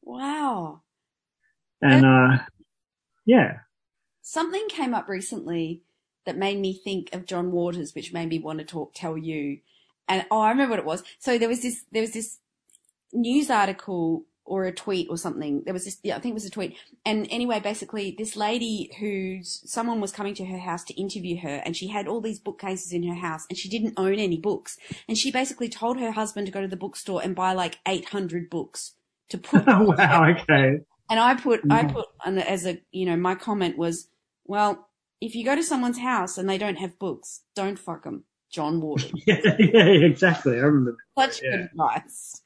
Wow. 0.03 0.81
and 1.81 2.05
uh 2.05 2.37
yeah. 3.25 3.57
Something 4.29 4.67
came 4.67 4.93
up 4.93 5.07
recently 5.07 5.83
that 6.25 6.37
made 6.37 6.59
me 6.59 6.73
think 6.73 7.15
of 7.15 7.25
John 7.25 7.49
Waters, 7.49 7.95
which 7.95 8.11
made 8.11 8.27
me 8.27 8.39
want 8.39 8.59
to 8.59 8.65
talk, 8.65 8.93
tell 8.93 9.17
you. 9.17 9.59
And 10.09 10.25
oh, 10.29 10.41
I 10.41 10.49
remember 10.49 10.71
what 10.71 10.79
it 10.79 10.85
was. 10.85 11.01
So 11.17 11.37
there 11.37 11.47
was 11.47 11.61
this, 11.61 11.85
there 11.93 12.01
was 12.01 12.11
this 12.11 12.39
news 13.13 13.49
article 13.49 14.25
or 14.43 14.65
a 14.65 14.73
tweet 14.73 15.07
or 15.09 15.17
something. 15.17 15.63
There 15.63 15.73
was 15.73 15.85
this, 15.85 15.99
yeah, 16.03 16.17
I 16.17 16.19
think 16.19 16.33
it 16.33 16.41
was 16.41 16.45
a 16.45 16.49
tweet. 16.51 16.75
And 17.05 17.25
anyway, 17.31 17.61
basically, 17.61 18.15
this 18.17 18.35
lady 18.35 18.91
who's 18.99 19.63
someone 19.65 20.01
was 20.01 20.11
coming 20.11 20.33
to 20.35 20.45
her 20.45 20.57
house 20.57 20.83
to 20.85 20.93
interview 20.99 21.39
her, 21.39 21.61
and 21.63 21.77
she 21.77 21.87
had 21.87 22.05
all 22.05 22.19
these 22.19 22.37
bookcases 22.37 22.91
in 22.91 23.03
her 23.03 23.15
house, 23.15 23.45
and 23.49 23.57
she 23.57 23.69
didn't 23.69 23.93
own 23.95 24.15
any 24.15 24.37
books. 24.37 24.77
And 25.07 25.17
she 25.17 25.31
basically 25.31 25.69
told 25.69 26.01
her 26.01 26.11
husband 26.11 26.47
to 26.47 26.51
go 26.51 26.59
to 26.59 26.67
the 26.67 26.75
bookstore 26.75 27.21
and 27.23 27.33
buy 27.33 27.53
like 27.53 27.79
800 27.87 28.49
books 28.49 28.95
to 29.29 29.37
put. 29.37 29.65
wow, 29.67 30.31
okay. 30.31 30.81
And 31.09 31.17
I 31.17 31.35
put, 31.35 31.61
I 31.69 31.85
put, 31.85 32.07
and 32.25 32.43
as 32.43 32.65
a, 32.65 32.81
you 32.91 33.05
know, 33.05 33.15
my 33.15 33.33
comment 33.33 33.77
was, 33.77 34.09
well, 34.47 34.87
if 35.21 35.35
you 35.35 35.43
go 35.45 35.55
to 35.55 35.63
someone's 35.63 35.99
house 35.99 36.37
and 36.37 36.49
they 36.49 36.57
don't 36.57 36.77
have 36.77 36.97
books, 36.99 37.41
don't 37.55 37.77
fuck 37.79 38.03
them. 38.03 38.23
John 38.51 38.79
Waters. 38.81 39.11
Yeah, 39.27 39.55
yeah, 39.59 39.83
exactly. 39.85 40.53
I 40.57 40.61
remember. 40.61 40.95
Such 41.17 41.41
Yeah. 41.43 41.51
good 41.51 41.59
advice. 41.71 42.41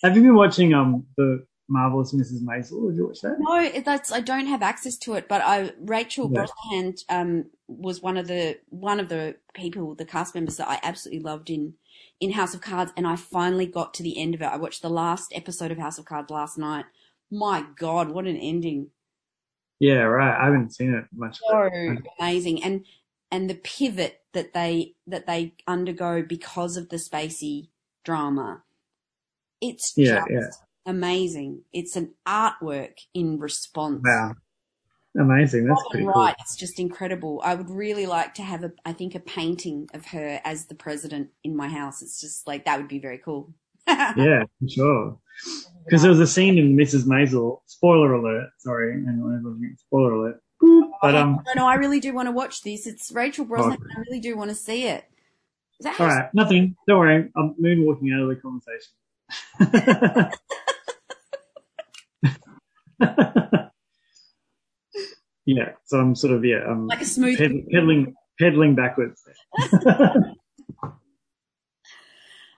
Have 0.02 0.16
you 0.16 0.22
been 0.22 0.34
watching 0.34 0.74
um 0.74 1.06
the 1.16 1.44
marvelous 1.68 2.12
Mrs. 2.12 2.42
Maisel? 2.42 2.88
Did 2.90 2.96
you 2.96 3.06
watch 3.06 3.20
that? 3.20 3.36
No, 3.38 3.80
that's 3.82 4.10
I 4.12 4.20
don't 4.20 4.46
have 4.46 4.62
access 4.62 4.96
to 4.98 5.14
it, 5.14 5.28
but 5.28 5.40
I 5.42 5.72
Rachel 5.80 6.30
Yeah. 6.32 6.44
Brosnahan 6.46 7.04
um 7.08 7.44
was 7.68 8.02
one 8.02 8.16
of 8.16 8.26
the 8.26 8.58
one 8.70 8.98
of 8.98 9.08
the 9.08 9.36
people, 9.54 9.94
the 9.94 10.04
cast 10.04 10.34
members 10.34 10.56
that 10.56 10.68
I 10.68 10.80
absolutely 10.82 11.22
loved 11.22 11.48
in 11.50 11.74
in 12.20 12.32
House 12.32 12.54
of 12.54 12.60
Cards, 12.60 12.92
and 12.96 13.06
I 13.06 13.16
finally 13.16 13.66
got 13.66 13.94
to 13.94 14.02
the 14.02 14.18
end 14.20 14.34
of 14.34 14.42
it. 14.42 14.46
I 14.46 14.56
watched 14.56 14.82
the 14.82 14.90
last 14.90 15.32
episode 15.34 15.70
of 15.70 15.78
House 15.78 15.98
of 15.98 16.04
Cards 16.04 16.30
last 16.30 16.58
night. 16.58 16.84
My 17.30 17.64
God, 17.76 18.10
what 18.10 18.26
an 18.26 18.36
ending! 18.36 18.90
Yeah, 19.82 20.02
right. 20.02 20.40
I 20.40 20.44
haven't 20.44 20.72
seen 20.72 20.94
it 20.94 21.06
much. 21.12 21.38
so 21.38 21.68
amazing 22.20 22.62
and 22.62 22.86
and 23.32 23.50
the 23.50 23.56
pivot 23.56 24.20
that 24.32 24.52
they 24.54 24.94
that 25.08 25.26
they 25.26 25.54
undergo 25.66 26.22
because 26.22 26.76
of 26.76 26.88
the 26.88 26.98
spacey 26.98 27.70
drama 28.04 28.62
it's 29.60 29.92
Yeah, 29.96 30.20
just 30.20 30.30
yeah. 30.30 30.46
amazing 30.86 31.62
it's 31.72 31.96
an 31.96 32.14
artwork 32.24 32.94
in 33.12 33.40
response 33.40 34.02
Wow. 34.04 34.34
Amazing. 35.18 35.66
That's 35.66 35.82
pretty 35.90 36.06
cool. 36.06 36.32
It's 36.38 36.56
just 36.56 36.80
incredible. 36.80 37.42
I 37.44 37.54
would 37.54 37.68
really 37.68 38.06
like 38.06 38.32
to 38.34 38.42
have 38.42 38.64
a, 38.64 38.72
I 38.86 38.94
think, 38.94 39.14
a 39.14 39.20
painting 39.20 39.86
of 39.92 40.06
her 40.06 40.40
as 40.42 40.66
the 40.66 40.74
president 40.74 41.28
in 41.44 41.54
my 41.54 41.68
house. 41.68 42.00
It's 42.00 42.18
just 42.18 42.46
like 42.46 42.64
that 42.64 42.78
would 42.78 42.88
be 42.88 42.98
very 42.98 43.18
cool. 43.18 43.52
Yeah, 43.86 44.44
for 44.58 44.68
sure. 44.68 45.18
Because 45.84 46.02
there 46.02 46.10
was 46.10 46.20
a 46.20 46.26
scene 46.26 46.58
in 46.58 46.76
Mrs. 46.76 47.04
Maisel. 47.04 47.60
Spoiler 47.66 48.14
alert. 48.14 48.50
Sorry, 48.58 49.02
spoiler 49.78 50.12
alert. 50.12 50.42
But 51.02 51.16
um, 51.16 51.40
no, 51.46 51.52
no, 51.62 51.66
I 51.66 51.74
really 51.74 51.98
do 51.98 52.14
want 52.14 52.28
to 52.28 52.32
watch 52.32 52.62
this. 52.62 52.86
It's 52.86 53.10
Rachel 53.10 53.44
Brosnahan. 53.44 53.74
Okay. 53.74 53.82
I 53.96 54.00
really 54.06 54.20
do 54.20 54.36
want 54.36 54.50
to 54.50 54.54
see 54.54 54.86
it. 54.86 55.04
Is 55.80 55.84
that 55.84 56.00
all 56.00 56.06
how 56.06 56.30
nothing. 56.32 56.76
Don't 56.86 57.00
worry. 57.00 57.28
I'm 57.36 57.56
moonwalking 57.60 58.14
out 58.14 58.22
of 58.22 58.28
the 58.28 58.36
conversation. 58.36 58.92
yeah, 65.44 65.72
so 65.84 65.98
I'm 65.98 66.14
sort 66.14 66.34
of 66.34 66.44
yeah, 66.44 66.58
I'm 66.68 66.86
like 66.86 67.00
a 67.00 67.04
smooth? 67.04 67.38
ped- 67.38 67.68
pedaling 67.72 68.14
pedaling 68.38 68.76
backwards. 68.76 69.24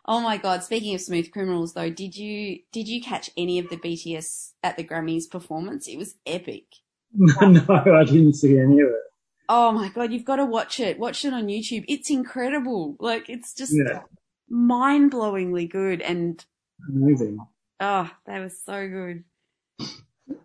Oh 0.06 0.20
my 0.20 0.36
god! 0.36 0.62
Speaking 0.62 0.94
of 0.94 1.00
smooth 1.00 1.30
criminals, 1.30 1.74
though, 1.74 1.90
did 1.90 2.16
you 2.16 2.60
did 2.72 2.88
you 2.88 3.00
catch 3.02 3.30
any 3.36 3.58
of 3.58 3.68
the 3.70 3.76
BTS 3.76 4.52
at 4.62 4.76
the 4.76 4.84
Grammys 4.84 5.30
performance? 5.30 5.88
It 5.88 5.96
was 5.96 6.16
epic. 6.26 6.64
no, 7.14 7.64
I 7.68 8.04
didn't 8.04 8.34
see 8.34 8.58
any 8.58 8.80
of 8.80 8.88
it. 8.88 9.02
Oh 9.48 9.72
my 9.72 9.88
god! 9.88 10.12
You've 10.12 10.24
got 10.24 10.36
to 10.36 10.44
watch 10.44 10.80
it. 10.80 10.98
Watch 10.98 11.24
it 11.24 11.32
on 11.32 11.46
YouTube. 11.46 11.84
It's 11.88 12.10
incredible. 12.10 12.96
Like 12.98 13.28
it's 13.28 13.54
just 13.54 13.72
Yeah, 13.72 14.02
mind 14.48 15.12
blowingly 15.12 15.68
good, 15.70 16.00
and 16.02 16.44
amazing. 16.88 17.38
oh, 17.80 18.10
they 18.26 18.40
were 18.40 18.48
so 18.50 18.88
good. 18.88 19.24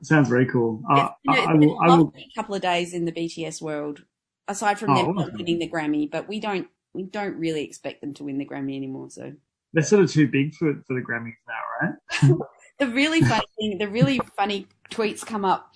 Sounds 0.01 0.29
very 0.29 0.45
cool. 0.45 0.81
Uh, 0.89 1.09
I, 1.27 1.37
a- 1.37 1.49
I 1.49 1.53
will. 1.53 1.79
a 1.79 1.83
I 1.83 1.89
will. 1.89 2.05
lovely 2.05 2.31
couple 2.35 2.55
of 2.55 2.61
days 2.61 2.93
in 2.93 3.05
the 3.05 3.11
BTS 3.11 3.61
world, 3.61 4.03
aside 4.47 4.79
from 4.79 4.91
Oh, 4.91 5.13
them 5.13 5.31
winning 5.37 5.59
the 5.59 5.69
Grammy, 5.69 6.09
but 6.09 6.27
we 6.27 6.39
don't 6.39 6.67
we 6.93 7.03
don't 7.03 7.35
really 7.37 7.63
expect 7.63 8.01
them 8.01 8.13
to 8.15 8.23
win 8.23 8.37
the 8.37 8.45
Grammy 8.45 8.75
anymore. 8.75 9.09
So 9.09 9.33
They're 9.73 9.83
sort 9.83 10.03
of 10.03 10.11
too 10.11 10.27
big 10.27 10.55
for 10.55 10.73
for 10.87 10.93
the 10.93 11.01
Grammys 11.01 11.35
now, 11.47 11.89
right? 12.31 12.37
the 12.79 12.87
really 12.87 13.21
funny 13.21 13.45
thing, 13.57 13.77
the 13.77 13.87
really 13.87 14.19
funny 14.35 14.67
tweets 14.89 15.25
come 15.25 15.45
up, 15.45 15.71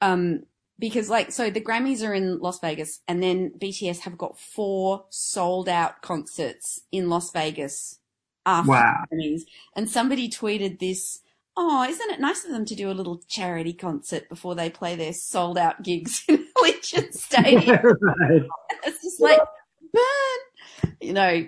um, 0.00 0.44
because 0.78 1.08
like 1.08 1.32
so 1.32 1.50
the 1.50 1.60
Grammys 1.60 2.06
are 2.06 2.12
in 2.12 2.38
Las 2.40 2.60
Vegas, 2.60 3.00
and 3.08 3.22
then 3.22 3.52
BTS 3.58 4.00
have 4.00 4.18
got 4.18 4.38
four 4.38 5.06
sold 5.10 5.68
out 5.68 6.02
concerts 6.02 6.82
in 6.92 7.08
Las 7.08 7.30
Vegas 7.30 7.98
after 8.44 8.70
Wow. 8.70 9.04
the 9.10 9.16
Grammys, 9.16 9.42
and 9.74 9.88
somebody 9.88 10.28
tweeted 10.28 10.78
this. 10.78 11.20
Oh, 11.60 11.82
isn't 11.82 12.10
it 12.10 12.20
nice 12.20 12.44
of 12.44 12.52
them 12.52 12.64
to 12.66 12.76
do 12.76 12.88
a 12.88 12.92
little 12.94 13.20
charity 13.26 13.72
concert 13.72 14.28
before 14.28 14.54
they 14.54 14.70
play 14.70 14.94
their 14.94 15.12
sold 15.12 15.58
out 15.58 15.82
gigs 15.82 16.22
in 16.28 16.46
Allegiant 16.56 17.12
Stadium? 17.14 17.78
right. 18.00 18.42
it's 18.84 19.02
just 19.02 19.20
like 19.20 19.40
burn, 19.92 20.92
you 21.00 21.12
know. 21.12 21.46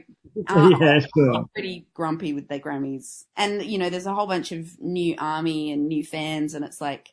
Uh, 0.48 0.70
yeah, 0.80 1.00
sure. 1.00 1.34
I'm 1.34 1.48
pretty 1.48 1.86
grumpy 1.94 2.32
with 2.32 2.48
their 2.48 2.58
Grammys, 2.60 3.24
and 3.36 3.62
you 3.62 3.78
know, 3.78 3.90
there's 3.90 4.06
a 4.06 4.14
whole 4.14 4.26
bunch 4.26 4.52
of 4.52 4.80
new 4.80 5.14
army 5.18 5.70
and 5.72 5.88
new 5.88 6.04
fans, 6.04 6.54
and 6.54 6.64
it's 6.64 6.80
like, 6.80 7.10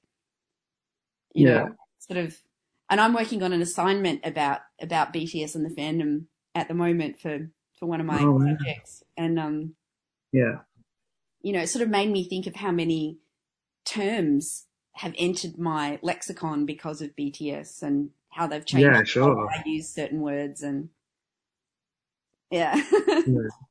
you 1.34 1.45
Yeah. 1.45 1.65
know, 1.65 1.76
sort 1.99 2.18
of. 2.18 2.38
And 2.89 3.01
I'm 3.01 3.13
working 3.13 3.43
on 3.43 3.51
an 3.51 3.61
assignment 3.61 4.22
about 4.26 4.61
about 4.82 5.13
BTS 5.13 5.55
and 5.55 5.65
the 5.65 5.76
fandom 5.76 6.26
at 6.55 6.68
the 6.68 6.74
moment 6.74 7.20
for 7.20 7.49
for 7.80 7.86
one 7.86 7.99
of 7.99 8.05
my 8.05 8.24
Oh, 8.24 8.32
wow. 8.32 8.45
projects, 8.57 9.03
and 9.18 9.39
um, 9.39 9.76
Yeah. 10.32 10.59
you 11.41 11.53
know, 11.53 11.61
it 11.61 11.68
sort 11.68 11.84
of 11.84 11.89
made 11.89 12.09
me 12.11 12.28
think 12.28 12.47
of 12.47 12.55
how 12.55 12.72
many 12.72 13.20
terms 13.86 14.65
have 14.93 15.13
entered 15.18 15.57
my 15.57 15.99
lexicon 16.01 16.65
because 16.65 17.01
of 17.01 17.15
BTS 17.15 17.82
and 17.84 18.09
how 18.30 18.47
they've 18.47 18.65
changed 18.65 18.88
Yeah, 18.88 18.97
how 18.99 19.05
sure. 19.05 19.49
I 19.49 19.63
use 19.65 19.89
certain 19.89 20.22
words 20.22 20.61
and 20.63 20.89
yeah. 22.51 22.81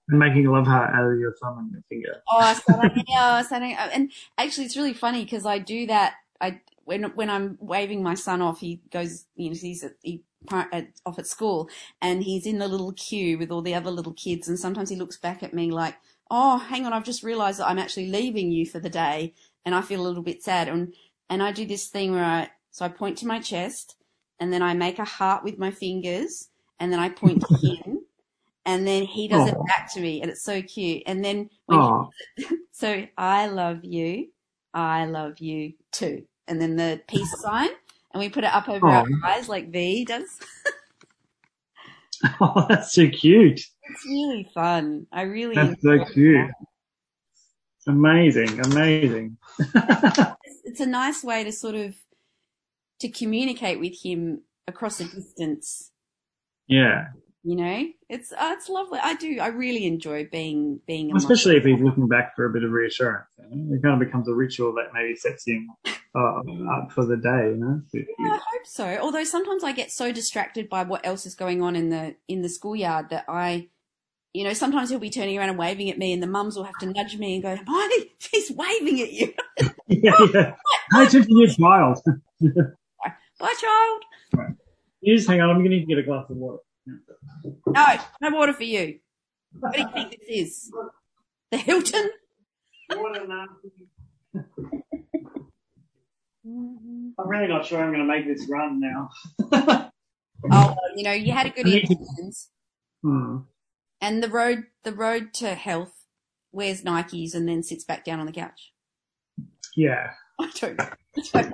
And 0.08 0.18
making 0.18 0.46
a 0.46 0.52
love 0.52 0.66
heart 0.66 0.94
out 0.94 1.10
of 1.10 1.18
your 1.18 1.34
thumb 1.42 1.58
and 1.58 1.72
your 1.72 1.82
finger. 1.88 2.22
oh, 2.30 2.54
starting, 2.54 3.04
yeah, 3.08 3.42
starting, 3.42 3.74
and 3.74 4.12
actually, 4.36 4.66
it's 4.66 4.76
really 4.76 4.92
funny 4.92 5.24
because 5.24 5.46
I 5.46 5.58
do 5.58 5.86
that. 5.86 6.14
I 6.40 6.60
when 6.84 7.04
when 7.14 7.30
I'm 7.30 7.56
waving 7.60 8.02
my 8.02 8.14
son 8.14 8.42
off, 8.42 8.60
he 8.60 8.80
goes, 8.90 9.24
you 9.34 9.50
know, 9.50 9.56
he's 9.58 9.82
at, 9.82 9.92
he 10.02 10.22
at, 10.50 10.88
off 11.04 11.18
at 11.18 11.26
school, 11.26 11.68
and 12.00 12.22
he's 12.22 12.46
in 12.46 12.58
the 12.58 12.68
little 12.68 12.92
queue 12.92 13.38
with 13.38 13.50
all 13.50 13.62
the 13.62 13.74
other 13.74 13.90
little 13.90 14.12
kids, 14.12 14.48
and 14.48 14.58
sometimes 14.58 14.90
he 14.90 14.96
looks 14.96 15.16
back 15.16 15.42
at 15.42 15.54
me 15.54 15.70
like, 15.70 15.96
"Oh, 16.30 16.58
hang 16.58 16.86
on, 16.86 16.92
I've 16.92 17.04
just 17.04 17.22
realised 17.22 17.58
that 17.58 17.68
I'm 17.68 17.78
actually 17.78 18.10
leaving 18.10 18.52
you 18.52 18.66
for 18.66 18.78
the 18.78 18.90
day," 18.90 19.34
and 19.64 19.74
I 19.74 19.80
feel 19.80 20.00
a 20.00 20.06
little 20.06 20.22
bit 20.22 20.42
sad, 20.42 20.68
and 20.68 20.94
and 21.28 21.42
I 21.42 21.52
do 21.52 21.66
this 21.66 21.88
thing 21.88 22.12
where 22.12 22.24
I 22.24 22.50
so 22.70 22.84
I 22.84 22.88
point 22.88 23.18
to 23.18 23.26
my 23.26 23.40
chest, 23.40 23.96
and 24.38 24.52
then 24.52 24.62
I 24.62 24.74
make 24.74 24.98
a 24.98 25.04
heart 25.04 25.42
with 25.42 25.58
my 25.58 25.70
fingers, 25.70 26.48
and 26.78 26.92
then 26.92 27.00
I 27.00 27.08
point 27.08 27.42
to 27.48 27.54
him. 27.56 27.95
And 28.66 28.84
then 28.84 29.04
he 29.04 29.28
does 29.28 29.48
it 29.48 29.56
back 29.68 29.92
to 29.94 30.00
me, 30.00 30.20
and 30.20 30.30
it's 30.30 30.42
so 30.42 30.60
cute. 30.60 31.04
And 31.06 31.24
then 31.24 31.48
so 32.72 33.06
I 33.16 33.46
love 33.46 33.84
you. 33.84 34.28
I 34.74 35.06
love 35.06 35.38
you 35.38 35.74
too. 35.92 36.24
And 36.48 36.60
then 36.60 36.74
the 36.76 37.00
peace 37.08 37.32
sign. 37.40 37.70
And 38.12 38.20
we 38.20 38.28
put 38.28 38.44
it 38.44 38.52
up 38.52 38.68
over 38.68 38.88
our 38.88 39.06
eyes 39.24 39.48
like 39.48 39.70
V 39.70 40.04
does. 40.04 40.40
oh, 42.40 42.66
that's 42.68 42.92
so 42.92 43.08
cute. 43.08 43.60
It's 43.60 44.06
really 44.06 44.48
fun. 44.52 45.06
I 45.12 45.22
really 45.22 45.54
That's 45.54 45.80
so 45.82 46.04
cute. 46.06 46.48
that. 46.48 47.92
Amazing, 47.92 48.58
amazing. 48.64 49.36
It's, 49.58 50.60
it's 50.64 50.80
a 50.80 50.86
nice 50.86 51.22
way 51.22 51.44
to 51.44 51.52
sort 51.52 51.76
of 51.76 51.94
to 53.00 53.08
communicate 53.08 53.78
with 53.78 53.94
him 54.02 54.42
across 54.66 54.98
a 55.00 55.04
distance. 55.04 55.92
yeah, 56.66 57.08
You 57.46 57.54
know, 57.54 57.86
it's 58.08 58.32
uh, 58.32 58.54
it's 58.58 58.68
lovely. 58.68 58.98
I 59.00 59.14
do. 59.14 59.38
I 59.40 59.46
really 59.46 59.86
enjoy 59.86 60.28
being 60.32 60.80
being. 60.84 61.12
among- 61.12 61.18
especially 61.18 61.56
if 61.56 61.62
he's 61.62 61.80
looking 61.80 62.08
back 62.08 62.34
for 62.34 62.44
a 62.44 62.50
bit 62.52 62.64
of 62.64 62.72
reassurance. 62.72 63.28
You 63.38 63.44
know? 63.48 63.76
It 63.76 63.82
kind 63.84 63.94
of 63.94 64.04
becomes 64.04 64.28
a 64.28 64.34
ritual 64.34 64.74
that 64.74 64.86
maybe 64.92 65.14
sets 65.14 65.46
him 65.46 65.70
uh, 65.86 66.40
up 66.40 66.90
for 66.90 67.04
the 67.06 67.16
day. 67.16 67.50
You 67.50 67.56
know, 67.56 67.82
Yeah, 67.92 68.32
I 68.32 68.38
hope 68.38 68.64
so. 68.64 68.98
Although 69.00 69.22
sometimes 69.22 69.62
I 69.62 69.70
get 69.70 69.92
so 69.92 70.10
distracted 70.10 70.68
by 70.68 70.82
what 70.82 71.06
else 71.06 71.24
is 71.24 71.36
going 71.36 71.62
on 71.62 71.76
in 71.76 71.88
the 71.88 72.16
in 72.26 72.42
the 72.42 72.48
schoolyard 72.48 73.10
that 73.10 73.26
I, 73.28 73.68
you 74.34 74.42
know, 74.42 74.52
sometimes 74.52 74.90
he'll 74.90 74.98
be 74.98 75.08
turning 75.08 75.38
around 75.38 75.50
and 75.50 75.58
waving 75.58 75.88
at 75.88 75.98
me, 75.98 76.12
and 76.12 76.20
the 76.20 76.26
mums 76.26 76.56
will 76.56 76.64
have 76.64 76.78
to 76.80 76.86
nudge 76.86 77.16
me 77.16 77.34
and 77.34 77.44
go, 77.44 77.54
"Hermione, 77.54 78.10
he's 78.18 78.50
waving 78.50 79.00
at 79.02 79.12
you." 79.12 79.32
yeah, 79.86 80.26
yeah. 80.34 80.54
Hi, 80.90 81.06
to 81.06 81.24
your 81.28 81.46
child. 81.46 82.00
Bye, 82.40 83.54
child. 83.60 84.02
You 85.00 85.14
just 85.14 85.28
hang 85.28 85.40
on. 85.40 85.50
I'm 85.50 85.58
going 85.58 85.70
to 85.70 85.86
get 85.86 85.98
a 85.98 86.02
glass 86.02 86.24
of 86.28 86.38
water. 86.38 86.58
No, 87.66 87.86
no 88.20 88.30
water 88.30 88.52
for 88.52 88.64
you. 88.64 88.98
What 89.58 89.74
do 89.74 89.80
you 89.80 89.88
think 89.92 90.10
this 90.10 90.20
is? 90.28 90.70
The 91.50 91.58
Hilton? 91.58 92.10
I'm 96.48 97.28
really 97.28 97.48
not 97.48 97.66
sure 97.66 97.82
I'm 97.82 97.92
going 97.92 98.06
to 98.06 98.12
make 98.12 98.26
this 98.26 98.48
run 98.48 98.80
now. 98.80 99.10
Oh, 100.50 100.76
you 100.94 101.02
know, 101.02 101.12
you 101.12 101.32
had 101.32 101.46
a 101.46 101.50
good 101.50 101.66
I 101.66 101.70
need 101.70 101.86
to- 101.86 101.92
experience, 101.94 102.50
Hmm. 103.02 103.38
and 104.00 104.22
the 104.22 104.28
road 104.28 104.64
the 104.84 104.92
road 104.92 105.32
to 105.34 105.54
health 105.54 105.94
wears 106.52 106.82
Nikes 106.82 107.34
and 107.34 107.48
then 107.48 107.62
sits 107.62 107.84
back 107.84 108.04
down 108.04 108.20
on 108.20 108.26
the 108.26 108.32
couch. 108.32 108.72
Yeah, 109.76 110.10
I 110.38 110.50
don't. 110.60 110.80
I 110.80 110.92
don't 111.32 111.52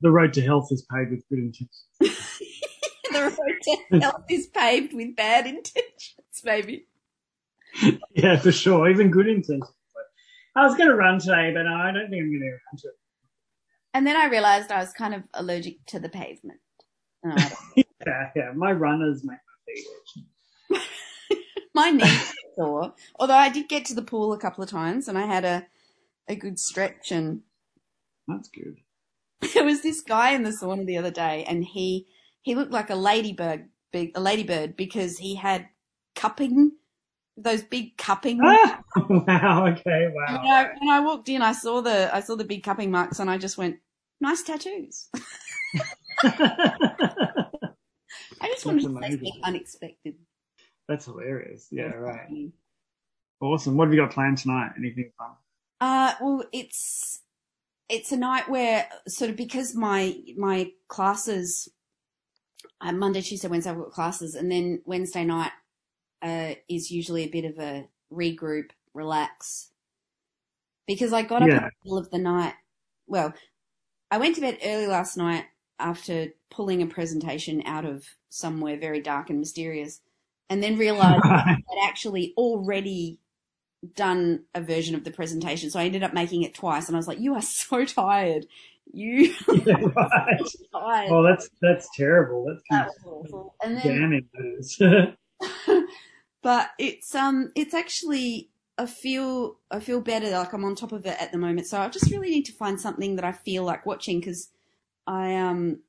the 0.00 0.10
road 0.10 0.32
to 0.34 0.42
health 0.42 0.68
is 0.72 0.84
paved 0.92 1.12
with 1.12 1.24
good 1.28 1.38
intentions. 1.38 1.86
the 3.12 3.22
road 3.22 3.90
to 3.90 4.00
health 4.00 4.24
is 4.30 4.46
paved 4.48 4.94
with 4.94 5.16
bad 5.16 5.46
intentions, 5.46 6.42
maybe. 6.44 6.86
Yeah, 8.14 8.38
for 8.38 8.52
sure. 8.52 8.88
Even 8.88 9.10
good 9.10 9.28
intentions. 9.28 9.70
I 10.54 10.66
was 10.66 10.76
going 10.76 10.88
to 10.88 10.94
run 10.94 11.18
today, 11.18 11.52
but 11.54 11.62
no, 11.62 11.74
I 11.74 11.92
don't 11.92 12.10
think 12.10 12.22
I'm 12.22 12.30
going 12.30 12.40
to 12.40 12.50
run 12.50 12.76
today. 12.76 12.88
And 13.94 14.06
then 14.06 14.16
I 14.16 14.26
realized 14.26 14.70
I 14.70 14.80
was 14.80 14.92
kind 14.92 15.14
of 15.14 15.22
allergic 15.34 15.84
to 15.86 16.00
the 16.00 16.08
pavement. 16.08 16.60
Yeah, 18.04 18.30
yeah. 18.34 18.50
My 18.56 18.72
runners 18.72 19.22
make 19.22 19.38
my 19.38 19.72
feet 19.72 20.80
itch. 20.80 21.28
my 21.74 21.90
knees 21.90 22.34
sore. 22.56 22.94
Although 23.18 23.36
I 23.36 23.48
did 23.48 23.68
get 23.68 23.84
to 23.86 23.94
the 23.94 24.02
pool 24.02 24.32
a 24.32 24.38
couple 24.38 24.64
of 24.64 24.70
times 24.70 25.06
and 25.06 25.16
I 25.16 25.26
had 25.26 25.44
a, 25.44 25.66
a 26.26 26.34
good 26.34 26.58
stretch 26.58 27.12
and 27.12 27.42
That's 28.26 28.48
good. 28.48 28.78
there 29.54 29.64
was 29.64 29.82
this 29.82 30.00
guy 30.00 30.30
in 30.30 30.42
the 30.42 30.50
sauna 30.50 30.84
the 30.84 30.98
other 30.98 31.12
day 31.12 31.44
and 31.44 31.64
he 31.64 32.08
he 32.42 32.54
looked 32.54 32.72
like 32.72 32.90
a 32.90 32.94
ladybird 32.94 33.68
big 33.92 34.12
a 34.16 34.20
ladybird 34.20 34.76
because 34.76 35.18
he 35.18 35.34
had 35.34 35.68
cupping 36.14 36.72
those 37.36 37.62
big 37.62 37.96
cupping 37.96 38.38
Ah! 38.42 38.82
wow. 39.08 39.66
Okay. 39.68 40.04
And 40.04 40.14
Wow. 40.14 40.42
when 40.42 40.50
I, 40.52 40.68
when 40.80 40.88
I 40.90 41.00
walked 41.00 41.28
in, 41.28 41.40
I 41.42 41.52
saw 41.52 41.80
the 41.80 42.14
I 42.14 42.20
saw 42.20 42.36
the 42.36 42.44
big 42.44 42.62
cupping 42.62 42.90
marks, 42.90 43.18
and 43.20 43.30
I 43.30 43.38
just 43.38 43.56
went, 43.58 43.76
nice 44.20 44.42
tattoos. 44.42 45.08
I 46.22 47.48
just 48.48 48.66
wanted 48.66 48.82
to 48.82 48.88
say 48.88 48.94
amazing. 48.96 49.18
something 49.18 49.40
unexpected. 49.44 50.14
That's 50.88 51.04
hilarious. 51.06 51.68
Yeah, 51.70 51.92
right. 51.94 52.50
Awesome. 53.40 53.76
What 53.76 53.86
have 53.86 53.94
you 53.94 54.00
got 54.00 54.12
planned 54.12 54.38
tonight? 54.38 54.72
Anything 54.76 55.10
fun? 55.18 55.30
Uh, 55.80 56.12
well, 56.20 56.44
it's 56.52 57.20
it's 57.88 58.12
a 58.12 58.16
night 58.16 58.48
where 58.48 58.88
sort 59.08 59.30
of 59.30 59.36
because 59.36 59.74
my 59.74 60.14
my 60.36 60.70
classes 60.88 61.68
uh, 62.80 62.92
Monday, 62.92 63.20
Tuesday, 63.20 63.48
Wednesday 63.48 63.70
I've 63.70 63.78
got 63.78 63.92
classes, 63.92 64.34
and 64.34 64.50
then 64.50 64.82
Wednesday 64.84 65.24
night 65.24 65.52
uh, 66.20 66.54
is 66.68 66.90
usually 66.90 67.24
a 67.24 67.28
bit 67.28 67.44
of 67.44 67.58
a 67.58 67.88
regroup, 68.12 68.70
relax. 68.94 69.70
Because 70.86 71.12
I 71.12 71.22
got 71.22 71.42
up 71.42 71.48
in 71.48 71.54
the 71.56 71.70
middle 71.84 71.98
of 71.98 72.10
the 72.10 72.18
night. 72.18 72.54
Well, 73.06 73.32
I 74.10 74.18
went 74.18 74.34
to 74.34 74.40
bed 74.40 74.58
early 74.64 74.86
last 74.86 75.16
night 75.16 75.44
after 75.78 76.28
pulling 76.50 76.82
a 76.82 76.86
presentation 76.86 77.62
out 77.64 77.84
of 77.84 78.04
somewhere 78.28 78.76
very 78.76 79.00
dark 79.00 79.30
and 79.30 79.38
mysterious, 79.38 80.00
and 80.50 80.62
then 80.62 80.76
realized 80.76 81.22
I'd 81.24 81.62
actually 81.84 82.34
already 82.36 83.18
done 83.94 84.44
a 84.54 84.60
version 84.60 84.94
of 84.94 85.04
the 85.04 85.10
presentation. 85.10 85.70
So 85.70 85.80
I 85.80 85.84
ended 85.84 86.02
up 86.02 86.14
making 86.14 86.42
it 86.42 86.54
twice 86.54 86.86
and 86.86 86.96
I 86.96 86.98
was 86.98 87.08
like, 87.08 87.20
you 87.20 87.34
are 87.34 87.42
so 87.42 87.84
tired. 87.84 88.46
You 88.92 89.34
yeah, 89.66 89.74
right. 89.96 90.40
tired. 90.72 91.10
Oh, 91.10 91.22
that's 91.22 91.48
that's 91.60 91.88
terrible. 91.96 92.44
That's 92.46 92.62
That 92.70 92.86
was 93.04 93.26
awful. 93.26 93.54
And 93.62 93.76
then, 93.78 94.26
damning 94.78 95.16
but 96.42 96.70
it's, 96.78 97.14
um, 97.14 97.52
it's 97.54 97.74
actually, 97.74 98.50
I 98.78 98.86
feel, 98.86 99.58
I 99.70 99.80
feel 99.80 100.00
better. 100.00 100.30
Like 100.30 100.52
I'm 100.52 100.64
on 100.64 100.74
top 100.74 100.92
of 100.92 101.06
it 101.06 101.16
at 101.20 101.32
the 101.32 101.38
moment. 101.38 101.66
So 101.66 101.80
I 101.80 101.88
just 101.88 102.10
really 102.10 102.30
need 102.30 102.44
to 102.46 102.52
find 102.52 102.80
something 102.80 103.16
that 103.16 103.24
I 103.24 103.32
feel 103.32 103.64
like 103.64 103.86
watching 103.86 104.18
because 104.20 104.50
I, 105.06 105.36
um, 105.36 105.80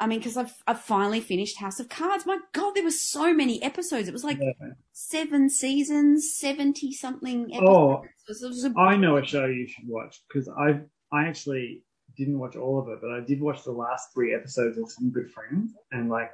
I 0.00 0.06
mean, 0.06 0.20
because 0.20 0.36
I've 0.36 0.54
I've 0.66 0.80
finally 0.80 1.20
finished 1.20 1.58
House 1.58 1.80
of 1.80 1.88
Cards. 1.88 2.24
My 2.24 2.38
God, 2.52 2.74
there 2.76 2.84
were 2.84 2.90
so 2.92 3.34
many 3.34 3.60
episodes. 3.64 4.06
It 4.06 4.12
was 4.12 4.22
like 4.22 4.38
Yeah. 4.40 4.52
seven 4.92 5.50
seasons, 5.50 6.32
seventy 6.36 6.92
something 6.92 7.46
episodes. 7.52 7.68
Oh, 7.68 8.02
It 8.04 8.10
was- 8.28 8.42
it 8.42 8.46
was 8.46 8.64
a- 8.64 8.78
I 8.78 8.96
know 8.96 9.16
a 9.16 9.24
show 9.26 9.46
you 9.46 9.66
should 9.66 9.88
watch 9.88 10.22
because 10.28 10.48
I 10.48 10.80
I 11.12 11.26
actually 11.26 11.82
didn't 12.18 12.38
watch 12.38 12.56
all 12.56 12.78
of 12.78 12.88
it, 12.88 12.98
but 13.00 13.10
I 13.10 13.20
did 13.20 13.40
watch 13.40 13.64
the 13.64 13.72
last 13.72 14.12
three 14.12 14.34
episodes 14.34 14.76
of 14.76 14.90
Some 14.90 15.10
Good 15.10 15.30
Friends, 15.30 15.72
and 15.92 16.10
like 16.10 16.30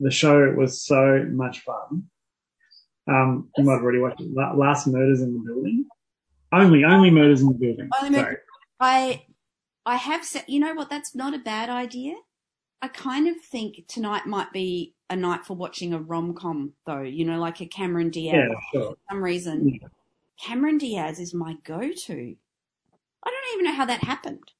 the 0.00 0.10
show 0.10 0.52
was 0.52 0.82
so 0.84 1.24
much 1.30 1.60
fun. 1.60 2.04
Um, 3.08 3.48
you 3.56 3.64
might 3.64 3.74
have 3.74 3.82
already 3.82 3.98
watched 3.98 4.20
it. 4.20 4.32
Last 4.34 4.86
Murders 4.86 5.22
in 5.22 5.32
the 5.32 5.38
Building. 5.40 5.86
Only, 6.52 6.84
only 6.84 7.10
Murders 7.10 7.40
in 7.40 7.48
the 7.48 7.54
Building. 7.54 7.88
Only 8.02 8.18
Sorry. 8.18 8.36
I 8.80 9.24
I 9.86 9.96
have 9.96 10.24
said, 10.24 10.44
you 10.46 10.60
know 10.60 10.74
what? 10.74 10.90
That's 10.90 11.14
not 11.14 11.34
a 11.34 11.38
bad 11.38 11.68
idea. 11.68 12.14
I 12.82 12.88
kind 12.88 13.28
of 13.28 13.36
think 13.40 13.86
tonight 13.88 14.26
might 14.26 14.52
be 14.52 14.94
a 15.08 15.16
night 15.16 15.44
for 15.44 15.54
watching 15.54 15.94
a 15.94 15.98
rom 16.00 16.34
com, 16.34 16.72
though. 16.86 17.02
You 17.02 17.24
know, 17.24 17.38
like 17.38 17.60
a 17.60 17.66
Cameron 17.66 18.10
Diaz. 18.10 18.34
Yeah, 18.34 18.54
sure. 18.72 18.90
For 18.90 18.98
some 19.10 19.22
reason, 19.22 19.68
Yeah. 19.68 19.88
Cameron 20.40 20.78
Diaz 20.78 21.20
is 21.20 21.34
my 21.34 21.56
go 21.64 21.78
to. 21.80 22.36
I 23.24 23.30
don't 23.30 23.54
even 23.54 23.64
know 23.64 23.74
how 23.76 23.84
that 23.84 24.02
happened. 24.02 24.50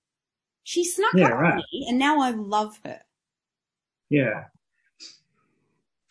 She 0.65 0.85
snuck 0.85 1.15
Yeah, 1.15 1.27
up 1.27 1.33
on 1.33 1.43
right. 1.43 1.65
me, 1.73 1.87
and 1.89 1.99
now 1.99 2.21
I 2.21 2.31
love 2.31 2.79
her. 2.85 3.03
Yeah. 4.11 4.45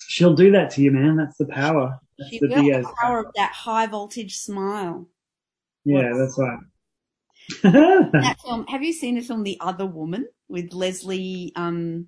She'll 0.07 0.33
do 0.33 0.51
that 0.51 0.71
to 0.71 0.81
you, 0.81 0.91
man. 0.91 1.15
That's 1.15 1.37
the 1.37 1.45
power. 1.45 1.99
That's 2.17 2.29
She 2.31 2.39
the 2.39 2.47
will 2.47 2.63
the 2.63 2.95
power 3.01 3.19
of 3.19 3.33
that 3.35 3.51
high 3.53 3.87
voltage 3.87 4.37
smile. 4.37 5.07
Yeah, 5.85 6.11
that's 6.17 6.37
right. 6.37 6.59
that 7.63 8.37
film. 8.45 8.67
Have 8.67 8.83
you 8.83 8.93
seen 8.93 9.15
the 9.15 9.21
film 9.21 9.43
The 9.43 9.57
Other 9.61 9.85
Woman 9.85 10.27
with 10.49 10.73
Leslie? 10.73 11.53
Um, 11.55 12.07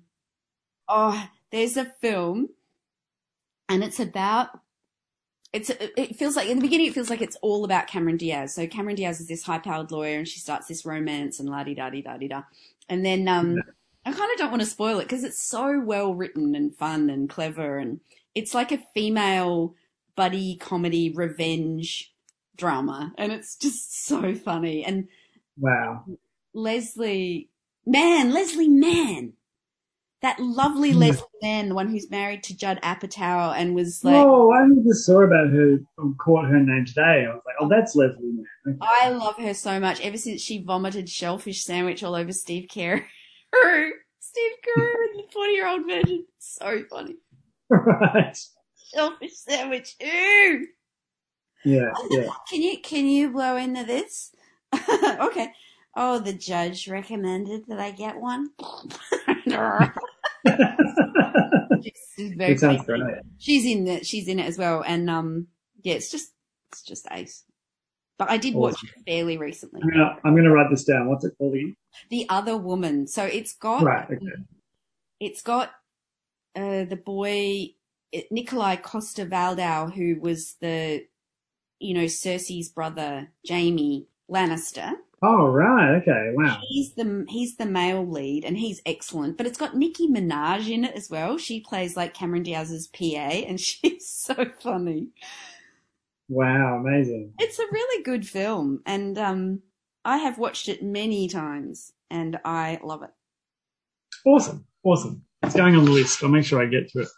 oh, 0.88 1.28
there's 1.50 1.76
a 1.76 1.84
film, 1.86 2.50
and 3.68 3.82
it's 3.82 4.00
about. 4.00 4.60
It's 5.54 5.70
it 5.70 6.16
feels 6.16 6.34
like 6.34 6.48
in 6.48 6.58
the 6.58 6.62
beginning 6.62 6.88
it 6.88 6.94
feels 6.94 7.08
like 7.08 7.22
it's 7.22 7.36
all 7.40 7.64
about 7.64 7.86
Cameron 7.86 8.16
Diaz. 8.16 8.52
So 8.54 8.66
Cameron 8.66 8.96
Diaz 8.96 9.20
is 9.20 9.28
this 9.28 9.44
high-powered 9.44 9.92
lawyer, 9.92 10.18
and 10.18 10.26
she 10.26 10.40
starts 10.40 10.66
this 10.66 10.84
romance 10.84 11.38
and 11.38 11.48
la 11.48 11.62
di 11.62 11.74
da 11.74 11.90
di 11.90 12.02
da 12.02 12.16
di 12.16 12.26
da, 12.26 12.42
and 12.88 13.06
then 13.06 13.28
um, 13.28 13.62
I 14.04 14.12
kind 14.12 14.32
of 14.32 14.38
don't 14.38 14.50
want 14.50 14.62
to 14.62 14.68
spoil 14.68 14.98
it 14.98 15.04
because 15.04 15.22
it's 15.22 15.40
so 15.40 15.80
well 15.80 16.12
written 16.12 16.56
and 16.56 16.74
fun 16.74 17.08
and 17.08 17.30
clever, 17.30 17.78
and 17.78 18.00
it's 18.34 18.52
like 18.52 18.72
a 18.72 18.82
female 18.94 19.76
buddy 20.16 20.56
comedy 20.56 21.10
revenge 21.10 22.12
drama, 22.56 23.12
and 23.16 23.30
it's 23.32 23.54
just 23.56 24.04
so 24.06 24.34
funny 24.34 24.84
and. 24.84 25.06
wow. 25.56 26.04
Leslie, 26.52 27.48
man, 27.84 28.32
Leslie 28.32 28.68
Mann. 28.68 29.34
That 30.24 30.40
lovely 30.40 30.92
Hmm. 30.92 31.00
Leslie 31.00 31.26
Mann, 31.42 31.68
the 31.68 31.74
one 31.74 31.86
who's 31.86 32.10
married 32.10 32.42
to 32.44 32.56
Judd 32.56 32.80
Apatow 32.82 33.54
and 33.54 33.74
was 33.74 34.02
like, 34.02 34.14
oh, 34.14 34.50
I 34.52 34.62
only 34.62 34.82
just 34.82 35.04
saw 35.04 35.20
about 35.20 35.50
her, 35.50 35.78
caught 36.18 36.46
her 36.46 36.58
name 36.58 36.86
today. 36.86 37.26
I 37.28 37.34
was 37.34 37.42
like, 37.44 37.56
oh, 37.60 37.68
that's 37.68 37.94
Leslie 37.94 38.22
Mann. 38.22 38.46
Okay. 38.66 38.78
I 38.80 39.10
love 39.10 39.36
her 39.36 39.52
so 39.52 39.78
much 39.78 40.00
ever 40.00 40.16
since 40.16 40.40
she 40.40 40.64
vomited 40.64 41.10
shellfish 41.10 41.62
sandwich 41.62 42.02
all 42.02 42.14
over 42.14 42.32
Steve 42.32 42.68
Carell. 42.70 43.04
Steve 44.18 44.52
Carell 44.66 44.94
in 45.12 45.16
the 45.18 45.24
40 45.30 45.52
year 45.52 45.68
old 45.68 45.86
Virgin. 45.86 46.24
So 46.38 46.84
funny. 46.88 47.16
right. 47.68 48.38
Shellfish 48.94 49.36
sandwich. 49.36 49.94
Ew. 50.00 50.68
Yeah, 51.66 51.90
yeah. 52.08 52.30
Can 52.48 52.62
you, 52.62 52.80
can 52.80 53.04
you 53.04 53.28
blow 53.28 53.56
into 53.56 53.84
this? 53.84 54.32
okay. 54.88 55.52
Oh, 55.94 56.18
the 56.18 56.32
judge 56.32 56.88
recommended 56.88 57.66
that 57.68 57.78
I 57.78 57.90
get 57.90 58.16
one. 58.16 58.48
She's 62.16 62.32
very 62.34 62.52
it 62.52 62.60
sounds 62.60 62.84
great. 62.84 63.02
She's 63.38 63.66
in 63.66 63.86
it. 63.86 64.06
She's 64.06 64.28
in 64.28 64.38
it 64.38 64.46
as 64.46 64.58
well, 64.58 64.84
and 64.86 65.10
um, 65.10 65.48
yeah, 65.82 65.94
it's 65.94 66.10
just 66.10 66.32
it's 66.72 66.82
just 66.82 67.06
ace. 67.10 67.44
But 68.16 68.30
I 68.30 68.36
did 68.36 68.54
watch 68.54 68.76
it 68.84 68.90
fairly 69.06 69.36
recently. 69.38 69.80
I'm 69.82 69.90
gonna, 69.90 70.18
I'm 70.24 70.36
gonna 70.36 70.52
write 70.52 70.70
this 70.70 70.84
down. 70.84 71.08
What's 71.08 71.24
it 71.24 71.34
called 71.36 71.54
again? 71.54 71.76
The 72.10 72.26
other 72.28 72.56
woman. 72.56 73.06
So 73.08 73.24
it's 73.24 73.54
got 73.54 73.82
Right, 73.82 74.04
okay. 74.04 74.18
it's 75.18 75.42
got 75.42 75.70
uh 76.54 76.84
the 76.84 77.00
boy 77.04 77.74
Nikolaj 78.32 78.82
Coster-Waldau, 78.82 79.92
who 79.92 80.20
was 80.20 80.54
the 80.60 81.04
you 81.80 81.94
know 81.94 82.04
Cersei's 82.04 82.68
brother, 82.68 83.28
Jaime 83.48 84.06
Lannister. 84.30 84.92
Oh, 85.26 85.46
right, 85.46 85.94
okay, 86.02 86.32
wow. 86.34 86.58
He's 86.68 86.92
the 86.94 87.24
he's 87.28 87.56
the 87.56 87.64
male 87.64 88.06
lead, 88.06 88.44
and 88.44 88.58
he's 88.58 88.82
excellent. 88.84 89.38
But 89.38 89.46
it's 89.46 89.56
got 89.56 89.74
Nicki 89.74 90.06
Minaj 90.06 90.68
in 90.68 90.84
it 90.84 90.94
as 90.94 91.08
well. 91.08 91.38
She 91.38 91.60
plays 91.60 91.96
like 91.96 92.12
Cameron 92.12 92.42
Diaz's 92.42 92.88
PA, 92.88 93.00
and 93.04 93.58
she's 93.60 94.06
so 94.06 94.34
funny. 94.60 95.08
Wow, 96.28 96.78
amazing. 96.78 97.32
It's 97.38 97.58
a 97.58 97.64
really 97.72 98.02
good 98.02 98.28
film, 98.28 98.82
and 98.84 99.16
um, 99.16 99.60
I 100.04 100.18
have 100.18 100.36
watched 100.38 100.68
it 100.68 100.82
many 100.82 101.26
times, 101.28 101.92
and 102.10 102.38
I 102.44 102.78
love 102.84 103.02
it. 103.02 103.10
Awesome, 104.26 104.66
awesome. 104.82 105.22
It's 105.42 105.54
going 105.56 105.74
on 105.76 105.86
the 105.86 105.90
list. 105.90 106.22
I'll 106.22 106.28
make 106.30 106.44
sure 106.44 106.62
I 106.62 106.66
get 106.66 106.90
to 106.90 107.00
it. 107.00 107.08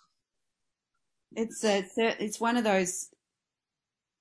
It's 1.35 1.65
a, 1.65 1.79
it's 1.79 1.99
a- 1.99 2.23
it's 2.25 2.41
one 2.41 2.57
of 2.57 2.63
those. 2.65 3.09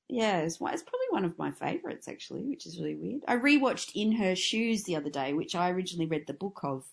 Yeah, 0.08 0.39
it's, 0.39 0.56
it's 0.62 0.84
probably 0.84 1.08
one 1.10 1.26
of 1.26 1.38
my 1.39 1.51
favorites 1.51 2.08
actually, 2.08 2.43
which 2.43 2.66
is 2.66 2.80
really 2.80 2.95
weird. 2.95 3.22
I 3.28 3.38
rewatched 3.38 3.91
In 3.95 4.14
Her 4.14 4.36
Shoes 4.36 4.84
the 4.84 4.95
other 4.95 5.10
day, 5.10 5.34
which 5.34 5.56
I 5.56 5.70
originally 5.72 6.06
read 6.08 6.28
the 6.28 6.34
book 6.34 6.60
of 6.64 6.86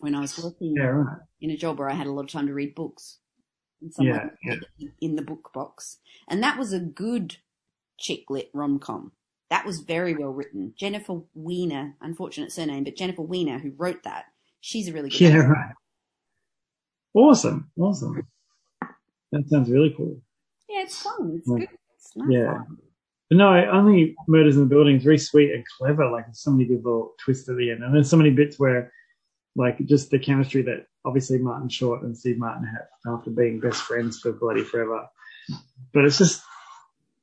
when 0.00 0.14
I 0.14 0.20
was 0.20 0.38
working 0.42 0.74
Yeah, 0.76 0.84
right. 0.84 1.18
in 1.40 1.50
a 1.50 1.56
job 1.56 1.78
where 1.78 1.88
I 1.88 1.94
had 1.94 2.06
a 2.06 2.12
lot 2.12 2.24
of 2.26 2.30
time 2.30 2.46
to 2.48 2.54
read 2.54 2.74
books. 2.74 3.18
Yeah, 3.98 4.30
yeah. 4.42 4.54
in 5.02 5.16
the 5.16 5.22
book 5.22 5.50
box, 5.52 5.98
and 6.26 6.42
that 6.42 6.58
was 6.58 6.72
a 6.72 6.80
good 6.80 7.36
chick 7.98 8.30
lit 8.30 8.48
rom 8.54 8.78
com. 8.78 9.12
That 9.50 9.66
was 9.66 9.80
very 9.80 10.14
well 10.16 10.30
written. 10.30 10.72
Jennifer 10.74 11.20
Weiner, 11.34 11.94
unfortunate 12.00 12.50
surname, 12.50 12.84
but 12.84 12.96
Jennifer 12.96 13.20
Weiner, 13.20 13.58
who 13.58 13.72
wrote 13.76 14.02
that, 14.04 14.24
she's 14.60 14.88
a 14.88 14.92
really 14.94 15.10
good. 15.10 15.20
Yeah, 15.20 15.36
right. 15.36 15.74
Awesome, 17.12 17.70
awesome. 17.78 18.26
That 19.32 19.48
sounds 19.48 19.70
really 19.70 19.92
cool. 19.94 20.20
Yeah, 20.68 20.82
it's 20.82 21.02
fun. 21.02 21.34
It's 21.38 21.48
Yeah. 21.48 21.58
good. 21.66 21.68
It's 22.14 22.26
nice. 22.26 22.28
Yeah. 22.30 22.58
But 23.30 23.38
no, 23.38 23.70
only 23.70 24.14
Murders 24.28 24.56
in 24.56 24.62
the 24.62 24.68
Building 24.68 24.96
is 24.96 25.02
very 25.02 25.18
sweet 25.18 25.52
and 25.52 25.64
clever. 25.78 26.10
Like 26.10 26.26
there's 26.26 26.42
so 26.42 26.50
many 26.50 26.66
good 26.66 26.84
little 26.84 27.14
twists 27.18 27.48
at 27.48 27.56
the 27.56 27.70
end, 27.70 27.82
and 27.82 27.94
there's 27.94 28.10
so 28.10 28.16
many 28.16 28.30
bits 28.30 28.58
where, 28.58 28.92
like, 29.56 29.78
just 29.86 30.10
the 30.10 30.18
chemistry 30.18 30.62
that 30.62 30.86
obviously 31.04 31.38
Martin 31.38 31.68
Short 31.68 32.02
and 32.02 32.16
Steve 32.16 32.38
Martin 32.38 32.66
have 32.66 33.14
after 33.14 33.30
being 33.30 33.60
best 33.60 33.82
friends 33.82 34.18
for 34.20 34.32
bloody 34.32 34.62
forever. 34.62 35.06
But 35.92 36.04
it's 36.04 36.18
just, 36.18 36.42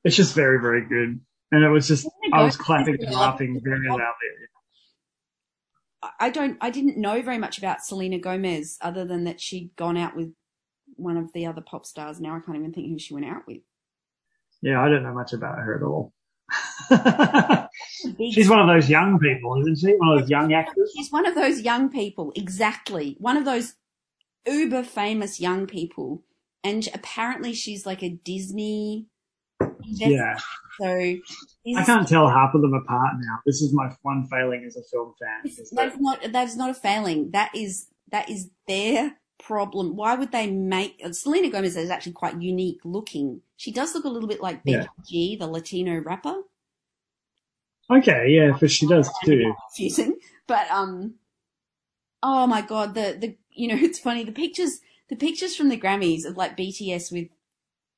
it's 0.03 0.15
just 0.15 0.33
very, 0.33 0.59
very 0.59 0.87
good. 0.87 1.19
And 1.51 1.63
it 1.63 1.69
was 1.69 1.87
just, 1.87 2.07
I 2.31 2.43
was 2.43 2.55
clapping 2.55 2.97
and 3.01 3.13
laughing 3.13 3.59
very 3.63 3.89
loudly. 3.89 4.01
I 6.19 6.29
don't. 6.29 6.57
I 6.61 6.69
didn't 6.71 6.97
know 6.97 7.21
very 7.21 7.37
much 7.37 7.57
about 7.57 7.83
Selena 7.83 8.17
Gomez 8.17 8.77
other 8.81 9.05
than 9.05 9.25
that 9.25 9.39
she'd 9.39 9.75
gone 9.75 9.97
out 9.97 10.15
with 10.15 10.33
one 10.95 11.17
of 11.17 11.31
the 11.33 11.45
other 11.45 11.61
pop 11.61 11.85
stars. 11.85 12.19
Now 12.19 12.35
I 12.35 12.39
can't 12.39 12.57
even 12.57 12.73
think 12.73 12.89
who 12.89 12.97
she 12.97 13.13
went 13.13 13.25
out 13.25 13.43
with. 13.47 13.59
Yeah, 14.61 14.81
I 14.81 14.89
don't 14.89 15.03
know 15.03 15.13
much 15.13 15.33
about 15.33 15.57
her 15.57 15.75
at 15.75 15.83
all. 15.83 16.13
She's 18.31 18.49
one 18.49 18.59
of 18.59 18.67
those 18.67 18.89
young 18.89 19.19
people, 19.19 19.59
isn't 19.61 19.79
she? 19.79 19.95
One 19.95 20.13
of 20.13 20.19
those 20.19 20.29
young 20.29 20.53
actors. 20.53 20.91
She's 20.95 21.11
one 21.11 21.25
of 21.25 21.35
those 21.35 21.61
young 21.61 21.89
people, 21.89 22.31
exactly. 22.35 23.15
One 23.19 23.37
of 23.37 23.45
those 23.45 23.75
uber 24.45 24.83
famous 24.83 25.39
young 25.39 25.67
people. 25.67 26.23
And 26.63 26.87
apparently 26.93 27.53
she's 27.53 27.85
like 27.85 28.03
a 28.03 28.09
Disney. 28.09 29.07
Yeah. 29.83 30.37
So 30.79 30.87
I 30.87 31.83
can't 31.85 32.07
tell 32.07 32.27
half 32.29 32.53
of 32.53 32.61
them 32.61 32.73
apart 32.73 33.13
now. 33.17 33.39
This 33.45 33.61
is 33.61 33.73
my 33.73 33.89
one 34.01 34.27
failing 34.27 34.63
as 34.65 34.75
a 34.75 34.83
film 34.91 35.13
fan. 35.19 35.53
that's 35.71 35.97
not 35.99 36.19
that's 36.31 36.55
not 36.55 36.69
a 36.69 36.73
failing. 36.73 37.31
That 37.31 37.51
is 37.55 37.87
that 38.11 38.29
is 38.29 38.49
their 38.67 39.17
problem. 39.41 39.95
Why 39.95 40.15
would 40.15 40.31
they 40.31 40.49
make 40.49 41.01
Selena 41.11 41.49
Gomez 41.49 41.75
is 41.75 41.89
actually 41.89 42.13
quite 42.13 42.41
unique 42.41 42.79
looking. 42.83 43.41
She 43.57 43.71
does 43.71 43.93
look 43.95 44.05
a 44.05 44.09
little 44.09 44.29
bit 44.29 44.41
like 44.41 44.61
Yeah. 44.63 44.79
Becky 44.81 44.89
G, 45.07 45.35
the 45.35 45.47
Latino 45.47 45.99
rapper. 45.99 46.43
Okay, 47.89 48.29
yeah, 48.29 48.55
but 48.59 48.71
she 48.71 48.87
does 48.87 49.09
too. 49.25 49.53
confusing. 49.69 50.17
But 50.47 50.69
um, 50.71 51.15
oh 52.23 52.47
my 52.47 52.61
god, 52.61 52.93
the 52.93 53.17
the 53.19 53.37
you 53.51 53.67
know 53.67 53.75
it's 53.79 53.99
funny 53.99 54.23
the 54.23 54.31
pictures 54.31 54.79
the 55.09 55.15
pictures 55.15 55.55
from 55.55 55.69
the 55.69 55.77
Grammys 55.79 56.25
of 56.25 56.37
like 56.37 56.57
BTS 56.57 57.11
with 57.11 57.27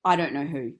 I 0.04 0.16
don't 0.16 0.34
know 0.34 0.46
who. 0.46 0.74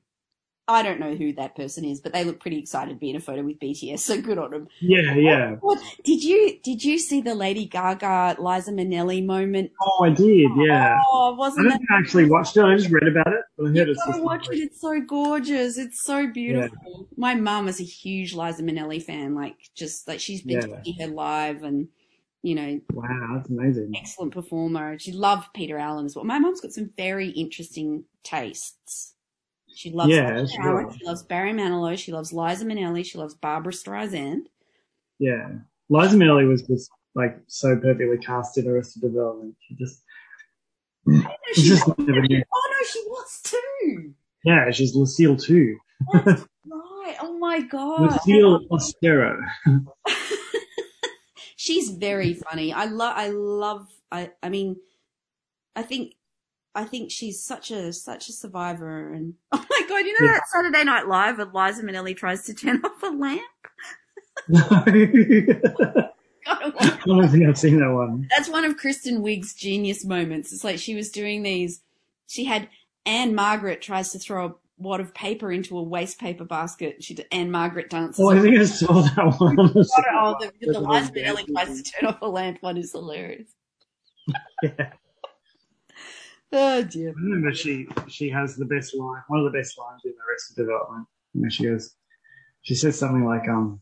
I 0.66 0.82
don't 0.82 1.00
know 1.02 1.14
who 1.14 1.34
that 1.34 1.56
person 1.58 1.84
is, 1.84 2.00
but 2.00 2.14
they 2.14 2.24
look 2.24 2.40
pretty 2.40 2.58
excited 2.58 2.92
to 2.92 2.98
be 2.98 3.10
in 3.10 3.18
a 3.18 3.20
photo 3.20 3.44
with 3.44 3.60
BTS. 3.60 4.00
So 4.00 4.22
good 4.22 4.38
on 4.38 4.52
them. 4.52 4.68
Yeah, 4.80 5.14
yeah. 5.16 5.52
What 5.56 5.80
did 6.06 6.24
you 6.24 6.58
did 6.64 6.84
you 6.86 6.98
see 7.00 7.20
the 7.20 7.36
Lady 7.36 7.66
Gaga 7.66 8.38
Liza 8.40 8.72
Minnelli 8.72 9.26
moment? 9.26 9.72
Oh, 9.82 10.06
I 10.06 10.12
did, 10.12 10.50
yeah. 10.56 10.98
Oh, 11.12 11.34
I 11.34 11.38
wasn't 11.38 11.70
don't 11.70 11.82
that? 11.90 11.98
actually 12.00 12.30
watched 12.30 12.56
it. 12.56 12.64
I 12.64 12.76
just 12.78 12.90
read 12.92 13.08
about 13.10 13.28
it, 13.28 13.42
but 13.58 13.66
I 13.66 13.68
heard 13.70 13.88
You 13.90 13.92
it's 13.98 14.20
watch 14.20 14.48
it. 14.52 14.56
It's 14.60 14.80
so 14.80 15.02
gorgeous. 15.02 15.78
It's 15.78 16.02
so 16.02 16.28
beautiful. 16.28 17.10
My 17.18 17.36
mum 17.36 17.68
is 17.68 17.82
a 17.82 17.84
huge 17.84 18.34
Liza 18.34 18.64
Minnelli 18.64 19.04
fan. 19.04 19.36
Like, 19.36 19.58
just 19.76 20.08
like 20.08 20.22
she's 20.22 20.44
been 20.44 20.62
Yeah. 20.62 20.78
to 20.78 20.84
see 20.86 20.96
her 21.02 21.08
live, 21.08 21.64
and 21.64 21.90
you 22.42 22.56
know, 22.56 22.80
Wow, 22.94 23.36
that's 23.36 23.50
amazing. 23.50 23.94
excellent 23.98 24.34
performer. 24.34 24.98
She 25.00 25.12
loved 25.12 25.54
Peter 25.54 25.78
Allen 25.78 26.06
as 26.06 26.16
well. 26.16 26.24
My 26.26 26.40
mum's 26.40 26.62
got 26.62 26.72
some 26.72 26.92
very 26.98 27.30
interesting 27.30 28.06
tastes. 28.24 29.10
She 29.76 29.92
loves 29.92 30.10
Yeah, 30.12 30.46
sure. 30.46 30.94
She 30.98 31.06
loves 31.06 31.24
Barry 31.24 31.52
Manilow. 31.52 31.98
She 31.98 32.12
loves 32.12 32.32
Liza 32.34 32.66
Minnelli. 32.66 33.06
She 33.06 33.18
loves 33.18 33.34
Barbra 33.34 33.74
Streisand. 33.74 34.44
Yeah. 35.20 35.50
Liza 35.90 36.16
Minnelli 36.18 36.48
was 36.48 36.62
just 36.64 36.90
like 37.16 37.38
so 37.48 37.76
perfectly 37.78 38.18
cast 38.18 38.58
in 38.58 38.68
Arrested 38.68 39.02
Development. 39.02 39.56
She 39.68 39.76
just, 39.76 40.02
No, 41.06 41.24
she 41.54 41.64
just 41.64 41.88
never 42.00 42.22
knew. 42.22 42.44
oh 42.54 42.70
no, 42.72 42.88
she 42.88 43.04
was 43.08 43.42
too. 43.44 44.14
Yeah, 44.46 44.72
she's 44.72 44.96
Lucille 44.96 45.38
too. 45.38 45.78
That's 46.14 46.42
right. 46.66 47.16
Oh 47.22 47.38
my 47.40 47.62
god. 47.62 48.02
Lucille 48.02 48.68
Austero. 48.70 49.38
she's 51.56 51.90
very 51.92 52.34
funny. 52.34 52.74
I 52.74 52.86
love. 52.86 53.14
I 53.16 53.30
love. 53.30 53.88
I. 54.12 54.32
I 54.42 54.50
mean, 54.50 54.78
I 55.76 55.84
think. 55.84 56.14
I 56.76 56.86
think 56.86 57.12
she's 57.12 57.44
such 57.44 57.72
a 57.72 57.94
such 57.94 58.30
a 58.30 58.34
survivor. 58.34 59.14
And 59.14 59.36
oh 59.52 59.66
my 59.70 59.82
god, 59.88 60.00
you 60.00 60.14
know 60.20 60.26
Yeah. 60.28 60.34
that 60.34 60.48
Saturday 60.54 60.84
Night 60.84 61.08
Live 61.08 61.38
with 61.38 61.54
Liza 61.54 61.84
Minnelli 61.84 62.16
tries 62.18 62.44
to 62.46 62.54
turn 62.54 62.82
off 62.84 63.02
a 63.04 63.08
lamp. 63.08 63.42
No. 64.48 64.62
God, 66.46 66.74
I 66.78 67.00
don't 67.06 67.30
think 67.30 67.48
I've 67.48 67.58
seen 67.58 67.80
that 67.80 67.92
one. 67.94 68.28
That's 68.36 68.50
one 68.50 68.66
of 68.66 68.76
Kristen 68.76 69.22
Wiig's 69.22 69.54
genius 69.54 70.04
moments. 70.04 70.52
It's 70.52 70.64
like 70.64 70.78
she 70.78 70.94
was 70.94 71.10
doing 71.10 71.42
these. 71.44 71.82
She 72.28 72.44
had 72.44 72.68
Ann-Margret 73.06 73.82
tries 73.82 74.12
to 74.12 74.20
throw 74.20 74.46
a 74.48 74.54
wad 74.78 75.00
of 75.00 75.14
paper 75.14 75.54
into 75.54 75.78
a 75.78 75.84
waste 75.84 76.20
paper 76.20 76.44
basket. 76.44 77.02
She 77.02 77.14
did, 77.14 77.28
Ann-Margret 77.32 77.90
dances. 77.90 78.20
Oh, 78.22 78.30
I 78.30 78.42
think 78.42 78.60
I 78.60 78.66
saw 78.66 79.02
that 79.02 79.36
one. 79.40 79.58
Oh, 79.58 80.36
the, 80.42 80.52
the, 80.60 80.74
That's 80.74 80.86
Liza 80.86 81.12
Minnelli 81.14 81.48
tries 81.54 81.82
to 81.82 81.92
turn 81.92 82.10
off 82.10 82.22
a 82.22 82.28
lamp 82.28 82.58
one 82.62 82.76
is 82.78 82.92
hilarious. 82.92 83.48
Yeah. 84.64 84.92
Oh 86.56 86.84
dear. 86.84 87.10
I 87.10 87.14
remember 87.14 87.54
she 87.54 87.88
she 88.08 88.30
has 88.30 88.56
the 88.56 88.66
best 88.66 88.96
line, 88.96 89.22
one 89.28 89.40
of 89.40 89.52
the 89.52 89.58
best 89.58 89.78
lines 89.78 90.02
in 90.06 90.14
Arrested 90.30 90.56
Development. 90.56 91.08
Where 91.34 91.50
she 91.50 91.64
goes, 91.64 91.96
she 92.62 92.76
says 92.76 92.98
something 92.98 93.26
like, 93.26 93.48
"Um, 93.50 93.82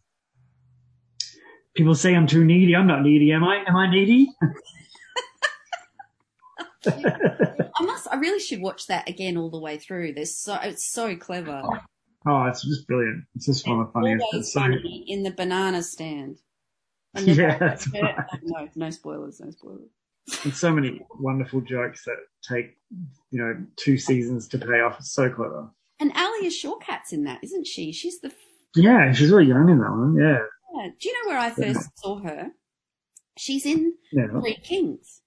people 1.75 1.95
say 1.95 2.15
I'm 2.15 2.27
too 2.27 2.45
needy. 2.45 2.75
I'm 2.75 2.87
not 2.87 3.01
needy, 3.03 3.31
am 3.33 3.43
I? 3.43 3.63
Am 3.67 3.75
I 3.75 3.91
needy?" 3.91 4.29
I 6.87 7.83
must. 7.83 8.07
I 8.09 8.15
really 8.15 8.39
should 8.39 8.61
watch 8.61 8.87
that 8.87 9.07
again 9.09 9.35
all 9.37 9.49
the 9.49 9.59
way 9.59 9.77
through. 9.77 10.13
There's 10.13 10.33
so 10.35 10.57
it's 10.63 10.85
so 10.85 11.15
clever. 11.15 11.61
oh, 12.25 12.43
it's 12.45 12.63
just 12.63 12.87
brilliant. 12.87 13.25
It's 13.35 13.45
just 13.47 13.67
one 13.67 13.81
of 13.81 13.87
the 13.87 13.91
funniest. 13.91 14.23
Always 14.31 14.45
It's 14.45 14.53
so, 14.53 14.61
funny 14.61 15.03
in 15.07 15.23
the 15.23 15.31
banana 15.31 15.83
stand. 15.83 16.37
The- 17.13 17.23
yeah, 17.33 17.57
right. 17.61 17.87
no, 18.43 18.69
no 18.75 18.89
spoilers. 18.89 19.41
No 19.41 19.51
spoilers. 19.51 19.89
It's 20.45 20.59
so 20.59 20.71
many 20.71 21.01
wonderful 21.19 21.61
jokes 21.61 22.05
that 22.05 22.17
take 22.47 22.77
you 23.29 23.39
know 23.39 23.65
two 23.75 23.97
seasons 23.97 24.47
to 24.49 24.57
pay 24.57 24.81
off. 24.81 24.97
It's 24.99 25.13
so 25.13 25.29
clever. 25.29 25.69
And 25.99 26.11
Alia 26.15 26.49
Shawkat's 26.49 27.13
in 27.13 27.23
that, 27.25 27.43
isn't 27.43 27.67
she? 27.67 27.91
She's 27.91 28.19
the. 28.21 28.31
Yeah, 28.75 29.11
she's 29.11 29.29
really 29.31 29.47
young 29.47 29.69
in 29.69 29.79
that 29.79 29.91
one. 29.91 30.15
Yeah, 30.17 30.39
Yeah. 30.75 30.89
Do 30.99 31.09
you 31.09 31.23
know 31.23 31.29
where 31.29 31.39
I 31.39 31.49
first 31.49 31.89
saw 31.99 32.19
her? 32.19 32.51
She's 33.37 33.65
in 33.65 33.93
yeah. 34.11 34.27
Three 34.39 34.57
Kings. 34.63 35.21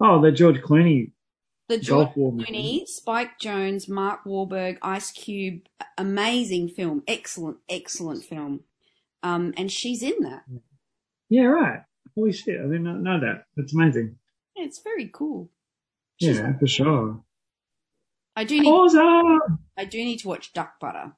Oh, 0.00 0.20
the 0.20 0.30
George 0.30 0.60
Clooney 0.60 1.12
The 1.68 1.78
George. 1.78 2.08
Clooney, 2.08 2.86
Spike 2.86 3.38
Jonze, 3.40 3.88
Mark 3.88 4.24
Wahlberg, 4.24 4.78
Ice 4.82 5.10
Cube, 5.10 5.62
amazing 5.96 6.68
film, 6.68 7.02
excellent, 7.08 7.58
excellent 7.68 8.24
film. 8.24 8.60
Um, 9.22 9.54
and 9.56 9.72
she's 9.72 10.02
in 10.02 10.20
that. 10.20 10.44
Yeah, 11.28 11.44
right. 11.44 11.80
Holy 12.16 12.32
shit! 12.32 12.58
I 12.58 12.62
didn't 12.64 12.84
know- 12.84 12.96
know 12.96 13.20
that. 13.20 13.44
That's 13.56 13.74
amazing. 13.74 14.16
Yeah, 14.56 14.64
it's 14.64 14.80
very 14.80 15.08
cool. 15.12 15.50
She's- 16.20 16.36
Yeah, 16.38 16.56
for 16.58 16.66
sure. 16.66 17.22
I 18.34 18.44
do 18.44 18.60
need, 18.60 18.68
Awesome. 18.68 19.58
I 19.78 19.84
do 19.84 19.98
need 19.98 20.18
to 20.20 20.28
watch 20.28 20.52
Duck 20.52 20.78
Butter. 20.80 21.12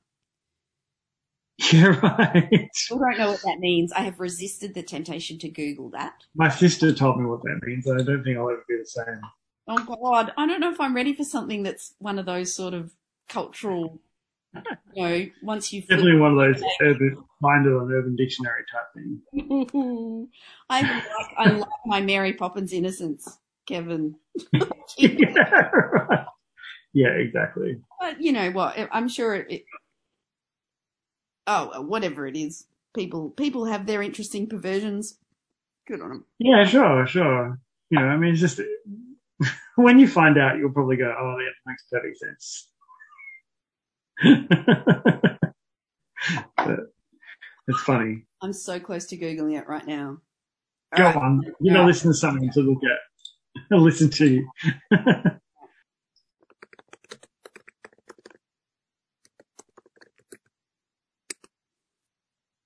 Yeah, 1.73 1.87
right. 2.01 2.69
Still 2.73 2.99
don't 2.99 3.19
know 3.19 3.33
what 3.33 3.43
that 3.43 3.59
means. 3.59 3.93
I 3.93 4.03
have 4.03 4.21
resisted 4.21 4.75
the 4.75 4.83
temptation 4.85 5.39
to 5.41 5.49
Google 5.49 5.91
that. 5.91 6.15
My 6.37 6.49
sister 6.49 6.93
told 6.95 7.19
me 7.19 7.27
what 7.27 7.43
that 7.43 7.61
means. 7.65 7.89
I 7.91 7.97
don't 8.03 8.23
think 8.23 8.39
I'll 8.39 8.49
ever 8.51 8.65
be 8.69 8.77
the 8.79 8.87
same. 8.87 9.21
Oh 9.67 9.85
God, 9.85 10.33
I 10.37 10.47
don't 10.47 10.61
know 10.61 10.71
if 10.71 10.81
I'm 10.81 10.95
ready 10.95 11.15
for 11.15 11.25
something 11.25 11.65
that's 11.65 11.95
one 11.99 12.19
of 12.21 12.27
those 12.27 12.55
sort 12.55 12.75
of 12.75 12.93
cultural. 13.29 14.01
You 14.95 15.03
know, 15.09 15.27
once 15.43 15.73
you 15.73 15.83
flip 15.83 15.99
Definitely 15.99 16.21
one 16.21 16.33
of 16.33 16.39
those 16.39 16.63
urban, 16.81 17.23
find 17.41 17.67
it 17.67 17.71
on 17.71 17.93
Urban 17.93 18.17
Dictionary 18.17 18.65
type 18.73 18.93
thing. 18.95 20.29
I 20.71 20.81
like 20.83 21.05
I 21.37 21.51
like 21.51 21.69
my 21.87 22.01
Mary 22.01 22.33
Poppins 22.33 22.73
innocence, 22.73 23.39
Kevin. 23.67 24.17
yeah, 24.97 25.39
right. 25.39 26.27
yeah, 26.93 27.11
exactly. 27.11 27.81
But 28.01 28.21
you 28.21 28.33
know 28.33 28.51
what? 28.51 28.77
I'm 28.91 29.09
sure 29.09 29.37
it. 29.37 29.47
it 29.51 29.65
oh, 31.47 31.83
whatever 31.83 32.27
it 32.27 32.35
is, 32.35 32.67
people 32.95 33.31
people 33.31 33.67
have 33.67 33.87
their 33.87 34.03
interesting 34.03 34.49
perversions. 34.49 35.19
Good 35.87 36.01
on 36.01 36.09
them. 36.09 36.25
Yeah, 36.39 36.65
sure, 36.65 37.07
sure. 37.07 37.61
You 37.91 38.01
know, 38.01 38.07
I 38.07 38.17
mean, 38.17 38.33
it's 38.33 38.41
just 38.41 38.61
when 39.77 39.99
you 39.99 40.09
find 40.09 40.39
out, 40.39 40.59
you'll 40.59 40.73
probably 40.73 40.97
go, 40.97 41.15
"Oh, 41.17 41.37
yeah, 41.39 41.51
makes 41.67 41.85
perfect 41.91 42.19
sense." 42.19 42.71
It's 44.21 45.39
funny. 47.85 48.25
I'm 48.43 48.53
so 48.53 48.81
close 48.81 49.07
to 49.07 49.17
googling 49.17 49.57
it 49.59 49.67
right 49.69 49.87
now. 49.87 50.19
Go 50.97 51.05
right. 51.05 51.17
on, 51.17 51.43
you 51.61 51.73
gotta 51.73 51.87
listen 51.87 52.11
to 52.11 52.17
something 52.17 52.51
to 52.53 52.61
look 52.61 52.83
at. 52.85 52.99
listen 53.79 54.11
to. 54.11 54.27
you. 54.27 54.51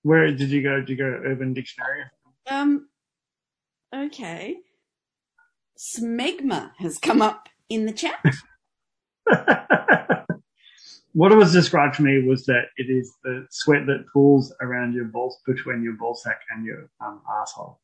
Where 0.03 0.33
did 0.33 0.51
you 0.51 0.63
go? 0.63 0.81
Did 0.81 0.89
you 0.89 0.97
go 0.97 1.11
to 1.11 1.17
Urban 1.17 1.53
Dictionary? 1.53 2.05
Um. 2.49 2.89
Okay. 3.95 4.57
Smegma 5.79 6.73
has 6.79 6.97
come 6.99 7.21
up 7.21 7.51
in 7.69 7.85
the 7.87 7.93
chat. 7.93 8.23
what 11.13 11.33
it 11.33 11.37
was 11.37 11.53
described 11.53 11.97
to 11.97 12.03
me 12.03 12.27
was 12.27 12.47
that 12.47 12.67
it 12.77 12.85
is 12.85 13.15
the 13.23 13.47
sweat 13.51 13.87
that 13.87 14.07
pools 14.13 14.53
around 14.61 14.95
your 14.95 15.05
balls 15.05 15.39
between 15.47 15.83
your 15.83 15.95
ball 15.95 16.15
sack 16.15 16.41
and 16.51 16.65
your 16.65 16.89
um, 17.05 17.21
asshole. 17.41 17.81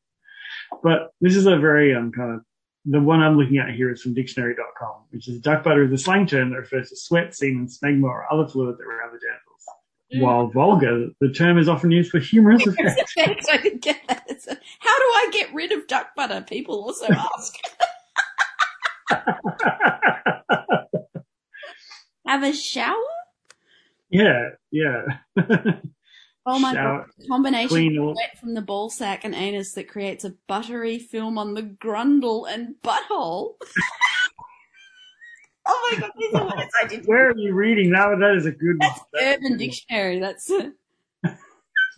But 0.83 1.13
this 1.21 1.37
is 1.37 1.47
a 1.47 1.59
very 1.59 1.95
um, 1.95 2.11
kind 2.13 2.35
of 2.35 2.41
the 2.85 3.01
one 3.01 3.21
I'm 3.21 3.37
looking 3.37 3.59
at 3.59 3.75
here 3.75 3.93
is 3.93 4.01
from 4.01 4.15
dictionary.com, 4.15 5.05
which 5.11 5.29
is 5.29 5.41
duck 5.41 5.63
butter 5.63 5.85
is 5.85 5.93
a 5.93 5.99
slang 5.99 6.27
term 6.27 6.51
that 6.51 6.57
refers 6.57 6.89
to 6.89 6.97
sweat, 6.97 7.35
semen, 7.35 7.67
smegma, 7.67 8.05
or 8.05 8.33
other 8.33 8.49
fluid 8.49 8.79
that 8.79 8.85
around 8.85 9.13
the 9.13 9.19
genitals. 9.19 10.23
While 10.23 10.47
vulgar, 10.47 11.09
the 11.21 11.31
term 11.31 11.59
is 11.59 11.69
often 11.69 11.91
used 11.91 12.11
for 12.11 12.19
humorous 12.19 12.67
effect. 12.67 13.13
I 13.19 13.59
didn't 13.59 13.83
get 13.83 14.01
that. 14.09 14.27
How 14.79 14.99
do 14.99 15.05
I 15.05 15.29
get 15.33 15.53
rid 15.53 15.71
of 15.71 15.87
duck 15.87 16.15
butter? 16.17 16.43
People 16.49 16.77
also 16.77 17.09
ask. 17.11 17.55
Have 22.27 22.43
a 22.43 22.55
shower? 22.55 23.18
Yeah, 24.11 24.51
yeah. 24.71 25.03
Oh 26.51 26.59
my 26.59 26.73
shower, 26.73 27.01
god, 27.01 27.09
the 27.19 27.29
combination 27.29 27.99
of 27.99 28.17
wet 28.17 28.39
from 28.41 28.55
the 28.55 28.63
ball 28.63 28.89
sack 28.89 29.25
and 29.25 29.35
anus 29.35 29.73
that 29.73 29.87
creates 29.87 30.25
a 30.25 30.35
buttery 30.47 30.99
film 30.99 31.37
on 31.37 31.53
the 31.53 31.63
grundle 31.63 32.51
and 32.51 32.75
butthole. 32.83 33.57
oh 35.67 35.91
my 35.93 36.01
god, 36.01 36.11
these 36.19 36.33
are 36.33 36.45
words 36.45 36.73
I 36.83 36.87
didn't. 36.87 37.07
Where 37.07 37.29
are 37.29 37.37
you 37.37 37.53
reading? 37.53 37.91
That, 37.91 38.19
that 38.19 38.35
is 38.35 38.47
a 38.47 38.53
good 38.53 38.79
one. 38.79 38.91
That's 39.13 39.21
Urban 39.21 39.59
Dictionary. 39.59 40.21
That's 40.21 40.47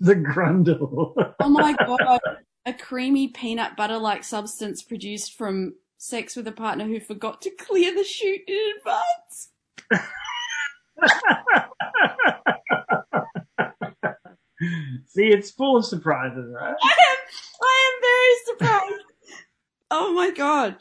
The 0.01 0.17
grundle. 0.17 1.35
oh 1.39 1.49
my 1.49 1.75
god, 1.75 2.21
a 2.67 2.73
creamy 2.73 3.29
peanut 3.29 3.77
butter-like 3.77 4.25
substance 4.25 4.83
produced 4.83 5.35
from 5.35 5.75
sex 5.97 6.35
with 6.35 6.49
a 6.49 6.53
partner 6.53 6.87
who 6.87 6.99
forgot 6.99 7.41
to 7.43 7.51
clear 7.51 7.95
the 7.95 8.03
chute 8.03 8.49
in 8.49 8.73
advance. 8.79 9.51
See, 15.07 15.29
it's 15.29 15.51
full 15.51 15.77
of 15.79 15.85
surprises, 15.87 16.53
right? 16.55 16.75
I 16.83 16.95
am, 17.11 17.17
I 17.63 17.87
am 17.87 17.93
very 18.03 18.35
surprised. 18.91 19.05
oh 19.91 20.13
my 20.13 20.31
god. 20.31 20.77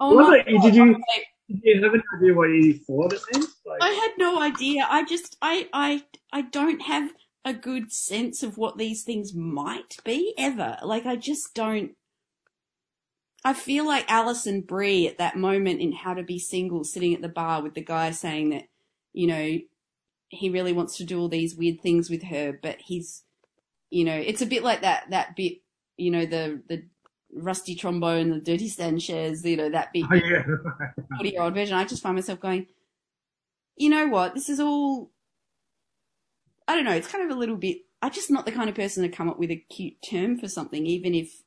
Oh 0.00 0.16
Was 0.16 0.28
my 0.28 0.38
god. 0.38 0.46
did 0.62 0.74
you- 0.74 0.94
Do 1.48 1.60
you 1.64 1.82
have 1.82 1.92
any 1.94 2.02
idea 2.16 2.34
what 2.34 2.44
you 2.46 2.74
thought 2.78 3.12
it 3.12 3.20
meant? 3.32 3.46
Like, 3.66 3.82
I 3.82 3.90
had 3.90 4.10
no 4.18 4.40
idea. 4.40 4.86
I 4.88 5.04
just 5.04 5.36
I 5.42 5.68
I 5.72 6.02
I 6.32 6.42
don't 6.42 6.80
have 6.80 7.12
a 7.44 7.52
good 7.52 7.92
sense 7.92 8.42
of 8.42 8.56
what 8.56 8.78
these 8.78 9.02
things 9.02 9.34
might 9.34 9.96
be 10.04 10.32
ever. 10.38 10.78
Like 10.82 11.04
I 11.06 11.16
just 11.16 11.54
don't 11.54 11.92
I 13.44 13.54
feel 13.54 13.86
like 13.86 14.10
Alison 14.10 14.60
Brie 14.60 15.08
at 15.08 15.18
that 15.18 15.36
moment 15.36 15.80
in 15.80 15.92
How 15.92 16.14
to 16.14 16.22
Be 16.22 16.38
Single 16.38 16.84
sitting 16.84 17.14
at 17.14 17.22
the 17.22 17.28
bar 17.28 17.62
with 17.62 17.74
the 17.74 17.80
guy 17.82 18.10
saying 18.10 18.50
that, 18.50 18.64
you 19.12 19.26
know, 19.26 19.58
he 20.28 20.50
really 20.50 20.72
wants 20.72 20.96
to 20.98 21.04
do 21.04 21.18
all 21.18 21.28
these 21.28 21.56
weird 21.56 21.80
things 21.80 22.10
with 22.10 22.24
her, 22.24 22.58
but 22.62 22.76
he's 22.80 23.24
you 23.90 24.04
know, 24.04 24.14
it's 24.14 24.40
a 24.40 24.46
bit 24.46 24.62
like 24.62 24.82
that 24.82 25.10
that 25.10 25.36
bit, 25.36 25.58
you 25.96 26.10
know, 26.10 26.24
the 26.24 26.62
the 26.68 26.84
rusty 27.34 27.74
trombone, 27.74 28.30
the 28.30 28.40
dirty 28.40 28.68
Sanchez, 28.68 29.44
you 29.44 29.56
know, 29.56 29.70
that 29.70 29.92
bit 29.92 30.04
oh, 30.10 30.14
yeah. 30.14 30.42
40 31.16 31.30
year 31.30 31.42
old 31.42 31.54
Virgin, 31.54 31.74
I 31.74 31.84
just 31.84 32.02
find 32.02 32.14
myself 32.14 32.40
going, 32.40 32.66
you 33.76 33.88
know 33.88 34.08
what? 34.08 34.34
This 34.34 34.48
is 34.48 34.60
all, 34.60 35.10
I 36.66 36.74
don't 36.74 36.84
know, 36.84 36.92
it's 36.92 37.10
kind 37.10 37.24
of 37.24 37.36
a 37.36 37.38
little 37.38 37.56
bit, 37.56 37.78
I'm 38.02 38.10
just 38.10 38.30
not 38.30 38.46
the 38.46 38.52
kind 38.52 38.68
of 38.68 38.74
person 38.74 39.02
to 39.02 39.08
come 39.08 39.28
up 39.28 39.38
with 39.38 39.50
a 39.50 39.56
cute 39.56 40.02
term 40.02 40.38
for 40.38 40.48
something, 40.48 40.86
even 40.86 41.14
if 41.14 41.42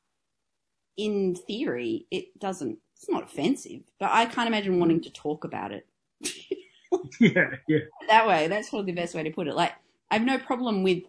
in 0.96 1.34
theory 1.34 2.06
it 2.10 2.38
doesn't, 2.38 2.78
it's 2.96 3.08
not 3.08 3.24
offensive, 3.24 3.82
but 3.98 4.10
I 4.12 4.26
can't 4.26 4.48
imagine 4.48 4.78
wanting 4.78 5.02
to 5.02 5.10
talk 5.10 5.44
about 5.44 5.72
it 5.72 5.86
yeah, 7.20 7.50
yeah. 7.68 7.78
that 8.08 8.26
way. 8.26 8.48
That's 8.48 8.70
probably 8.70 8.92
the 8.92 9.00
best 9.00 9.14
way 9.14 9.22
to 9.22 9.30
put 9.30 9.48
it. 9.48 9.54
Like, 9.54 9.72
I 10.10 10.14
have 10.14 10.26
no 10.26 10.38
problem 10.38 10.82
with 10.82 11.04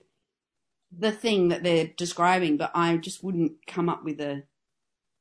the 0.97 1.11
thing 1.11 1.49
that 1.49 1.63
they're 1.63 1.91
describing, 1.97 2.57
but 2.57 2.71
I 2.73 2.97
just 2.97 3.23
wouldn't 3.23 3.53
come 3.67 3.89
up 3.89 4.03
with 4.03 4.19
a 4.21 4.43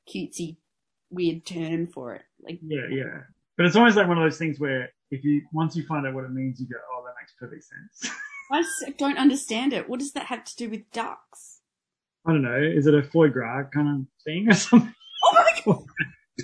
cutesy, 0.08 0.56
weird 1.10 1.44
term 1.44 1.86
for 1.86 2.14
it. 2.14 2.22
Like, 2.42 2.60
Yeah, 2.62 2.86
yeah. 2.90 3.20
But 3.56 3.66
it's 3.66 3.76
always 3.76 3.96
like 3.96 4.08
one 4.08 4.18
of 4.18 4.24
those 4.24 4.38
things 4.38 4.58
where 4.58 4.92
if 5.10 5.22
you 5.24 5.42
once 5.52 5.76
you 5.76 5.86
find 5.86 6.04
out 6.06 6.14
what 6.14 6.24
it 6.24 6.32
means, 6.32 6.58
you 6.58 6.66
go, 6.66 6.74
"Oh, 6.92 7.04
that 7.04 7.14
makes 7.20 7.32
perfect 7.38 7.62
sense." 7.62 8.12
I 8.50 8.64
don't 8.98 9.16
understand 9.16 9.72
it. 9.72 9.88
What 9.88 10.00
does 10.00 10.12
that 10.14 10.26
have 10.26 10.44
to 10.44 10.56
do 10.56 10.68
with 10.68 10.90
ducks? 10.90 11.53
I 12.26 12.32
don't 12.32 12.42
know. 12.42 12.56
Is 12.60 12.86
it 12.86 12.94
a 12.94 13.02
foie 13.02 13.28
gras 13.28 13.64
kind 13.72 13.88
of 13.88 14.06
thing 14.24 14.48
or 14.50 14.54
something? 14.54 14.94
Oh 15.24 15.32
my 15.34 15.60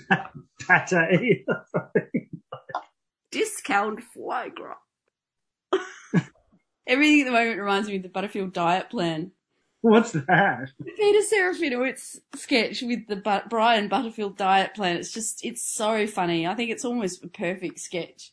god! 0.69 0.91
Pate 0.91 1.45
or 1.49 1.65
something? 1.73 2.29
Discount 3.31 4.03
foie 4.03 4.49
gras. 4.55 4.77
Everything 6.87 7.21
at 7.21 7.25
the 7.25 7.31
moment 7.33 7.59
reminds 7.61 7.89
me 7.89 7.97
of 7.97 8.03
the 8.03 8.09
Butterfield 8.09 8.53
diet 8.53 8.91
plan. 8.91 9.33
What's 9.83 10.13
that? 10.13 10.69
Peter 10.97 11.21
Serafinowicz 11.35 12.19
sketch 12.35 12.83
with 12.83 13.07
the 13.07 13.17
but- 13.17 13.49
Brian 13.49 13.89
Butterfield 13.89 14.37
diet 14.37 14.75
plan. 14.75 14.97
It's 14.97 15.13
just, 15.13 15.45
it's 15.45 15.63
so 15.63 16.07
funny. 16.07 16.47
I 16.47 16.55
think 16.55 16.71
it's 16.71 16.85
almost 16.85 17.25
a 17.25 17.29
perfect 17.29 17.79
sketch. 17.79 18.33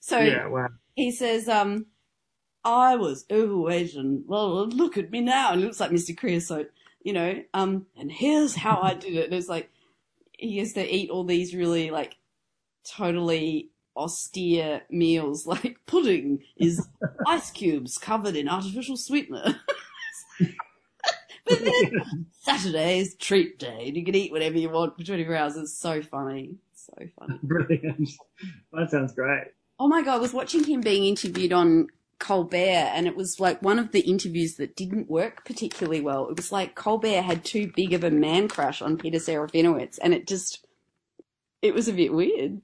So 0.00 0.18
Yeah, 0.18 0.48
wow. 0.48 0.68
he 0.94 1.10
says, 1.12 1.48
um, 1.48 1.86
I 2.64 2.96
was 2.96 3.24
overweight 3.30 3.94
and 3.94 4.24
well, 4.26 4.66
look 4.68 4.98
at 4.98 5.10
me 5.10 5.20
now. 5.20 5.52
It 5.54 5.56
looks 5.58 5.80
like 5.80 5.92
Mr. 5.92 6.16
Creosote, 6.16 6.70
you 7.04 7.12
know, 7.12 7.42
um, 7.54 7.86
and 7.96 8.10
here's 8.10 8.54
how 8.54 8.80
I 8.80 8.94
did 8.94 9.14
it. 9.14 9.24
And 9.26 9.34
it's 9.34 9.48
like, 9.48 9.70
he 10.32 10.58
has 10.58 10.72
to 10.74 10.94
eat 10.94 11.10
all 11.10 11.24
these 11.24 11.54
really 11.54 11.90
like 11.90 12.16
totally 12.84 13.70
austere 13.96 14.82
meals. 14.90 15.46
Like 15.52 15.78
pudding 15.86 16.42
is 16.56 16.88
ice 17.26 17.50
cubes 17.50 17.98
covered 17.98 18.36
in 18.36 18.48
artificial 18.48 18.96
sweetener. 18.96 19.60
but 20.40 21.60
then 21.60 22.26
Saturday 22.40 23.00
is 23.00 23.14
treat 23.16 23.58
day 23.58 23.88
and 23.88 23.96
you 23.96 24.04
can 24.04 24.14
eat 24.14 24.32
whatever 24.32 24.58
you 24.58 24.70
want 24.70 24.96
for 24.96 25.04
24 25.04 25.36
hours. 25.36 25.56
It's 25.56 25.76
so 25.76 26.02
funny. 26.02 26.56
So 26.74 26.94
funny. 27.18 27.38
Brilliant. 27.42 28.10
That 28.72 28.90
sounds 28.90 29.12
great. 29.12 29.48
Oh 29.78 29.88
my 29.88 30.02
god, 30.02 30.16
I 30.16 30.18
was 30.18 30.32
watching 30.32 30.64
him 30.64 30.80
being 30.80 31.04
interviewed 31.04 31.52
on 31.52 31.88
Colbert 32.22 32.56
and 32.94 33.08
it 33.08 33.16
was 33.16 33.40
like 33.40 33.60
one 33.62 33.80
of 33.80 33.90
the 33.90 34.00
interviews 34.00 34.54
that 34.54 34.76
didn't 34.76 35.10
work 35.10 35.44
particularly 35.44 36.00
well. 36.00 36.28
It 36.28 36.36
was 36.36 36.52
like 36.52 36.76
Colbert 36.76 37.20
had 37.20 37.44
too 37.44 37.72
big 37.74 37.92
of 37.92 38.04
a 38.04 38.10
man 38.12 38.46
crush 38.46 38.80
on 38.80 38.96
Peter 38.96 39.18
Serafinowicz 39.18 39.98
and 40.00 40.14
it 40.14 40.28
just 40.28 40.64
it 41.62 41.74
was 41.74 41.88
a 41.88 41.92
bit 41.92 42.12
weird. 42.14 42.62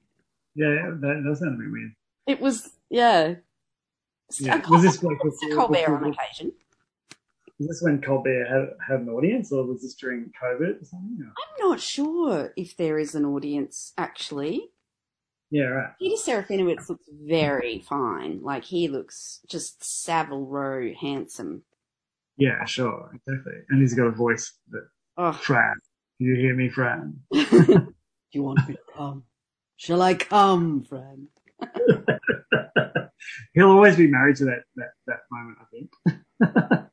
Yeah, 0.55 0.91
that 1.01 1.23
does 1.27 1.39
sound 1.39 1.55
a 1.55 1.57
bit 1.63 1.71
weird. 1.71 1.91
It 2.25 2.39
was 2.39 2.69
yeah. 2.89 3.35
Yeah. 4.39 4.61
Was 4.69 4.83
this 4.83 5.03
like 5.03 5.17
Colbert, 5.19 5.35
before, 5.41 5.55
Colbert 5.57 5.73
before- 5.75 5.95
on 6.05 6.13
occasion. 6.13 6.53
was 7.59 7.67
this 7.67 7.81
when 7.81 8.01
Colbert 8.01 8.45
had, 8.45 8.69
had 8.87 9.01
an 9.01 9.09
audience, 9.09 9.51
or 9.51 9.65
was 9.65 9.81
this 9.81 9.95
during 9.95 10.31
COVID 10.41 10.81
or 10.81 10.85
something? 10.85 11.17
Or- 11.21 11.25
I'm 11.27 11.69
not 11.69 11.81
sure 11.81 12.53
if 12.55 12.77
there 12.77 12.97
is 12.97 13.13
an 13.13 13.25
audience 13.25 13.91
actually. 13.97 14.71
Yeah, 15.51 15.63
right. 15.63 15.89
Peter 15.97 16.15
Serafinowicz 16.15 16.89
looks 16.89 17.05
very 17.25 17.79
fine. 17.79 18.41
Like 18.43 18.63
he 18.63 18.87
looks 18.87 19.39
just 19.47 19.83
Savile 19.83 20.45
Row 20.45 20.91
handsome. 20.99 21.63
Yeah, 22.37 22.63
sure, 22.65 23.09
exactly. 23.15 23.53
And 23.69 23.81
he's 23.81 23.95
got 23.95 24.07
a 24.07 24.11
voice 24.11 24.53
that 24.69 24.87
Oh, 25.17 25.33
Fran. 25.33 25.75
Do 26.19 26.25
you 26.25 26.35
hear 26.35 26.55
me, 26.55 26.69
Fran? 26.69 27.19
Do 27.31 27.93
you 28.31 28.43
want 28.43 28.65
me 28.67 28.75
to 28.75 28.79
come? 28.95 29.23
Shall 29.75 30.01
I 30.01 30.13
come, 30.13 30.83
friend? 30.83 31.27
He'll 33.53 33.69
always 33.71 33.97
be 33.97 34.07
married 34.07 34.37
to 34.37 34.45
that 34.45 34.63
that, 34.75 34.91
that 35.07 35.19
moment, 35.31 35.57
I 35.61 35.65
think. 35.71 36.85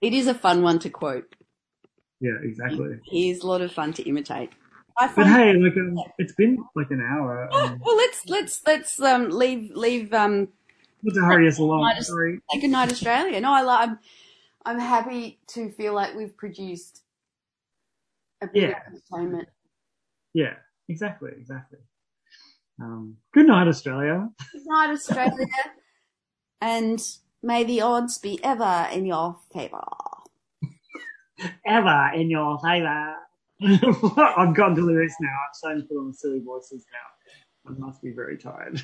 It 0.00 0.12
is 0.12 0.26
a 0.26 0.34
fun 0.34 0.62
one 0.62 0.78
to 0.80 0.90
quote. 0.90 1.34
yeah, 2.20 2.36
exactly. 2.42 2.98
He's 3.04 3.42
a 3.42 3.46
lot 3.46 3.60
of 3.60 3.72
fun 3.72 3.92
to 3.94 4.02
imitate. 4.02 4.50
I 4.98 5.08
But 5.14 5.26
hey, 5.26 5.54
like 5.54 5.76
um, 5.76 5.96
it's 6.18 6.34
been 6.34 6.58
like 6.76 6.90
an 6.90 7.00
hour. 7.00 7.48
Um, 7.52 7.80
well, 7.84 7.96
let's 7.96 8.26
let's 8.28 8.60
let's 8.66 9.00
um 9.00 9.30
leave 9.30 9.70
leave 9.74 10.12
um 10.12 10.48
to 11.12 11.20
hurry 11.20 11.48
us 11.48 11.58
along. 11.58 11.94
Sorry. 12.00 12.40
say 12.52 12.60
good 12.60 12.70
night 12.70 12.90
Australia. 12.92 13.40
No, 13.40 13.52
I 13.52 13.62
lo- 13.62 13.76
I'm 13.76 13.98
I'm 14.64 14.78
happy 14.78 15.38
to 15.48 15.70
feel 15.72 15.94
like 15.94 16.14
we've 16.14 16.36
produced 16.36 17.02
a 18.42 18.46
bit 18.46 18.70
Yeah. 18.70 18.76
of 18.86 18.94
entertainment. 18.94 19.48
Yeah, 20.32 20.54
exactly, 20.88 21.30
exactly. 21.36 21.78
Um, 22.80 23.16
good 23.32 23.46
night, 23.46 23.68
Australia. 23.68 24.30
Good 24.52 24.62
night 24.66 24.90
Australia, 24.90 25.46
and 26.60 27.00
may 27.42 27.64
the 27.64 27.80
odds 27.82 28.18
be 28.18 28.42
ever 28.42 28.88
in 28.92 29.06
your 29.06 29.38
favour. 29.52 29.82
Ever 31.66 32.10
in 32.14 32.30
your 32.30 32.58
favour. 32.60 33.16
I've 34.36 34.54
gone 34.54 34.74
to 34.74 34.82
lyrics 34.82 35.14
now. 35.20 35.28
I'm 35.28 35.54
starting 35.54 35.82
to 35.82 35.88
put 35.88 35.98
on 35.98 36.12
silly 36.12 36.40
voices 36.40 36.84
now. 36.92 37.72
I 37.72 37.78
must 37.78 38.02
be 38.02 38.12
very 38.12 38.36
tired. 38.36 38.82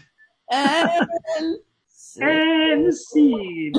And 0.50 1.06
And 2.20 2.94
scene. 2.94 3.74